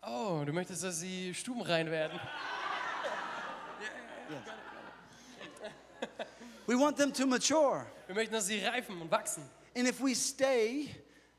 oh, 0.03 0.43
du 0.45 0.53
möchtest, 0.53 0.83
dass 0.83 0.99
sie 0.99 1.33
stubenrein 1.33 1.89
werden. 1.89 2.19
We 6.67 6.75
want 6.75 6.97
them 6.97 7.11
to 7.13 7.25
mature. 7.27 7.85
Wir 8.07 8.15
möchten, 8.15 8.33
dass 8.33 8.47
sie 8.47 8.59
reifen 8.59 8.99
und 9.01 9.09
wachsen. 9.11 9.43
And 9.75 9.87
if 9.87 9.99
we 9.99 10.15
stay 10.15 10.89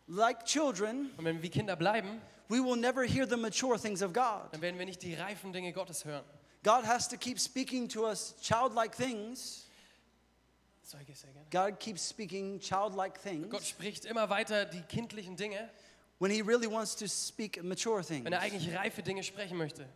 like 0.09 0.45
children, 0.45 1.11
Und 1.17 1.25
wenn 1.25 1.37
wir 1.37 1.43
wie 1.43 1.49
Kinder 1.51 1.75
bleiben, 1.77 2.21
we 2.49 2.61
will 2.61 2.77
never 2.77 3.05
hear 3.05 3.27
the 3.27 3.37
mature 3.37 3.79
things 3.79 4.03
of 4.03 4.13
God. 4.13 4.53
dann 4.53 4.61
werden 4.63 4.79
wir 4.79 4.87
nicht 4.87 5.03
die 5.03 5.15
reifen 5.15 5.53
Dinge 5.53 5.73
Gottes 5.73 6.05
hören. 6.05 6.25
God 6.63 6.85
has 6.85 7.09
to 7.09 7.17
keep 7.17 7.39
speaking 7.39 7.89
to 7.89 8.07
us 8.07 8.35
childlike 8.41 8.97
things 8.97 9.67
So 10.83 10.97
Zeige 10.99 11.15
sehr 11.15 11.33
gerne. 11.33 11.47
God 11.51 11.81
keeps 11.81 12.09
speaking 12.09 12.61
childlike 12.61 13.21
things 13.21 13.51
Gott 13.51 13.65
spricht 13.65 14.05
immer 14.05 14.31
weiter 14.31 14.65
die 14.65 14.83
kindlichen 14.83 15.37
Dinge, 15.37 15.69
when 16.19 16.31
He 16.31 16.41
really 16.43 16.71
wants 16.71 16.95
to 16.97 17.07
speak 17.09 17.63
mature 17.63 18.03
things. 18.05 18.25
wenn 18.25 18.33
er 18.33 18.41
eigentlich 18.41 18.73
reife 18.75 19.03
Dinge 19.03 19.23
sprechen 19.25 19.57
möchte. 19.57 19.89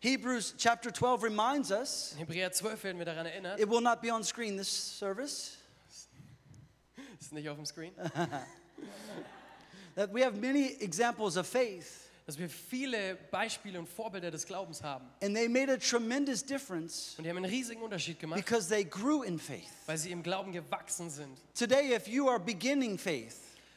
Hebrews 0.00 0.54
chapter 0.56 0.92
12 0.92 1.22
reminds 1.24 1.70
us, 1.70 2.12
In 2.12 2.18
Hebräer 2.18 2.52
12 2.52 2.84
werden 2.84 2.98
wir 2.98 3.04
daran 3.04 3.26
erinnert, 3.26 3.60
it 3.60 3.68
will 3.68 3.82
not 3.82 4.00
be 4.00 4.10
on 4.12 4.22
screen 4.24 4.56
this 4.56 4.68
service, 4.98 5.58
ist 7.18 7.32
nicht 7.32 7.48
auf 7.48 7.56
dem 7.56 7.66
Screen, 7.66 7.92
that 10.00 10.12
we 10.14 10.22
have 10.24 10.40
many 10.40 10.76
examples 10.80 11.36
of 11.36 11.46
faith, 11.46 12.08
dass 12.26 12.38
wir 12.38 12.48
viele 12.48 13.16
Beispiele 13.30 13.78
und 13.78 13.86
Vorbilder 13.86 14.30
des 14.30 14.46
Glaubens 14.46 14.82
haben. 14.82 15.04
and 15.22 15.36
they 15.36 15.46
made 15.48 15.70
a 15.70 15.76
tremendous 15.76 16.42
difference 16.42 17.14
Und 17.18 17.24
die 17.24 17.30
haben 17.30 17.36
einen 17.36 17.50
riesigen 17.50 17.82
Unterschied 17.82 18.18
gemacht, 18.18 18.42
because 18.44 18.68
they 18.68 18.84
grew 18.84 19.22
in 19.22 19.38
faith. 19.38 19.68
weil 19.86 19.98
sie 19.98 20.10
im 20.10 20.22
Glauben 20.22 20.52
gewachsen 20.52 21.10
sind. 21.10 21.38
Today, 21.54 21.94
if 21.94 22.08
you 22.08 22.28
are 22.28 22.40
beginning 22.40 22.96
faith, 22.98 23.36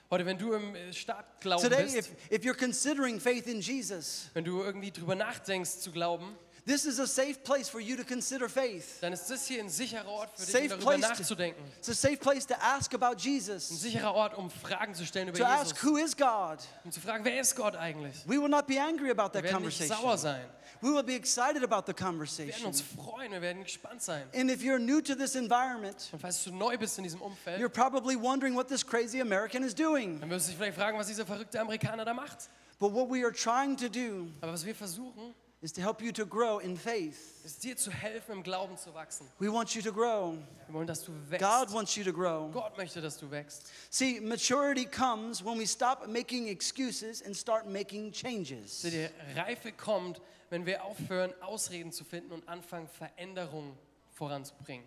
Heute, 0.10 0.28
wenn 0.28 0.38
du 0.38 0.54
im 0.54 0.76
äh, 0.76 0.94
Startglauben 0.94 1.68
today, 1.68 1.84
bist, 1.86 1.96
if, 1.98 2.12
if 2.32 2.44
you're 2.44 2.54
considering 2.58 3.20
faith 3.20 3.48
in 3.48 3.60
Jesus, 3.62 4.30
wenn 4.34 4.44
du 4.44 4.62
irgendwie 4.62 4.92
drüber 4.92 5.16
nachdenkst 5.16 5.80
zu 5.80 5.92
glauben, 5.92 6.38
this 6.66 6.86
is 6.86 7.00
a 7.00 7.08
safe 7.08 7.44
place 7.44 7.68
for 7.70 7.80
you 7.82 7.96
to 7.98 8.04
consider 8.04 8.48
faith. 8.48 9.00
dann 9.02 9.14
ist 9.14 9.30
das 9.30 9.46
hier 9.48 9.62
ein 9.62 9.70
sicherer 9.70 10.08
Ort 10.08 10.30
für 10.40 10.46
dich, 10.46 10.56
um 10.72 10.80
darüber 10.80 10.86
place 11.08 11.28
to- 11.28 11.34
It's 11.80 11.90
a 11.90 11.94
safe 11.94 12.18
place 12.18 12.46
to 12.48 12.56
ask 12.62 12.94
about 12.94 13.18
Jesus. 13.18 13.70
Ein 13.70 13.76
Jesus, 13.76 13.82
sicherer 13.82 14.14
Ort, 14.14 14.38
um 14.38 14.50
Fragen 14.50 14.94
zu 14.96 15.06
stellen 15.06 15.28
über 15.30 15.38
to 15.38 15.46
ask, 15.46 15.84
who 15.84 15.98
is 15.98 16.16
God? 16.16 16.60
Um 16.84 16.92
zu 16.92 17.00
fragen, 17.02 17.26
wer 17.26 17.42
ist 17.42 17.56
Gott 17.56 17.76
eigentlich? 17.76 18.16
We 18.26 18.40
will 18.42 18.50
not 18.50 18.68
be 18.68 18.80
angry 18.82 19.10
about 19.12 19.30
that 19.34 19.44
Wir 19.44 19.52
that 19.52 19.54
werden 19.54 19.66
nicht 19.66 19.78
conversation. 19.78 20.02
sauer 20.02 20.18
sein. 20.18 20.46
We 20.82 20.90
will 20.94 21.04
be 21.04 21.16
excited 21.16 21.64
about 21.64 21.84
the 21.88 21.94
conversation. 21.94 22.48
Wir 22.48 22.54
werden 22.56 22.64
conversation. 22.64 23.00
uns 23.00 23.08
freuen, 23.10 23.32
wir 23.32 23.42
werden 23.42 23.64
gespannt 23.64 24.02
sein. 24.02 24.24
And 24.36 24.50
if 24.52 24.62
you're 24.62 24.80
new 24.80 25.02
to 25.02 25.16
this 25.16 25.36
environment, 25.36 26.10
Und 26.12 26.20
falls 26.20 26.44
du 26.44 26.52
neu 26.52 26.78
bist 26.78 26.98
in 26.98 27.04
diesem 27.06 27.22
Umfeld, 27.22 27.60
you're 27.62 27.70
probably 27.70 28.16
wondering 28.20 28.54
what 28.56 28.68
this 28.68 28.86
crazy 28.86 29.22
American 29.22 29.64
is 29.64 29.74
doing. 29.74 30.20
dann 30.20 30.30
wirst 30.30 30.48
du 30.48 30.52
dich 30.52 30.58
vielleicht 30.58 30.78
fragen, 30.78 30.98
was 30.98 31.08
dieser 31.08 31.26
verrückte 31.26 31.60
Amerikaner 31.62 32.04
da 32.04 32.14
macht. 32.14 32.50
But 32.80 32.92
what 32.94 33.10
we 33.10 33.24
are 33.24 33.32
trying 33.32 33.78
to 33.78 33.88
do 33.88 34.28
Aber 34.42 34.52
was 34.52 34.66
wir 34.66 34.76
versuchen, 34.76 35.34
is 35.64 35.72
to 35.72 35.82
help 35.82 36.02
you 36.02 36.12
to 36.12 36.26
grow 36.26 36.60
in 36.60 36.76
faith. 36.76 37.42
ist 37.46 37.64
dir 37.64 37.78
zu 37.78 37.90
helfen, 37.90 38.34
im 38.34 38.44
Glauben 38.44 38.78
zu 38.78 38.94
wachsen. 38.94 39.26
We 39.40 39.52
want 39.52 39.74
you 39.74 39.82
to 39.82 39.94
grow. 39.94 40.36
Wir 40.68 40.74
wollen, 40.74 40.88
dass 40.88 41.04
du 41.04 41.14
God 41.40 41.72
wants 41.72 41.96
you 41.96 42.04
to 42.04 42.12
grow. 42.12 42.52
Gott 42.52 42.78
möchte, 42.78 43.00
dass 43.00 43.18
du 43.18 43.32
wächst. 43.32 43.72
See, 43.90 44.20
maturity 44.20 44.86
comes 44.86 45.44
when 45.44 45.58
we 45.58 45.66
stop 45.66 46.06
making 46.08 46.50
excuses 46.50 47.24
and 47.24 47.36
start 47.36 47.66
making 47.66 48.12
changes. 48.12 48.82
Seht 48.82 48.94
ihr, 48.94 49.10
Reife 49.36 49.72
kommt, 49.72 50.22
wenn 50.50 50.66
wir 50.66 50.84
aufhören, 50.84 51.34
Ausreden 51.42 51.94
zu 51.94 52.04
finden 52.04 52.34
und 52.34 52.48
anfangen, 52.48 52.90
Veränderungen 52.90 53.78
voranzubringen. 54.12 54.86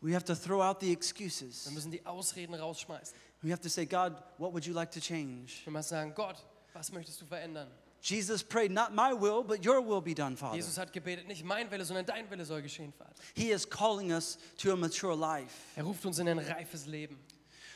We 0.00 0.14
have 0.14 0.24
to 0.24 0.34
throw 0.34 0.62
out 0.62 0.80
the 0.80 0.90
excuses. 0.90 1.66
Wir 1.66 1.72
müssen 1.72 1.92
die 1.92 2.04
Ausreden 2.06 2.54
rausschmeißen. 2.54 3.14
We 3.42 3.52
have 3.52 3.60
to 3.60 3.68
say, 3.68 3.84
God, 3.84 4.14
what 4.38 4.52
would 4.52 4.64
you 4.64 4.72
like 4.72 4.90
to 4.92 5.00
change? 5.00 5.52
Wir 5.64 5.72
müssen 5.72 5.88
sagen, 5.90 6.14
Gott, 6.14 6.36
was 6.72 6.90
möchtest 6.90 7.20
du 7.20 7.26
verändern? 7.26 7.70
Jesus 8.02 8.42
prayed, 8.42 8.72
not 8.72 8.92
my 8.92 9.12
will, 9.12 9.44
but 9.44 9.64
your 9.64 9.80
will 9.80 10.00
be 10.00 10.12
done, 10.12 10.36
Father. 10.36 10.56
Jesus 10.56 10.76
hat 10.76 10.92
gebetet, 10.92 11.28
nicht 11.28 11.44
mein 11.44 11.70
Wille, 11.70 11.84
sondern 11.84 12.04
dein 12.04 12.28
Wille 12.28 12.44
soll 12.44 12.60
geschehen, 12.60 12.92
Vater. 12.92 13.12
He 13.34 13.52
is 13.52 13.64
calling 13.64 14.12
us 14.12 14.38
to 14.58 14.72
a 14.72 14.76
mature 14.76 15.14
life. 15.14 15.54
Er 15.76 15.84
ruft 15.84 16.04
uns 16.04 16.18
in 16.18 16.28
ein 16.28 16.40
reifes 16.40 16.86
Leben. 16.86 17.16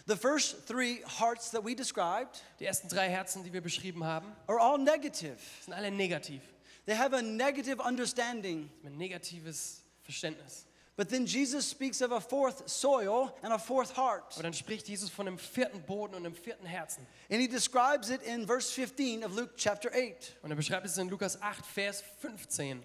The 0.06 0.16
first 0.16 0.66
three 0.66 1.02
hearts 1.04 1.50
that 1.52 1.64
we 1.64 1.74
described 1.76 2.42
Die 2.58 2.64
ersten 2.66 2.88
drei 2.88 3.08
Herzen, 3.08 3.44
die 3.44 3.52
wir 3.52 3.60
beschrieben 3.60 4.02
haben, 4.04 4.26
are 4.48 4.58
all 4.58 4.78
negative. 4.78 5.36
sind 5.64 5.74
alle 5.74 5.92
negativ. 5.92 6.42
They 6.86 6.96
have 6.96 7.12
a 7.16 7.22
negative 7.22 7.80
understanding. 7.80 8.68
Ein 8.84 8.96
negatives 8.96 9.82
Verständnis. 10.02 10.66
But 10.96 11.10
then 11.10 11.26
Jesus 11.26 11.68
speaks 11.68 12.00
of 12.00 12.10
a 12.10 12.20
fourth 12.20 12.68
soil 12.70 13.36
and 13.42 13.52
a 13.52 13.58
fourth 13.58 13.94
heart. 13.98 14.32
Aber 14.32 14.44
dann 14.44 14.54
spricht 14.54 14.88
Jesus 14.88 15.10
von 15.10 15.28
einem 15.28 15.38
vierten 15.38 15.82
Boden 15.82 16.14
und 16.14 16.24
einem 16.24 16.34
vierten 16.34 16.64
Herzen. 16.64 17.06
And 17.30 17.38
he 17.38 17.46
describes 17.46 18.08
it 18.08 18.22
in 18.22 18.46
verse 18.46 18.72
15 18.72 19.22
of 19.22 19.36
Luke 19.36 19.56
chapter 19.56 19.90
8. 19.90 20.36
Und 20.42 20.50
er 20.50 20.56
beschreibt 20.56 20.86
es 20.86 20.96
in 20.96 21.10
Lukas 21.10 21.40
8, 21.42 21.66
Vers 21.66 22.02
15. 22.20 22.82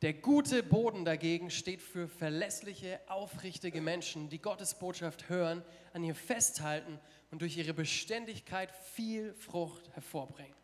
Der 0.00 0.14
gute 0.14 0.62
Boden 0.62 1.04
dagegen 1.04 1.50
steht 1.50 1.82
für 1.82 2.08
verlässliche, 2.08 2.98
aufrichtige 3.08 3.82
Menschen, 3.82 4.30
die 4.30 4.40
Gottes 4.40 4.74
Botschaft 4.74 5.28
hören, 5.28 5.62
an 5.92 6.04
ihr 6.04 6.14
festhalten 6.14 6.98
und 7.30 7.42
durch 7.42 7.58
ihre 7.58 7.74
Beständigkeit 7.74 8.70
viel 8.94 9.34
Frucht 9.34 9.90
hervorbringen. 9.92 10.54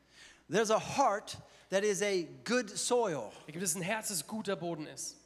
There's 0.49 0.71
a 0.71 0.79
heart 0.79 1.37
that 1.69 1.85
is 1.85 2.01
a 2.01 2.23
good 2.45 2.71
soil. 2.71 3.33
Da 3.47 3.53
gibt 3.53 3.65
es 3.65 3.75
ein 3.75 3.83
Herz, 3.83 4.09
das 4.09 4.27
guter 4.27 4.57
Boden 4.57 4.87
ist. 4.87 5.17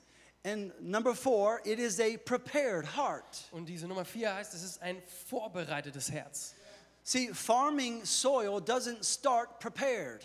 And 0.49 0.73
number 0.81 1.15
four, 1.15 1.61
it 1.65 1.79
is 1.79 2.01
a 2.01 2.17
prepared 2.17 2.87
heart. 2.97 3.45
Und 3.53 3.67
diese 3.69 3.87
Nummer 3.87 4.05
4 4.05 4.35
heißt, 4.35 4.55
es 4.55 4.63
ist 4.63 4.83
ein 4.83 5.03
vorbereitetes 5.29 6.11
Herz. 6.11 6.55
See, 7.03 7.29
farming 7.35 8.05
soil 8.05 8.61
doesn't 8.61 9.05
start 9.05 9.61
prepared. 9.61 10.25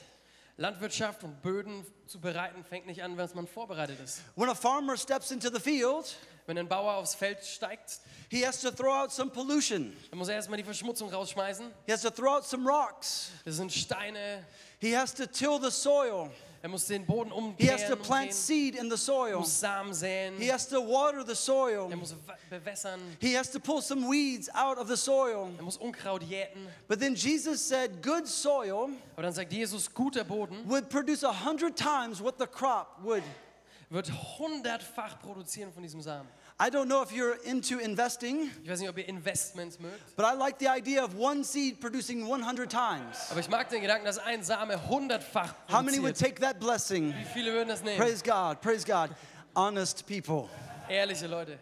Landwirtschaft 0.58 1.24
und 1.24 1.42
Böden 1.42 1.86
zu 2.06 2.22
bereiten 2.22 2.64
fängt 2.64 2.86
nicht 2.86 3.04
an, 3.04 3.18
wenn 3.18 3.30
man 3.34 3.48
vorbereitet 3.48 4.00
ist. 4.00 4.22
When 4.36 4.50
a 4.50 4.56
farmer 4.56 4.96
steps 4.96 5.32
into 5.32 5.50
the 5.50 5.60
field, 5.60 6.16
Wenn 6.46 6.58
ein 6.58 6.68
Bauer 6.68 6.96
aufs 6.96 7.16
Feld 7.16 7.44
steigt, 7.44 8.02
he 8.30 8.46
has 8.46 8.60
to 8.62 8.70
throw 8.70 8.92
out 8.92 9.12
some 9.12 9.32
pollution. 9.32 9.96
dann 10.10 10.20
muss 10.20 10.28
er 10.28 10.36
erstmal 10.36 10.58
die 10.58 10.64
Verschmutzung 10.64 11.10
rausschmeißen. 11.10 11.72
He 11.86 11.92
has 11.92 12.02
to 12.02 12.10
throw 12.10 12.36
out 12.36 12.46
some 12.46 12.70
rocks. 12.70 13.32
Das 13.46 13.56
sind 13.56 13.72
Steine. 13.72 14.46
He 14.80 14.96
has 14.96 15.14
to 15.14 15.26
till 15.26 15.60
the 15.60 15.72
soil. 15.72 16.30
Er 16.64 16.70
muss 16.70 16.86
den 16.88 17.06
Boden 17.06 17.30
He 17.58 17.70
has 17.70 17.82
to 17.90 17.98
plant 17.98 18.28
umdrehen, 18.30 18.32
seed 18.32 18.76
in 18.76 18.90
the 18.90 18.94
er 18.94 18.98
soil. 18.98 19.36
muss 19.40 19.60
Samen 19.60 19.94
säen, 19.94 20.38
He 20.38 20.50
has 20.50 20.66
to 20.70 20.80
water 20.80 21.22
the 21.28 21.36
soil. 21.36 21.90
er 21.92 21.98
muss 21.98 22.16
bewässern, 22.50 23.02
He 23.20 23.36
has 23.38 23.52
to 23.52 23.60
pull 23.60 23.82
some 23.82 24.10
weeds 24.10 24.48
out 24.56 24.78
of 24.78 24.88
the 24.88 24.96
soil. 24.96 25.50
er 25.58 25.64
muss 25.64 25.76
Unkraut 25.76 26.24
jäten. 26.24 26.66
But 26.88 27.02
then 27.02 27.16
Jesus 27.16 27.60
said, 27.68 28.02
good 28.02 28.26
soil 28.30 28.92
Aber 29.14 29.24
dann 29.24 29.34
sagt 29.34 29.52
Jesus, 29.52 29.94
guter 29.94 30.24
Boden 30.24 30.56
would 30.66 30.88
produce 30.88 31.26
a 31.26 31.34
hundred 31.46 31.76
times 31.76 32.22
what 32.24 32.36
the 32.40 32.48
crop 32.48 32.98
would. 33.04 33.24
wird 33.90 34.10
hundertfach 34.40 35.20
produzieren 35.20 35.74
von 35.74 35.84
diesem 35.84 36.02
Samen. 36.02 36.30
I 36.66 36.70
don't 36.70 36.88
know 36.88 37.02
if 37.02 37.12
you're 37.12 37.36
into 37.44 37.78
investing, 37.80 38.50
Ich 38.64 38.70
weiß 38.70 38.80
nicht, 38.80 38.88
ob 38.90 38.98
ihr 38.98 39.10
Investments 39.10 39.80
mögt, 39.80 40.16
but 40.16 40.24
I 40.26 40.34
like 40.34 40.60
the 40.60 40.70
idea 40.70 41.04
of 41.04 41.14
one 41.18 41.44
seed 41.44 41.82
producing 41.82 42.26
100 42.26 42.70
times. 42.70 43.30
aber 43.32 43.42
ich 43.42 43.50
mag 43.50 43.68
den 43.70 43.82
Gedanken, 43.82 44.06
dass 44.06 44.18
ein 44.18 44.44
Same 44.44 44.78
hundertfach 44.88 45.54
How 45.70 45.82
many 45.82 46.00
would 46.02 46.18
take 46.18 46.40
that 46.40 46.60
blessing? 46.62 47.14
Wie 47.14 47.26
viele 47.34 47.52
würden 47.52 47.68
das 47.68 47.84
nehmen? 47.84 47.98
Praise 47.98 48.24
God, 48.24 48.62
praise 48.62 48.86
God. 48.86 49.10
Honest 49.56 50.06
people. 50.08 50.48
Ehrliche 50.88 51.28
Leute. 51.28 51.60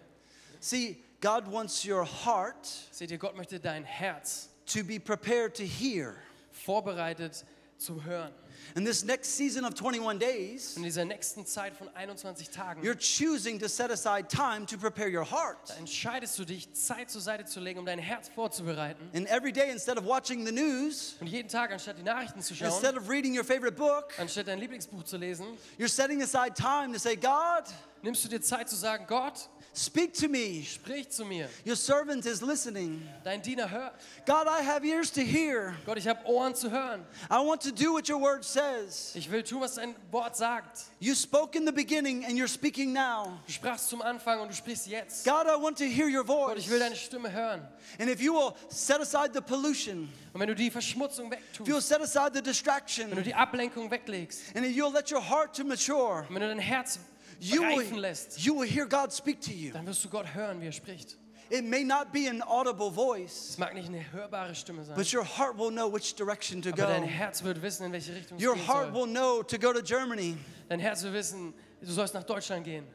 See, 0.59 0.97
God 1.19 1.51
wants 1.51 1.83
your 1.83 2.05
heart 2.05 2.67
Seht 2.91 3.09
ihr, 3.09 3.17
Gott 3.17 3.35
möchte 3.35 3.59
dein 3.59 3.83
Herz 3.83 4.49
to 4.67 4.83
be 4.83 4.99
prepared 4.99 5.55
to 5.55 5.63
hear. 5.63 6.15
vorbereitet 6.51 7.43
zum 7.77 8.03
Hören. 8.03 8.31
In 8.75 8.85
this 8.85 9.03
next 9.03 9.35
season 9.35 9.65
of 9.65 9.73
21 9.75 10.19
days, 10.19 10.75
In 10.77 10.83
dieser 10.83 11.03
nächsten 11.05 11.45
Zeit 11.45 11.73
von 11.75 11.89
21 11.95 12.49
Tagen 12.49 12.81
you're 12.83 12.95
choosing 12.95 13.59
to 13.59 13.67
set 13.67 13.91
aside 13.91 14.29
time 14.29 14.65
to 14.65 14.77
prepare 14.77 15.09
your 15.09 15.25
heart. 15.29 15.57
da 15.69 15.73
entscheidest 15.75 16.37
du 16.39 16.45
dich, 16.45 16.71
Zeit 16.73 17.09
zur 17.09 17.21
Seite 17.21 17.45
zu 17.45 17.59
legen, 17.59 17.79
um 17.79 17.85
dein 17.85 17.99
Herz 17.99 18.29
vorzubereiten. 18.29 19.09
And 19.13 19.27
every 19.29 19.51
day, 19.51 19.71
instead 19.71 19.97
of 19.97 20.05
watching 20.05 20.45
the 20.45 20.51
news, 20.51 21.15
Und 21.19 21.27
jeden 21.27 21.49
Tag, 21.49 21.71
anstatt 21.71 21.97
die 21.97 22.03
Nachrichten 22.03 22.41
zu 22.41 22.53
instead 22.53 22.93
schauen, 22.93 22.97
of 22.97 23.09
reading 23.09 23.37
your 23.37 23.43
favorite 23.43 23.75
book, 23.75 24.13
anstatt 24.19 24.47
dein 24.47 24.59
Lieblingsbuch 24.59 25.03
zu 25.03 25.17
lesen, 25.17 25.45
you're 25.77 25.89
setting 25.89 26.21
aside 26.21 26.53
time 26.55 26.93
to 26.93 26.99
say, 26.99 27.15
God, 27.15 27.63
nimmst 28.03 28.23
du 28.23 28.29
dir 28.29 28.41
Zeit 28.41 28.69
zu 28.69 28.75
sagen, 28.75 29.05
Gott, 29.07 29.49
speak 29.73 30.13
to 30.13 30.27
me. 30.27 30.63
sprich 30.63 31.09
zu 31.09 31.25
mir. 31.25 31.47
Your 31.65 31.75
servant 31.75 32.25
is 32.25 32.41
listening. 32.41 33.01
Dein 33.23 33.41
Diener 33.41 33.69
hört. 33.69 33.93
God, 34.25 34.47
I 34.47 34.61
have 34.61 34.85
ears 34.85 35.11
to 35.11 35.21
hear. 35.21 35.75
Gott, 35.85 35.97
ich 35.97 36.07
habe 36.07 36.19
Ohren 36.25 36.55
zu 36.55 36.69
hören. 36.69 37.05
I 37.29 37.39
want 37.39 37.61
to 37.61 37.71
do 37.71 37.93
what 37.93 38.09
your 38.09 38.19
word 38.19 38.43
says. 38.43 39.13
Ich 39.15 39.31
will 39.31 39.43
tun, 39.43 39.61
was 39.61 39.75
dein 39.75 39.95
Wort 40.11 40.35
sagt. 40.35 40.81
You 40.99 41.15
spoke 41.15 41.55
in 41.55 41.65
the 41.65 41.71
beginning 41.71 42.25
and 42.25 42.37
you're 42.37 42.47
speaking 42.47 42.93
now. 42.93 43.39
Du 43.47 43.53
sprachst 43.53 43.89
zum 43.89 44.01
Anfang 44.01 44.39
und 44.41 44.49
du 44.49 44.55
sprichst 44.55 44.87
jetzt. 44.87 45.25
God, 45.25 45.47
I 45.47 45.55
want 45.61 45.77
to 45.77 45.85
hear 45.85 46.07
your 46.07 46.23
Gott, 46.23 46.55
voice. 46.55 46.59
ich 46.59 46.69
will 46.69 46.79
deine 46.79 46.95
Stimme 46.95 47.31
hören. 47.31 47.61
And 47.99 48.09
if 48.09 48.21
you 48.21 48.33
will 48.33 48.55
set 48.69 49.01
aside 49.01 49.33
the 49.33 49.41
pollution, 49.41 50.09
Und 50.33 50.39
wenn 50.39 50.47
du 50.47 50.55
die 50.55 50.71
Verschmutzung 50.71 51.31
if 51.31 51.39
you'll 51.59 51.75
wegtust, 51.75 51.87
set 51.87 52.01
aside 52.01 52.31
the 52.33 52.39
wenn 52.39 52.43
du 52.43 52.49
distraction, 52.51 53.23
die 53.23 53.33
Ablenkung 53.33 53.91
weglegst, 53.91 54.55
and 54.55 54.65
if 54.65 54.75
you'll 54.75 54.91
let 54.93 55.11
your 55.11 55.21
heart 55.21 55.53
to 55.55 55.63
mature, 55.63 56.25
und 56.29 56.35
wenn 56.35 56.41
du 56.41 56.47
dein 56.47 56.59
Herz 56.59 56.99
you 57.41 57.61
will, 57.61 57.99
lässt, 57.99 58.39
you 58.45 58.53
will 58.55 58.67
hear 58.67 58.85
God 58.85 59.11
speak 59.11 59.41
to 59.41 59.51
you. 59.51 59.71
dann 59.73 59.85
wirst 59.85 60.03
du 60.03 60.09
Gott 60.09 60.33
hören, 60.33 60.61
wie 60.61 60.67
er 60.67 60.71
spricht. 60.71 61.17
It 61.49 61.65
may 61.65 61.83
not 61.83 62.13
be 62.13 62.29
an 62.29 62.41
audible 62.41 62.91
voice, 62.91 63.49
Es 63.49 63.57
mag 63.57 63.73
nicht 63.73 63.89
eine 63.89 64.09
hörbare 64.13 64.55
Stimme 64.55 64.85
sein, 64.85 64.95
but 64.95 65.11
your 65.11 65.25
heart 65.25 65.57
will 65.57 65.69
know 65.69 65.91
which 65.91 66.15
direction 66.15 66.61
to 66.61 66.69
aber 66.69 66.83
dein 66.83 67.01
go. 67.01 67.07
Herz 67.09 67.43
wird 67.43 67.61
wissen, 67.61 67.85
in 67.87 67.91
welche 67.91 68.15
Richtung 68.15 68.37
es 68.37 68.43
Your 68.43 68.55
gehen 68.55 68.67
heart 68.67 68.93
soll. 68.93 69.05
will 69.05 69.07
know 69.11 69.43
to 69.43 69.57
go 69.57 69.73
to 69.73 69.81
Germany. 69.81 70.37
Dein 70.69 70.79
Herz 70.79 71.03
wird 71.03 71.13
wissen, 71.13 71.53
du 71.81 71.91
sollst 71.91 72.13
nach 72.13 72.23
Deutschland 72.23 72.63
gehen. 72.63 72.85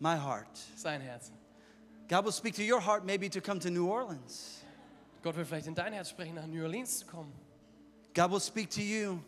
My 0.00 0.16
heart. 0.16 0.48
Sein 0.76 1.00
Herz. 1.00 1.30
God 2.08 2.24
will 2.24 2.32
speak 2.32 2.56
to 2.56 2.62
your 2.62 2.80
heart 2.80 3.04
maybe 3.04 3.28
to 3.30 3.40
come 3.40 3.60
to 3.60 3.70
New 3.70 3.88
Orleans. 3.88 4.64
Gott 5.22 5.36
wird 5.36 5.46
vielleicht 5.46 5.68
in 5.68 5.74
dein 5.76 5.92
Herz 5.92 6.08
sprechen, 6.10 6.34
nach 6.34 6.46
New 6.46 6.62
Orleans 6.64 7.00
zu 7.00 7.06
kommen. 7.06 7.32
God 8.14 8.32
will 8.32 8.40
speak 8.40 8.68
to 8.70 8.80
you 8.80 9.20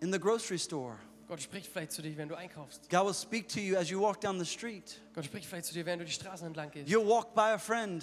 in 0.00 0.10
the 0.10 0.18
grocery 0.18 0.58
store. 0.58 0.98
Gott 1.28 1.42
spricht 1.42 1.70
vielleicht 1.70 1.92
zu 1.92 2.00
dir, 2.02 2.16
wenn 2.16 2.28
du 2.28 2.34
einkaufst. 2.34 2.88
God 2.90 3.06
will 3.06 3.14
speak 3.14 3.48
to 3.48 3.60
you 3.60 3.76
as 3.76 3.90
you 3.90 4.00
walk 4.00 4.20
down 4.20 4.38
the 4.38 4.46
street. 4.46 5.00
Gott 5.14 5.24
spricht 5.26 5.46
vielleicht 5.46 5.66
zu 5.66 5.74
dir, 5.74 5.84
wenn 5.86 5.98
du 5.98 6.04
die 6.04 6.10
Straßen 6.12 6.46
entlang 6.46 6.70
gehst. 6.70 6.88
You'll 6.90 7.06
walk 7.06 7.34
by 7.34 7.52
a 7.52 7.58
friend 7.58 8.02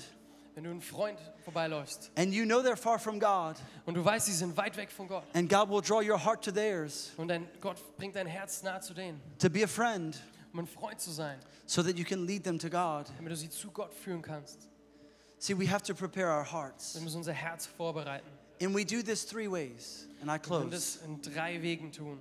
Wenn 0.54 0.64
du 0.64 0.70
einen 0.70 0.82
Freund 0.82 1.20
vorbeiläufst 1.44 2.12
and 2.16 2.34
you 2.34 2.46
know 2.46 2.60
they're 2.62 2.78
far 2.78 2.98
from 2.98 3.20
God, 3.20 3.56
und 3.86 3.96
du 3.96 4.06
weißt, 4.06 4.28
sie 4.28 4.32
sind 4.32 4.56
weit 4.56 4.78
weg 4.78 4.90
von 4.90 5.08
Gott. 5.08 5.24
and 5.34 5.50
God 5.50 5.70
will 5.70 5.82
draw 5.82 6.02
your 6.02 6.18
heart 6.24 6.44
to 6.46 6.52
theirs 6.52 7.12
Und 7.18 7.28
dein 7.28 7.48
Gott 7.60 7.78
bringt 7.98 8.16
dein 8.16 8.28
Herz 8.28 8.64
nahe 8.64 8.80
zu 8.80 8.94
denen, 8.94 9.20
to 9.40 9.50
be 9.50 9.64
a 9.64 9.68
friend 9.68 10.18
um 10.54 10.60
ein 10.60 10.68
Freund 10.68 11.02
zu 11.02 11.12
sein, 11.12 11.38
so 11.66 11.84
that 11.84 11.98
you 11.98 12.06
can 12.06 12.26
lead 12.26 12.44
them 12.46 12.58
to 12.58 12.70
God. 12.70 13.08
damit 13.18 13.32
du 13.32 13.36
sie 13.36 13.50
zu 13.50 13.70
Gott 13.72 13.94
führen 13.94 14.22
kannst. 14.22 14.70
See, 15.40 15.54
we 15.58 15.70
have 15.70 15.84
to 15.84 15.94
prepare 15.94 16.28
our 16.30 16.46
hearts. 16.50 16.94
Wir 16.96 17.02
müssen 17.02 17.18
unser 17.18 17.34
Herz 17.34 17.66
vorbereiten. 17.66 18.26
And 18.62 18.74
we 18.74 18.86
do 18.86 19.02
this 19.04 19.26
three 19.26 19.48
ways. 19.52 20.08
And 20.22 20.30
I 20.30 20.36
Wir 20.36 20.40
können 20.40 20.70
close. 20.70 20.70
das 20.70 20.96
in 21.06 21.22
drei 21.22 21.62
Wegen 21.62 21.92
tun. 21.92 22.20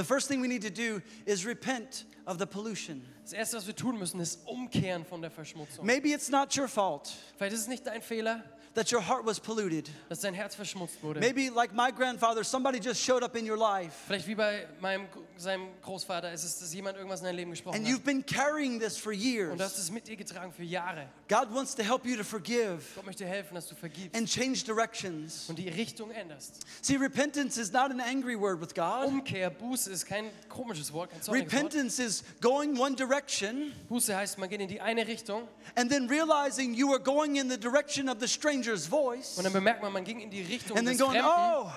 The 0.00 0.06
first 0.06 0.28
thing 0.28 0.40
we 0.40 0.48
need 0.48 0.62
to 0.62 0.70
do 0.70 1.02
is 1.26 1.44
repent 1.44 2.06
of 2.26 2.38
the 2.38 2.46
pollution. 2.46 3.02
Das 3.22 3.34
Erste, 3.34 3.58
was 3.58 3.66
wir 3.66 3.76
tun 3.76 3.98
müssen, 3.98 4.18
ist 4.18 4.38
umkehren 4.46 5.04
von 5.04 5.20
der 5.20 5.30
Verschmutzung. 5.30 5.84
Maybe 5.84 6.14
it's 6.14 6.30
not 6.30 6.56
your 6.56 6.68
fault 6.68 7.12
Vielleicht 7.36 7.52
ist 7.52 7.60
es 7.60 7.68
nicht 7.68 7.86
dein 7.86 8.00
Fehler, 8.00 8.42
that 8.74 8.92
your 8.92 9.00
heart 9.00 9.24
was 9.24 9.40
polluted. 9.40 9.88
dass 10.08 10.20
dein 10.20 10.34
Herz 10.34 10.54
verschmutzt 10.54 11.02
wurde. 11.02 11.20
Maybe, 11.20 11.50
like 11.50 11.72
my 11.74 11.90
grandfather, 11.90 12.44
somebody 12.44 12.78
just 12.78 13.02
showed 13.02 13.22
up 13.22 13.36
in 13.36 13.48
your 13.48 13.56
life 13.56 13.92
Vielleicht 14.06 14.26
wie 14.26 14.34
bei 14.34 14.66
meinem, 14.80 15.06
seinem 15.36 15.68
Großvater 15.82 16.32
ist 16.32 16.44
es, 16.44 16.58
dass 16.58 16.72
jemand 16.72 16.96
irgendwas 16.96 17.20
in 17.20 17.26
dein 17.26 17.36
Leben 17.36 17.50
gesprochen 17.50 17.76
and 17.76 17.86
hat. 17.86 17.92
you've 17.92 18.04
been 18.04 18.24
carrying 18.24 18.78
this 18.78 18.96
for 18.96 19.12
years. 19.12 19.52
Und 19.52 19.58
du 19.58 19.64
hast 19.64 19.78
es 19.78 19.90
mit 19.90 20.06
dir 20.06 20.16
getragen 20.16 20.52
für 20.52 20.62
Jahre. 20.62 21.08
God 21.28 21.52
wants 21.52 21.74
to 21.74 21.82
help 21.82 22.04
you 22.04 22.16
to 22.16 22.24
forgive 22.24 22.80
Gott 22.94 23.06
möchte 23.06 23.26
helfen, 23.26 23.54
dass 23.54 23.66
du 23.66 23.74
vergibst 23.74 24.16
and 24.16 24.28
change 24.28 24.64
directions. 24.64 25.48
und 25.48 25.58
die 25.58 25.68
Richtung 25.68 26.10
änderst. 26.10 26.60
See, 26.82 26.96
repentance 26.96 27.60
is 27.60 27.72
not 27.72 27.90
an 27.90 28.00
angry 28.00 28.38
word 28.38 28.60
with 28.60 28.74
God. 28.74 29.06
Umkehr, 29.08 29.50
Buße 29.50 29.90
ist 29.90 30.06
kein 30.06 30.30
komisches 30.48 30.92
Wort, 30.92 31.10
kein 31.10 31.22
zorniges 31.22 31.52
Wort. 31.52 31.62
Repentance 31.62 31.98
is 32.02 32.22
going 32.40 32.78
one 32.78 32.94
direction 32.94 33.72
Buße 33.88 34.14
heißt, 34.16 34.38
man 34.38 34.48
geht 34.48 34.60
in 34.60 34.68
die 34.68 34.80
eine 34.80 35.06
Richtung 35.06 35.48
and 35.74 35.90
then 35.90 36.08
realizing 36.08 36.74
you 36.74 36.92
are 36.92 37.00
going 37.00 37.36
in 37.36 37.48
the 37.50 37.58
direction 37.58 38.08
of 38.08 38.18
the 38.20 38.28
stranger's 38.60 38.86
voice 38.86 39.36
und 39.36 39.44
dann 39.44 39.52
bemerkt 39.52 39.82
man, 39.82 39.92
man 39.92 40.04
ging 40.04 40.20
in 40.20 40.30
die 40.30 40.42
Richtung 40.42 40.76
and 40.76 40.86
then 40.86 40.96
des 40.96 41.06
going, 41.06 41.20
Fremden 41.20 41.30
oh, 41.30 41.70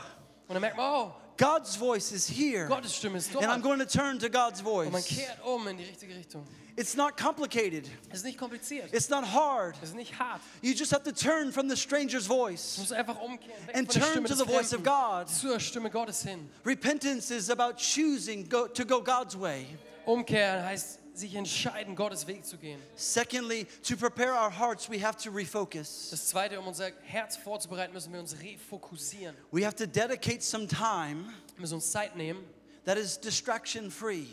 und 0.48 0.54
dann 0.54 0.62
merkt 0.62 0.78
man, 0.78 0.86
oh, 0.86 1.12
God's 1.38 1.76
voice 1.76 2.12
is 2.12 2.28
here. 2.28 2.68
Gottes 2.68 2.96
Stimme 2.96 3.18
ist 3.18 3.34
dort. 3.34 3.44
And 3.44 3.52
I'm 3.52 3.62
going 3.62 3.80
to 3.80 3.86
turn 3.86 4.20
to 4.20 4.30
God's 4.30 4.62
Und 4.62 4.92
man 4.92 5.02
voice. 5.02 5.08
kehrt 5.08 5.44
um 5.44 5.68
in 5.68 5.78
die 5.78 5.84
richtige 5.84 6.16
Richtung. 6.16 6.46
It's 6.76 6.96
not 6.96 7.18
complicated. 7.18 7.88
Es 8.10 8.20
ist 8.20 8.26
nicht 8.26 8.38
kompliziert. 8.38 8.92
It's 8.94 9.10
not 9.10 9.24
hard. 9.24 9.76
Es 9.82 9.90
ist 9.90 9.96
nicht 9.96 10.18
hart. 10.18 10.42
You 10.62 10.74
just 10.74 10.92
have 10.92 11.04
to 11.04 11.12
turn 11.12 11.52
from 11.52 11.70
the 11.70 11.76
stranger's 11.76 12.28
Du 12.28 12.34
voice 12.34 12.78
musst 12.78 12.94
einfach 12.94 13.20
umkehren, 13.20 13.70
and 13.74 13.90
turn 13.90 14.24
to 14.26 14.36
the 14.36 14.46
voice 14.46 14.74
of 14.74 14.84
God. 14.84 15.28
zur 15.28 15.60
Stimme 15.60 15.90
Gottes 15.90 16.24
hin. 16.24 16.50
Repentance 16.66 17.32
is 17.32 17.50
about 17.50 17.78
choosing 17.78 18.48
go, 18.48 18.68
to 18.68 18.86
go 18.86 19.02
God's 19.02 19.36
way. 19.36 19.66
Umkehren 20.06 20.66
heißt, 20.66 21.00
sich 21.14 21.36
entscheiden, 21.36 21.96
Gottes 21.96 22.26
Weg 22.28 22.46
zu 22.46 22.58
gehen. 22.58 22.80
Secondly, 22.96 23.66
to 23.88 23.96
prepare 23.96 24.34
our 24.34 24.50
hearts, 24.52 24.90
we 24.90 25.00
have 25.02 25.18
to 25.18 25.30
refocus. 25.32 26.10
Das 26.12 26.28
Zweite, 26.28 26.60
um 26.60 26.68
unser 26.68 26.92
Herz 27.04 27.38
vorzubereiten, 27.38 27.94
müssen 27.94 28.12
wir 28.12 28.20
uns 28.20 28.36
refokussieren. 28.42 29.36
We 29.52 29.66
have 29.66 29.76
to 29.76 29.86
dedicate 29.86 30.42
some 30.42 30.68
time 30.68 31.26
Wir 31.56 31.62
müssen 31.62 31.76
uns 31.76 31.92
Zeit 31.92 32.16
nehmen, 32.16 32.44
that 32.86 32.98
is 32.98 33.20
distraction 33.20 33.92
free. 33.92 34.26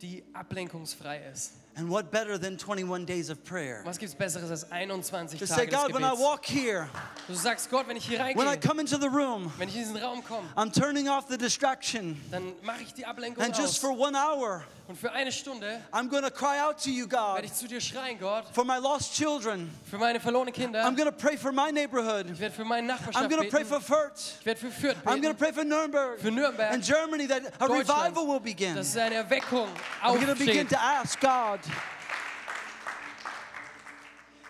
die 0.00 0.24
ablenkungsfrei 0.32 1.22
ist. 1.32 1.52
And 1.74 1.88
what 1.88 2.10
better 2.10 2.36
than 2.36 2.58
21 2.58 3.06
days 3.06 3.30
of 3.30 3.42
prayer? 3.44 3.82
Was 3.84 3.98
gibt 3.98 4.10
es 4.10 4.14
Besseres 4.14 4.50
als 4.50 4.70
21 4.70 5.38
To 5.38 5.46
say, 5.46 5.66
Tage 5.66 5.70
des 5.70 5.76
God, 5.76 5.94
when 5.94 6.04
I 6.04 6.12
walk 6.12 6.44
here, 6.44 6.88
Du 7.26 7.34
sagst, 7.34 7.70
Gott, 7.70 7.88
wenn 7.88 7.96
ich 7.96 8.06
hier 8.06 8.18
when 8.34 8.46
I 8.46 8.56
come 8.56 8.78
into 8.78 8.98
the 8.98 9.08
room, 9.08 9.50
wenn 9.56 9.68
ich 9.68 9.76
in 9.76 9.82
diesen 9.84 9.96
Raum 9.96 10.22
komme, 10.22 10.46
I'm 10.54 10.70
turning 10.70 11.08
off 11.08 11.28
the 11.28 11.38
distraction. 11.38 12.20
dann 12.30 12.52
mache 12.62 12.82
ich 12.82 12.92
die 12.92 13.06
Ablenkung 13.06 13.42
And 13.42 13.56
just 13.56 13.80
for 13.80 13.90
one 13.92 14.14
hour, 14.14 14.64
Und 14.88 14.98
für 14.98 15.12
eine 15.12 15.32
Stunde 15.32 15.80
I'm 15.92 16.10
going 16.10 16.24
to 16.24 16.30
cry 16.30 16.60
out 16.60 16.76
to 16.82 16.90
you, 16.90 17.06
God, 17.06 17.36
werde 17.36 17.46
ich 17.46 17.54
zu 17.54 17.66
dir 17.66 17.80
schreien, 17.80 18.18
Gott, 18.18 18.44
for 18.52 18.64
my 18.64 18.76
lost 18.76 19.14
children. 19.14 19.70
für 19.90 19.96
meine 19.96 20.20
verlorenen 20.20 20.52
Kinder. 20.52 20.84
I'm 20.84 20.94
going 20.94 21.08
to 21.08 21.16
pray 21.16 21.38
for 21.38 21.52
my 21.52 21.70
neighborhood. 21.70 22.26
Ich 22.30 22.40
werde 22.40 22.54
für 22.54 22.64
meine 22.64 22.92
I'm 22.92 23.30
going 23.30 23.42
to 23.42 23.48
pray 23.48 23.64
for 23.64 23.80
Fürth. 23.80 24.36
Ich 24.40 24.46
werde 24.46 24.60
für 24.60 24.70
Fürth 24.70 24.96
beten. 25.02 25.08
I'm 25.08 25.22
going 25.22 25.34
to 25.34 25.38
pray 25.38 25.52
for 25.52 25.64
Nuremberg 25.64 26.20
Für 26.20 26.30
Nürnberg. 26.30 26.72
and 26.72 26.84
Germany 26.84 27.26
that 27.28 27.42
a 27.60 27.66
revival 27.66 28.26
will 28.26 28.40
begin. 28.40 28.74
Dass 28.74 28.94
eine 28.96 29.14
Erweckung 29.14 29.68
I'm 30.02 30.16
going 30.16 30.26
to 30.26 30.34
begin 30.34 30.66
to 30.68 30.78
ask 30.78 31.18
God, 31.18 31.60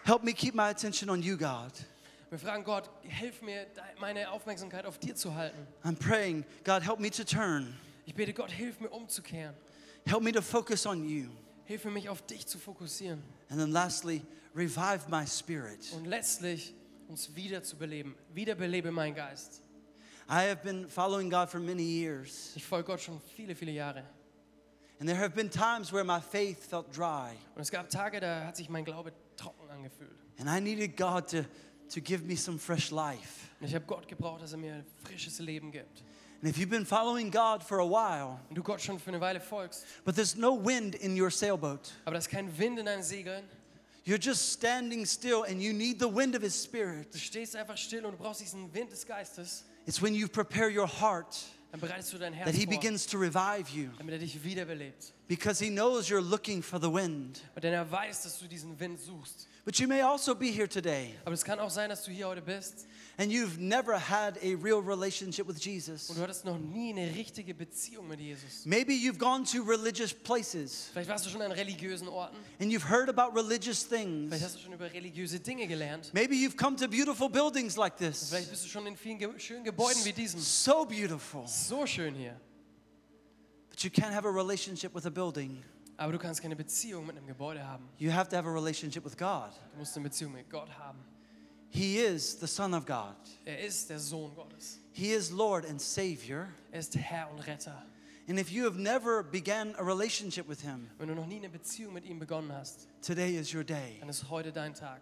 help 0.05 0.23
me 0.25 0.33
keep 0.33 0.55
my 0.55 0.71
attention 0.71 1.09
on 1.11 1.23
you, 1.23 1.37
God. 1.37 1.73
Wir 2.31 2.39
fragen 2.39 2.65
Gott, 2.65 2.89
hilf 3.03 3.43
mir, 3.43 3.67
meine 4.01 4.31
Aufmerksamkeit 4.31 4.87
auf 4.87 4.99
dir 4.99 5.15
zu 5.15 5.35
halten. 5.35 5.67
I'm 5.85 5.97
praying, 5.97 6.45
God, 6.65 6.83
help 6.83 6.99
me 6.99 7.11
to 7.11 7.25
turn. 7.25 7.75
Ich 8.07 8.15
bete 8.15 8.33
Gott, 8.33 8.51
hilf 8.51 8.81
mir 8.81 8.89
umzukehren. 8.89 9.55
Help 10.07 10.23
me 10.23 10.33
to 10.33 10.41
focus 10.41 10.87
on 10.87 11.07
you. 11.07 11.29
Hilf 11.65 11.85
mir, 11.85 11.91
mich 11.91 12.09
auf 12.09 12.23
dich 12.23 12.47
zu 12.47 12.59
fokussieren. 12.59 13.23
And 13.51 13.61
then 13.61 13.71
lastly, 13.71 14.23
revive 14.55 15.09
my 15.09 15.27
spirit. 15.27 15.93
Und 15.95 16.07
letztlich 16.07 16.75
uns 17.09 17.35
wieder 17.37 17.63
zu 17.63 17.77
beleben. 17.77 18.17
Wiederbelebe 18.33 18.91
mein 18.91 19.15
Geist. 19.15 19.63
I 20.29 20.49
have 20.49 20.63
been 20.65 20.89
following 20.89 21.29
God 21.29 21.51
for 21.51 21.61
many 21.61 21.83
years, 21.83 22.53
Ich 22.57 22.65
folge 22.65 22.87
Gott 22.87 23.01
schon 23.01 23.21
viele, 23.37 23.55
viele 23.55 23.73
Jahre. 23.73 24.05
And 25.01 25.09
there 25.09 25.19
have 25.19 25.35
been 25.35 25.51
times 25.51 25.93
where 25.93 26.05
my 26.05 26.21
faith 26.21 26.65
felt 26.69 26.93
dry, 26.97 27.33
Und 27.55 27.63
es 27.63 27.71
gab 27.71 27.89
Tage, 27.91 28.21
da 28.21 28.45
hat 28.47 28.57
sich 28.57 28.69
mein 28.69 28.85
Glaube 28.85 29.13
trocken 29.37 29.69
angefühlt. 29.71 30.11
and 30.39 30.49
I 30.49 30.61
needed 30.61 30.97
God 30.97 31.29
to, 31.29 31.45
to 31.95 32.01
give 32.01 32.25
me 32.25 32.37
some 32.37 32.59
fresh 32.59 32.91
life. 32.91 33.49
Und 33.61 33.69
ich 33.69 33.75
habe 33.75 33.85
Gott 33.87 34.09
gebraucht, 34.09 34.43
dass 34.43 34.53
er 34.53 34.59
mir 34.59 34.75
ein 34.75 34.87
frisches 35.05 35.39
Leben 35.39 35.71
gibt. 35.73 36.03
And 36.43 36.51
if 36.51 36.57
you've 36.57 36.71
been 36.71 36.85
following 36.87 37.31
God 37.31 37.63
for 37.63 37.79
a 37.79 37.87
while, 37.89 38.41
du 38.53 38.63
Gott 38.65 38.81
schon 38.81 38.99
für 38.99 39.11
eine 39.11 39.21
Weile 39.21 39.41
folgst, 39.41 39.87
but 40.05 40.17
there's 40.17 40.35
no 40.35 40.57
wind 40.57 40.97
in 40.97 41.17
your 41.21 41.31
sailboat, 41.31 41.93
aber 42.05 42.15
da 42.15 42.19
ist 42.19 42.29
kein 42.31 42.57
Wind 42.59 42.81
in 42.81 42.87
deinen 42.87 43.05
Segeln, 43.05 43.45
you're 44.05 44.21
just 44.21 44.53
standing 44.53 45.07
still 45.07 45.45
and 45.49 45.63
you 45.63 45.73
need 45.73 46.01
the 46.01 46.13
wind 46.13 46.35
of 46.35 46.43
His 46.43 46.61
Spirit. 46.61 47.15
du 47.15 47.19
stehst 47.19 47.55
einfach 47.55 47.77
still 47.77 48.05
und 48.05 48.13
du 48.13 48.19
brauchst 48.19 48.41
diesen 48.41 48.73
Wind 48.75 48.91
des 48.91 49.07
Geistes, 49.07 49.65
It's 49.87 50.01
when 50.03 50.15
you 50.15 50.27
prepare 50.29 50.69
your 50.69 50.89
heart 50.89 51.37
that 51.81 52.55
He 52.55 52.67
begins 52.67 53.07
to 53.07 53.19
revive 53.19 53.71
you 53.71 53.91
because 55.29 55.59
He 55.59 55.71
knows 55.71 56.09
you're 56.09 56.21
looking 56.21 56.63
for 56.63 56.79
the 56.79 56.93
wind. 56.93 57.41
Und 57.55 57.65
denn 57.65 57.73
er 57.73 57.91
weiß, 57.91 58.23
dass 58.23 58.39
du 58.39 58.47
diesen 58.47 58.79
Wind 58.79 59.01
suchst. 59.01 59.49
But 59.65 59.79
you 59.79 59.87
may 59.87 60.01
also 60.03 60.35
be 60.35 60.51
here 60.51 60.69
today 60.69 61.15
Aber 61.25 61.35
es 61.35 61.45
kann 61.45 61.61
auch 61.61 61.71
sein, 61.71 61.89
dass 61.89 62.03
du 62.03 62.11
hier 62.11 62.27
heute 62.27 62.43
bist 62.43 62.87
and 63.17 63.31
you've 63.31 63.59
never 63.61 63.97
had 63.97 64.37
a 64.43 64.57
real 64.57 64.81
relationship 64.81 65.47
with 65.47 65.59
Jesus. 65.65 66.09
und 66.11 66.19
du 66.19 66.23
hattest 66.23 66.45
noch 66.45 66.59
nie 66.59 66.91
eine 66.91 67.15
richtige 67.15 67.55
Beziehung 67.55 68.09
mit 68.09 68.19
Jesus. 68.19 68.65
Maybe 68.65 68.93
you've 68.93 69.19
gone 69.19 69.45
to 69.45 69.63
religious 69.63 70.13
places 70.13 70.89
Vielleicht 70.93 71.09
warst 71.09 71.27
du 71.27 71.31
schon 71.31 71.43
an 71.43 71.53
religiösen 71.53 72.09
Orten, 72.09 72.37
and 72.61 72.73
you've 72.73 72.89
heard 72.89 73.09
about 73.09 73.37
religious 73.39 73.85
vielleicht 73.85 74.31
things. 74.31 74.43
hast 74.43 74.57
du 74.57 74.61
schon 74.61 74.73
über 74.73 74.93
religiöse 74.93 75.39
Dinge 75.39 75.69
gelernt. 75.69 76.13
Maybe 76.13 76.35
you've 76.35 76.57
come 76.57 76.77
to 76.77 76.89
beautiful 76.89 77.29
buildings 77.29 77.77
like 77.77 77.97
this. 77.97 78.31
Vielleicht 78.31 78.51
bist 78.51 78.65
du 78.65 78.69
schon 78.69 78.87
in 78.89 78.97
vielen 78.97 79.19
ge 79.19 79.29
schönen 79.39 79.63
Gebäuden 79.63 80.05
wie 80.05 80.13
diesem. 80.13 80.41
So 80.41 80.85
beautiful. 80.85 81.47
So 81.47 81.87
schön 81.87 82.17
hier. 82.17 82.41
But 83.71 83.85
you 83.85 83.91
can't 83.91 84.13
have 84.13 84.27
a 84.27 84.31
relationship 84.31 84.93
with 84.93 85.07
a 85.07 85.11
building. 85.11 85.63
Aber 85.97 86.13
du 86.13 86.19
kannst 86.19 86.41
keine 86.43 86.57
Beziehung 86.57 87.07
mit 87.07 87.17
einem 87.17 87.27
Gebäude 87.27 87.67
haben. 87.67 87.89
You 87.99 88.13
have 88.13 88.29
to 88.31 88.37
have 88.37 88.49
a 88.49 88.53
relationship 88.53 89.05
with 89.05 89.17
God. 89.17 89.51
Du 89.73 89.79
musst 89.79 89.97
eine 89.97 90.05
Beziehung 90.09 90.33
mit 90.33 90.49
Gott 90.51 90.69
haben. 90.79 90.99
He 91.69 91.99
is 91.99 92.39
the 92.41 92.47
Son 92.47 92.75
of 92.75 92.85
God. 92.85 93.15
Er 93.45 93.61
ist 93.61 93.89
der 93.89 93.99
Sohn 93.99 94.35
Gottes. 94.35 94.79
He 94.93 95.13
is 95.13 95.31
Lord 95.31 95.65
and 95.67 95.81
Savior. 95.81 96.49
Er 96.71 96.81
ist 96.81 96.95
Herr 96.97 97.31
und 97.31 97.41
Retter. 97.47 97.83
And 98.29 98.39
if 98.39 98.51
you 98.51 98.65
have 98.65 98.79
never 98.79 99.23
began 99.23 99.75
a 99.77 99.83
relationship 99.83 100.49
with 100.49 100.61
him, 100.61 100.89
Wenn 100.99 101.09
du 101.09 101.15
noch 101.15 101.27
nie 101.27 101.37
eine 101.39 101.49
Beziehung 101.49 101.93
mit 101.95 102.05
ihm 102.05 102.19
begonnen 102.19 102.53
hast, 102.53 102.87
today 103.01 103.37
is 103.37 103.53
your 103.55 103.65
day. 103.65 103.97
dann 104.01 104.09
ist 104.09 104.29
heute 104.31 104.53
dein 104.53 104.75
Tag. 104.75 105.01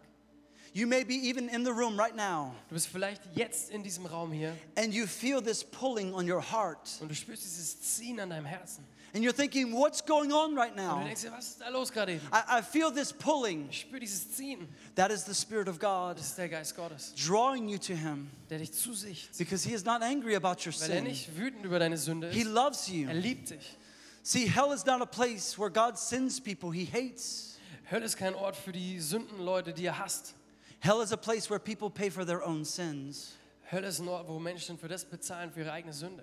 You 0.72 0.86
may 0.86 1.02
be 1.04 1.14
even 1.14 1.48
in 1.48 1.64
the 1.64 1.70
room 1.72 1.98
right 1.98 2.14
now 2.14 2.54
Du 2.68 2.74
bist 2.74 2.86
vielleicht 2.86 3.22
jetzt 3.34 3.70
in 3.70 3.82
diesem 3.82 4.06
Raum 4.06 4.30
hier 4.30 4.56
and 4.76 4.94
you 4.94 5.06
feel 5.06 5.42
this 5.42 5.64
pulling 5.64 6.14
on 6.14 6.30
your 6.30 6.40
heart. 6.40 6.88
und 7.00 7.08
du 7.10 7.14
spürst 7.14 7.42
dieses 7.44 7.80
Ziehen 7.80 8.20
an 8.20 8.30
deinem 8.30 8.46
Herzen. 8.46 8.84
And 9.12 9.24
you're 9.24 9.32
thinking, 9.32 9.72
what's 9.72 10.00
going 10.00 10.32
on 10.32 10.54
right 10.54 10.74
now? 10.76 11.02
denkst 11.04 11.24
was 11.32 11.48
ist 11.48 11.60
da 11.60 11.68
los? 11.68 11.90
I, 11.96 12.58
I 12.58 12.62
feel 12.62 12.92
this 12.92 13.12
pulling. 13.12 13.68
Ich 13.70 13.80
spüre 13.80 13.98
dieses 14.00 14.30
Ziehen. 14.36 14.68
That 14.94 15.10
is 15.10 15.24
the 15.24 15.34
Spirit 15.34 15.68
of 15.68 15.78
God 15.80 16.16
Das 16.18 16.26
ist 16.28 16.38
der 16.38 16.48
Geist 16.48 16.76
Gottes, 16.76 17.12
drawing 17.14 17.68
you 17.68 17.78
to 17.78 17.94
him 17.94 18.30
der 18.48 18.58
dich 18.58 18.72
zu 18.72 18.92
sich 18.94 19.28
because 19.36 19.64
he 19.68 19.74
is 19.74 19.84
not 19.84 20.02
angry 20.02 20.36
about 20.36 20.64
your 20.64 20.72
Weil 20.80 20.90
er 20.90 20.96
sin. 20.96 21.04
nicht 21.04 21.36
wütend 21.36 21.64
über 21.64 21.78
deine 21.80 21.96
Sünde 21.98 22.30
He 22.30 22.44
loves 22.44 22.88
Er 22.88 22.94
you. 22.94 23.08
liebt 23.10 23.50
dich. 23.50 23.76
See, 24.22 24.46
hell 24.46 24.72
is 24.72 24.84
not 24.86 25.00
a 25.02 25.06
place 25.06 25.58
where 25.58 25.70
God 25.70 25.98
sends 25.98 26.40
people 26.40 26.70
he 26.70 26.84
hates. 26.86 27.58
Hölle 27.90 28.04
ist 28.04 28.16
kein 28.16 28.34
Ort 28.36 28.54
für 28.54 28.70
die 28.70 29.00
Sündenleute, 29.00 29.72
die 29.72 29.86
er 29.86 29.98
hasst. 29.98 30.34
Hell 30.78 31.00
is 31.02 31.12
a 31.12 31.16
place 31.16 31.50
where 31.50 31.58
people 31.58 31.90
pay 31.90 32.10
for 32.10 32.24
their 32.24 32.46
own 32.46 32.64
sins. 32.64 33.32
Hölle 33.72 33.88
ist 33.88 33.98
ein 33.98 34.08
Ort, 34.08 34.28
wo 34.28 34.38
Menschen 34.38 34.78
für 34.78 34.88
das 34.88 35.04
bezahlen, 35.04 35.50
für 35.52 35.60
ihre 35.60 35.72
eigene 35.72 35.92
Sünde. 35.92 36.22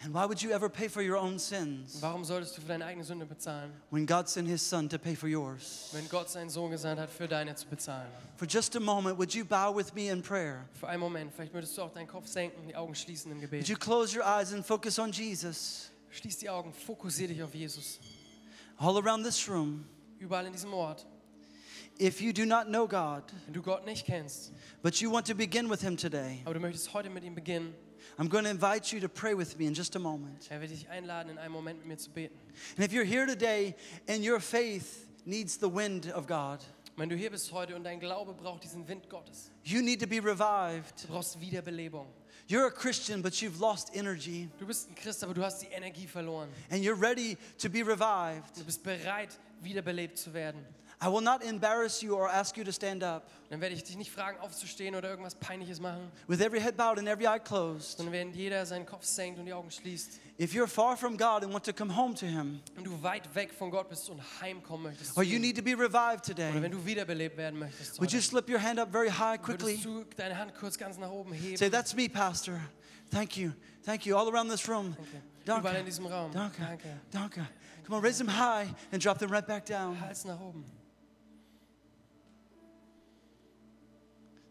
And 0.00 0.14
why 0.14 0.26
would 0.26 0.40
you 0.40 0.52
ever 0.52 0.68
pay 0.68 0.86
for 0.88 1.02
your 1.02 1.16
own 1.16 1.40
sins 1.40 2.00
warum 2.00 2.24
solltest 2.24 2.56
du 2.56 2.60
für 2.60 2.68
deine 2.68 2.84
eigene 2.84 3.02
Sünde 3.02 3.26
bezahlen, 3.26 3.72
when 3.90 4.06
God 4.06 4.28
sent 4.28 4.46
his 4.48 4.62
son 4.62 4.88
to 4.88 4.96
pay 4.96 5.16
for 5.16 5.28
yours? 5.28 5.88
wenn 5.92 6.08
Gott 6.08 6.30
seinen 6.30 6.50
Sohn 6.50 6.70
gesandt 6.70 7.00
hat, 7.00 7.10
für 7.10 7.26
deine 7.26 7.56
zu 7.56 7.66
bezahlen? 7.66 8.08
For 8.36 8.46
just 8.46 8.76
a 8.76 8.80
moment, 8.80 9.18
would 9.18 9.34
you 9.34 9.44
bow 9.44 9.74
with 9.74 9.92
me 9.94 10.08
in 10.08 10.22
prayer? 10.22 10.68
Für 10.78 10.86
einen 10.86 11.00
Moment, 11.00 11.32
vielleicht 11.34 11.52
würdest 11.52 11.76
du 11.76 11.82
auch 11.82 11.92
deinen 11.92 12.06
Kopf 12.06 12.28
senken, 12.28 12.68
die 12.68 12.76
Augen 12.76 12.94
schließen 12.94 13.32
im 13.32 13.40
Would 13.40 13.66
you 13.68 13.76
close 13.76 14.16
your 14.16 14.24
eyes 14.24 14.52
and 14.52 14.64
focus 14.64 15.00
on 15.00 15.10
Jesus? 15.10 15.90
Schließ 16.10 16.38
die 16.38 16.48
Augen, 16.48 16.72
fokussiere 16.72 17.32
dich 17.32 17.42
auf 17.42 17.52
Jesus. 17.52 17.98
All 18.78 18.96
around 18.96 19.24
this 19.24 19.48
room, 19.48 19.84
Überall 20.20 20.46
in 20.46 20.52
diesem 20.52 20.72
Ort. 20.72 21.04
if 21.98 22.20
you 22.20 22.32
do 22.32 22.44
not 22.46 22.68
know 22.68 22.86
God, 22.86 23.24
Wenn 23.46 23.54
du 23.54 23.62
Gott 23.62 23.84
nicht 23.84 24.06
kennst, 24.06 24.52
but 24.80 25.00
you 25.00 25.10
want 25.10 25.26
to 25.26 25.34
begin 25.34 25.68
with 25.68 25.80
Him 25.80 25.96
today, 25.96 26.40
aber 26.44 26.54
du 26.54 26.60
möchtest 26.60 26.94
heute 26.94 27.10
mit 27.10 27.24
ihm 27.24 27.34
beginnen, 27.34 27.74
I'm 28.18 28.28
going 28.28 28.44
to 28.44 28.50
invite 28.50 28.92
you 28.92 28.98
to 29.00 29.08
pray 29.08 29.34
with 29.34 29.56
me 29.58 29.66
in 29.66 29.74
just 29.74 29.94
a 29.94 29.98
moment. 30.00 30.48
er 30.50 30.60
wird 30.60 30.70
dich 30.72 30.88
einladen, 30.88 31.30
in 31.30 31.38
einem 31.38 31.52
Moment 31.52 31.78
mit 31.80 31.86
mir 31.88 31.96
zu 31.98 32.10
beten. 32.10 32.36
And 32.76 32.84
if 32.84 32.92
you're 32.92 33.04
here 33.04 33.26
today 33.26 33.76
and 34.08 34.24
your 34.24 34.40
faith 34.40 35.06
needs 35.24 35.56
the 35.56 35.68
wind 35.68 36.10
of 36.12 36.26
God, 36.26 36.58
Wenn 36.96 37.08
du 37.08 37.14
hier 37.16 37.30
bist 37.30 37.52
heute 37.52 37.76
und 37.76 37.84
dein 37.84 38.00
Glaube 38.00 38.34
braucht 38.34 38.64
diesen 38.64 38.88
Wind 38.88 39.08
Gottes, 39.08 39.52
you 39.62 39.80
need 39.82 40.00
to 40.00 40.06
be 40.08 40.18
revived. 40.20 41.00
du 41.02 41.08
brauchst 41.12 41.38
Wiederbelebung. 41.40 42.06
You're 42.48 42.66
a 42.66 42.70
Christian, 42.72 43.22
but 43.22 43.34
you've 43.40 43.60
lost 43.60 43.94
energy, 43.94 44.48
Du 44.58 44.66
bist 44.66 44.88
ein 44.90 44.96
Christ, 44.96 45.22
aber 45.22 45.32
du 45.34 45.44
hast 45.44 45.62
die 45.62 45.68
Energie 45.68 46.08
verloren. 46.08 46.48
and 46.70 46.82
you're 46.82 46.98
ready 47.00 47.36
to 47.58 47.68
be 47.68 47.82
revived. 47.86 48.56
Du 48.56 48.64
bist 48.64 48.82
bereit, 48.82 49.38
wiederbelebt 49.62 50.18
zu 50.18 50.32
werden. 50.34 50.64
I 51.00 51.06
will 51.06 51.20
not 51.20 51.44
embarrass 51.44 52.02
you 52.02 52.16
or 52.16 52.28
ask 52.28 52.56
you 52.56 52.64
to 52.64 52.72
stand 52.72 53.04
up. 53.04 53.30
Dann 53.50 53.60
werde 53.60 53.74
ich 53.74 53.84
dich 53.84 53.96
nicht 53.96 54.10
fragen, 54.10 54.36
aufzustehen 54.40 54.96
oder 54.96 55.08
irgendwas 55.08 55.36
Peinliches 55.36 55.78
machen, 55.80 56.10
With 56.26 56.40
every 56.40 56.60
head 56.60 56.76
bowed 56.76 56.98
and 56.98 57.06
every 57.06 57.24
eye 57.26 57.38
closed, 57.38 57.98
während 58.10 58.34
jeder 58.34 58.66
seinen 58.66 58.84
Kopf 58.84 59.04
senkt 59.04 59.38
und 59.38 59.46
die 59.46 59.52
Augen 59.52 59.70
schließt 59.70 60.18
if 60.40 60.52
you're 60.52 60.66
far 60.66 60.96
from 60.96 61.16
God 61.16 61.44
and 61.44 61.52
want 61.52 61.64
to 61.64 61.72
come 61.72 61.94
home 61.94 62.14
to 62.14 62.26
Him, 62.26 62.60
und 62.76 62.84
du 62.84 63.00
weit 63.02 63.32
weg 63.34 63.52
von 63.52 63.70
Gott 63.70 63.88
bist 63.88 64.10
und 64.10 64.20
heimkommen 64.40 64.84
möchtest. 64.90 65.16
or 65.16 65.22
you 65.22 65.38
need 65.38 65.56
to 65.56 65.62
be 65.62 65.70
revived 65.72 66.28
Oder 66.30 66.52
wenn 66.52 66.54
today, 66.54 66.70
du 66.70 66.84
wiederbelebt 66.84 67.36
werden 67.36 67.60
möchtest, 67.60 68.00
would 68.00 68.10
you 68.12 68.20
slip 68.20 68.48
your 68.50 68.60
hand 68.60 68.80
up 68.80 68.90
very 68.90 69.08
high 69.08 69.40
quickly? 69.40 69.74
würdest 69.82 69.84
du 69.84 70.04
deine 70.16 70.36
Hand 70.36 70.52
kurz 70.56 70.76
ganz 70.76 70.98
nach 70.98 71.10
oben 71.10 71.32
heben. 71.32 71.56
Say, 71.56 71.70
That's 71.70 71.94
me, 71.94 72.08
Pastor. 72.08 72.60
Thank 73.10 73.36
you. 73.36 73.52
Thank 73.84 74.04
you. 74.04 74.16
All 74.16 74.28
around 74.28 74.50
this 74.50 74.68
room. 74.68 74.96
Überall 75.46 75.76
in 75.76 75.86
diesem 75.86 76.06
Raum. 76.06 76.30
Danke. 76.32 76.60
Danke. 76.60 77.00
Danke. 77.10 77.48
Come 77.86 77.96
on, 77.96 78.02
raise 78.04 78.18
them 78.18 78.28
high 78.28 78.66
and 78.92 79.02
drop 79.02 79.18
them 79.18 79.30
right 79.30 79.46
back 79.46 79.64
down. 79.64 79.98
Hals 80.00 80.24
nach 80.24 80.38
oben. 80.40 80.64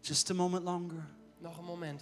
Just 0.08 0.30
a 0.30 0.34
moment 0.34 0.64
longer. 0.64 1.06
Noch 1.42 1.58
einen 1.58 1.66
Moment. 1.66 2.00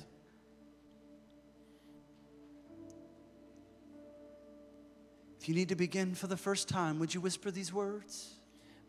If 5.41 5.49
you 5.49 5.55
need 5.55 5.69
to 5.71 5.75
begin 5.75 6.15
for 6.15 6.29
the 6.29 6.37
first 6.37 6.69
time, 6.69 7.01
would 7.01 7.13
you 7.13 7.21
whisper 7.21 7.51
these 7.51 7.73
words? 7.73 8.37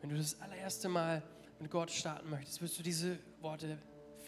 Wenn 0.01 0.11
du 0.11 0.17
das 0.17 0.39
allererste 0.39 0.87
Mal 0.87 1.23
mit 1.59 1.71
Gott 1.71 1.89
starten 1.89 2.29
möchtest, 2.29 2.61
willst 2.61 2.77
du 2.77 2.83
diese 2.83 3.17
Worte 3.41 3.79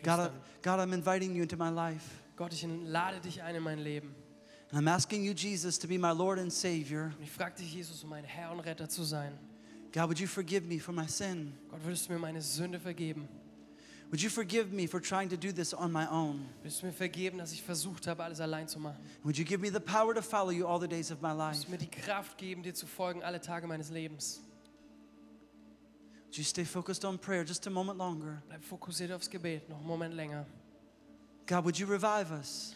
God. 0.01 0.31
God, 0.63 0.79
I'm 0.79 0.93
inviting 0.93 1.35
you 1.35 1.43
into 1.43 1.55
my 1.55 1.69
life. 1.69 2.23
Gott, 2.35 2.51
ich 2.51 2.65
lade 2.85 3.19
dich 3.19 3.43
ein 3.43 3.53
in 3.53 3.61
mein 3.61 3.79
Leben. 3.79 4.15
And 4.71 4.81
I'm 4.81 4.91
asking 4.91 5.23
you, 5.23 5.33
Jesus, 5.33 5.77
to 5.77 5.87
be 5.87 5.99
my 5.99 6.13
Lord 6.13 6.39
and 6.39 6.51
Savior. 6.51 7.11
Und 7.15 7.23
ich 7.23 7.31
frage 7.31 7.57
dich, 7.57 7.75
Jesus, 7.75 8.03
um 8.03 8.09
mein 8.09 8.23
Herr 8.23 8.51
und 8.51 8.61
Retter 8.61 8.89
zu 8.89 9.03
sein. 9.03 9.37
God, 9.91 10.07
would 10.07 10.19
you 10.19 10.27
forgive 10.27 10.65
me 10.65 10.79
for 10.79 10.93
my 10.93 11.07
sin? 11.07 11.53
Gott, 11.69 11.83
würdest 11.83 12.07
du 12.07 12.13
mir 12.13 12.19
meine 12.19 12.41
Sünde 12.41 12.79
vergeben? 12.79 13.27
Would 14.11 14.23
you 14.23 14.29
forgive 14.29 14.71
me 14.73 14.87
for 14.87 14.99
trying 14.99 15.29
to 15.29 15.37
do 15.37 15.51
this 15.51 15.73
on 15.73 15.91
my 15.91 16.07
own? 16.09 16.45
Würdest 16.63 16.81
du 16.81 16.87
mir 16.87 16.93
vergeben, 16.93 17.37
dass 17.37 17.51
ich 17.51 17.61
versucht 17.61 18.07
habe, 18.07 18.23
alles 18.23 18.39
allein 18.41 18.67
zu 18.67 18.79
machen? 18.79 18.97
Would 19.23 19.37
you 19.37 19.45
give 19.45 19.61
me 19.61 19.69
the 19.69 19.79
power 19.79 20.15
to 20.15 20.21
follow 20.21 20.49
you 20.49 20.65
all 20.65 20.79
the 20.79 20.87
days 20.87 21.11
of 21.11 21.21
my 21.21 21.31
life? 21.31 21.57
Würdest 21.57 21.67
du 21.67 21.71
mir 21.71 21.77
die 21.77 21.91
Kraft 21.91 22.37
geben, 22.37 22.63
dir 22.63 22.73
zu 22.73 22.87
folgen 22.87 23.23
alle 23.23 23.39
Tage 23.39 23.67
meines 23.67 23.91
Lebens? 23.91 24.41
Would 26.25 26.37
you 26.37 26.43
stay 26.43 26.63
focused 26.63 27.05
on 27.05 27.19
prayer 27.19 27.43
just 27.43 27.67
a 27.67 27.69
moment 27.69 27.99
longer? 27.99 28.41
Bleib 28.47 28.63
fokussiert 28.63 29.11
aufs 29.11 29.29
Gebet, 29.29 29.69
noch 29.69 29.77
einen 29.77 29.87
Moment 29.87 30.15
länger. 30.15 30.45
God, 31.45 31.63
would 31.65 31.77
you 31.77 31.87
revive 31.87 32.31
us? 32.31 32.75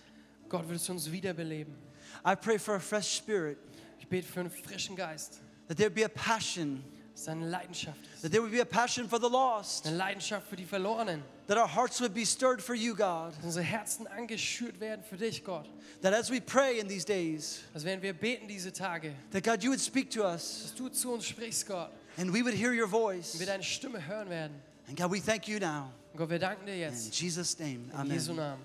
Gott, 0.50 0.68
würdest 0.68 0.88
du 0.88 0.94
uns 0.94 1.12
wiederbeleben? 1.12 1.76
I 2.24 2.36
pray 2.36 2.60
for 2.60 2.76
a 2.76 2.80
fresh 2.80 3.18
spirit, 3.18 3.58
Ich 4.00 4.08
bete 4.08 4.28
für 4.28 4.42
einen 4.42 4.50
frischen 4.52 4.96
Geist, 4.96 5.42
that 5.68 5.78
there 5.78 5.90
be 5.90 6.04
a 6.04 6.10
passion, 6.10 6.84
dass 7.14 7.26
deine 7.26 7.48
Leidenschaft 7.50 8.00
ist. 8.14 8.22
that 8.24 8.32
there 8.32 8.42
would 8.42 8.52
be 8.52 8.62
a 8.62 8.66
passion 8.66 9.08
for 9.08 9.20
the 9.20 9.28
lost, 9.30 9.86
Eine 9.86 9.98
Leidenschaft 9.98 10.48
für 10.48 10.56
die 10.56 10.66
Verlorenen. 10.66 11.24
that 11.48 11.58
our 11.58 11.68
hearts 11.68 12.00
would 12.02 12.14
be 12.14 12.26
stirred 12.26 12.62
for 12.62 12.74
you, 12.76 12.96
God. 12.96 13.34
Dass 13.38 13.44
unsere 13.46 13.64
Herzen 13.66 14.08
angeschürt 14.08 14.80
werden 14.80 15.04
für 15.04 15.18
dich, 15.18 15.44
Gott. 15.44 15.70
That 16.02 16.14
as 16.14 16.30
we 16.32 16.40
pray 16.42 16.80
in 16.80 16.88
these 16.88 17.06
days, 17.06 17.62
Dass 17.74 17.84
während 17.86 18.02
wir 18.04 18.14
beten 18.14 18.48
diese 18.48 18.72
Tage, 18.74 19.14
that 19.32 19.44
God, 19.44 19.64
you 19.64 19.70
would 19.72 19.82
speak 19.82 20.10
to 20.12 20.24
us 20.24 20.64
dass 20.64 20.76
du 20.76 20.90
zu 20.90 21.14
uns 21.14 21.26
sprichst, 21.26 21.68
Gott. 21.68 21.92
and 22.18 22.34
we 22.34 22.44
would 22.44 22.54
hear 22.56 22.72
your 22.74 22.86
Und 22.86 22.92
voice. 22.92 23.38
wir 23.40 23.46
deine 23.46 23.64
Stimme 23.64 24.06
hören 24.06 24.30
werden. 24.30 24.54
And 24.88 24.98
God, 24.98 25.12
we 25.12 25.20
thank 25.22 25.48
you 25.48 25.60
now. 25.60 25.92
Und 26.14 26.18
Gott, 26.20 26.30
wir 26.30 26.40
danken 26.40 26.66
dir 26.66 26.74
In 26.74 26.80
jetzt. 26.82 27.20
Jesus' 27.20 27.58
name, 27.60 27.80
In 28.04 28.12
Jesu 28.12 28.32
amen. 28.32 28.44
Namen. 28.44 28.62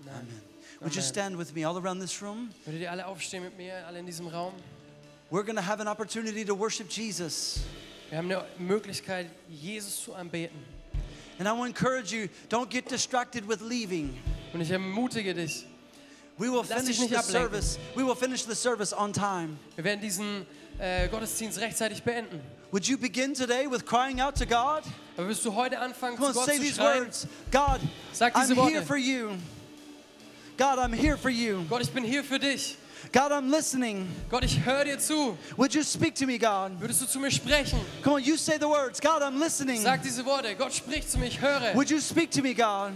Amen. 0.00 0.14
Amen. 0.14 0.42
Would 0.80 0.94
you 0.94 1.00
Amen. 1.00 1.08
stand 1.10 1.38
with 1.38 1.54
me 1.54 1.64
all 1.66 1.76
around 1.78 2.00
this 2.00 2.20
room? 2.22 2.50
Würdet 2.66 2.82
ihr 2.82 2.90
alle 2.90 3.06
aufstehen 3.06 3.42
mit 3.44 3.56
mir, 3.56 3.86
alle 3.86 3.98
in 4.00 4.06
diesem 4.06 4.26
Raum? 4.26 4.52
We're 5.30 5.42
going 5.42 5.56
to 5.56 5.62
have 5.62 5.80
an 5.80 5.88
opportunity 5.88 6.44
to 6.44 6.54
worship 6.54 6.88
Jesus. 6.88 7.64
Wir 8.10 8.18
haben 8.18 8.30
eine 8.30 8.44
Möglichkeit, 8.58 9.26
Jesus 9.50 10.04
zu 10.04 10.14
anbeten. 10.14 10.56
And 11.38 11.48
I 11.48 11.52
to 11.52 11.66
encourage 11.66 12.12
you 12.12 12.28
don't 12.48 12.70
get 12.70 12.88
distracted 12.88 13.46
with 13.46 13.60
leaving. 13.60 14.16
Und 14.54 14.60
ich 14.60 14.70
ermutige 14.70 15.34
dich, 15.34 15.64
We 16.38 16.50
will 16.50 16.62
Lass 16.68 16.82
finish 16.82 16.98
the 16.98 17.16
ablenken. 17.16 17.22
service. 17.32 17.78
We 17.96 18.04
will 18.04 18.14
finish 18.14 18.44
the 18.44 18.54
service 18.54 18.92
on 18.92 19.12
time. 19.12 19.58
wir 19.74 19.84
werden 19.84 20.00
diesen 20.00 20.46
äh, 20.78 21.06
øh, 21.06 21.10
Gottesdienst 21.10 21.58
rechtzeitig 21.60 22.02
beenden. 22.02 22.40
Would 22.72 22.86
you 22.86 22.98
begin 22.98 23.32
today 23.34 23.66
with 23.66 23.84
crying 23.86 24.20
out 24.20 24.36
to 24.36 24.44
God? 24.44 24.82
Aber 25.16 25.28
wirst 25.28 25.44
du 25.44 25.54
heute 25.54 25.78
anfangen, 25.80 26.16
Come 26.16 26.32
zu 26.32 26.38
on, 26.40 26.44
Gott 26.44 26.46
say 26.46 26.56
zu 26.58 26.62
these 26.62 26.74
schreien? 26.76 27.04
words. 27.04 27.26
God, 27.50 27.80
Sag 28.12 28.34
I'm 28.36 28.42
diese 28.42 28.54
here 28.54 28.74
Worte. 28.74 28.86
for 28.86 28.96
you. 28.98 29.30
God, 30.58 30.78
I'm 30.78 30.92
here 30.92 31.16
for 31.16 31.30
you. 31.30 31.64
Gott, 31.70 31.80
ich 31.82 31.90
bin 31.90 32.04
hier 32.04 32.22
für 32.22 32.38
dich. 32.38 32.76
God, 33.12 33.32
I'm 33.32 33.50
listening. 33.50 34.08
Gott, 34.30 34.44
ich 34.44 34.64
höre 34.64 34.84
dir 34.84 34.98
zu. 34.98 35.36
Would 35.56 35.74
you 35.74 35.82
speak 35.82 36.14
to 36.16 36.26
me, 36.26 36.38
God? 36.38 36.72
Würdest 36.80 37.00
du 37.02 37.06
zu 37.06 37.18
mir 37.18 37.30
sprechen? 37.30 37.78
Come 38.02 38.16
on, 38.16 38.22
you 38.22 38.36
say 38.36 38.58
the 38.58 38.66
words. 38.68 39.00
God, 39.00 39.22
I'm 39.22 39.38
listening. 39.38 39.80
Sag 39.80 40.02
diese 40.02 40.24
Worte. 40.24 40.54
Gott 40.56 40.72
spricht 40.74 41.10
zu 41.10 41.18
mir, 41.18 41.26
ich 41.26 41.40
höre. 41.40 41.74
Would 41.74 41.90
you 41.90 42.00
speak 42.00 42.30
to 42.32 42.42
me, 42.42 42.54
God? 42.54 42.92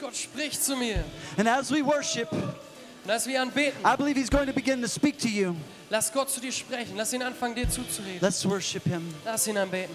Gott 0.00 0.16
spricht 0.16 0.62
zu 0.62 0.76
mir. 0.76 1.02
And 1.36 1.48
as 1.48 1.70
we 1.70 1.84
worship, 1.84 2.30
Und 2.32 3.10
als 3.10 3.26
wir 3.26 3.40
anbeten, 3.40 3.80
I 3.84 3.96
believe 3.96 4.18
He's 4.18 4.30
going 4.30 4.46
to 4.46 4.52
begin 4.52 4.80
to 4.80 4.88
speak 4.88 5.18
to 5.18 5.28
you. 5.28 5.54
lass 5.90 6.12
Gott 6.12 6.30
zu 6.30 6.40
dir 6.40 6.52
sprechen. 6.52 6.96
Lass 6.96 7.12
ihn 7.12 7.22
anfangen, 7.22 7.54
dir 7.54 7.68
zuzureden. 7.68 8.18
Let's 8.20 8.44
worship 8.48 8.84
Him. 8.84 9.14
Lass 9.24 9.46
ihn 9.46 9.56
anbeten. 9.58 9.94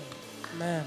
Amen. 0.56 0.84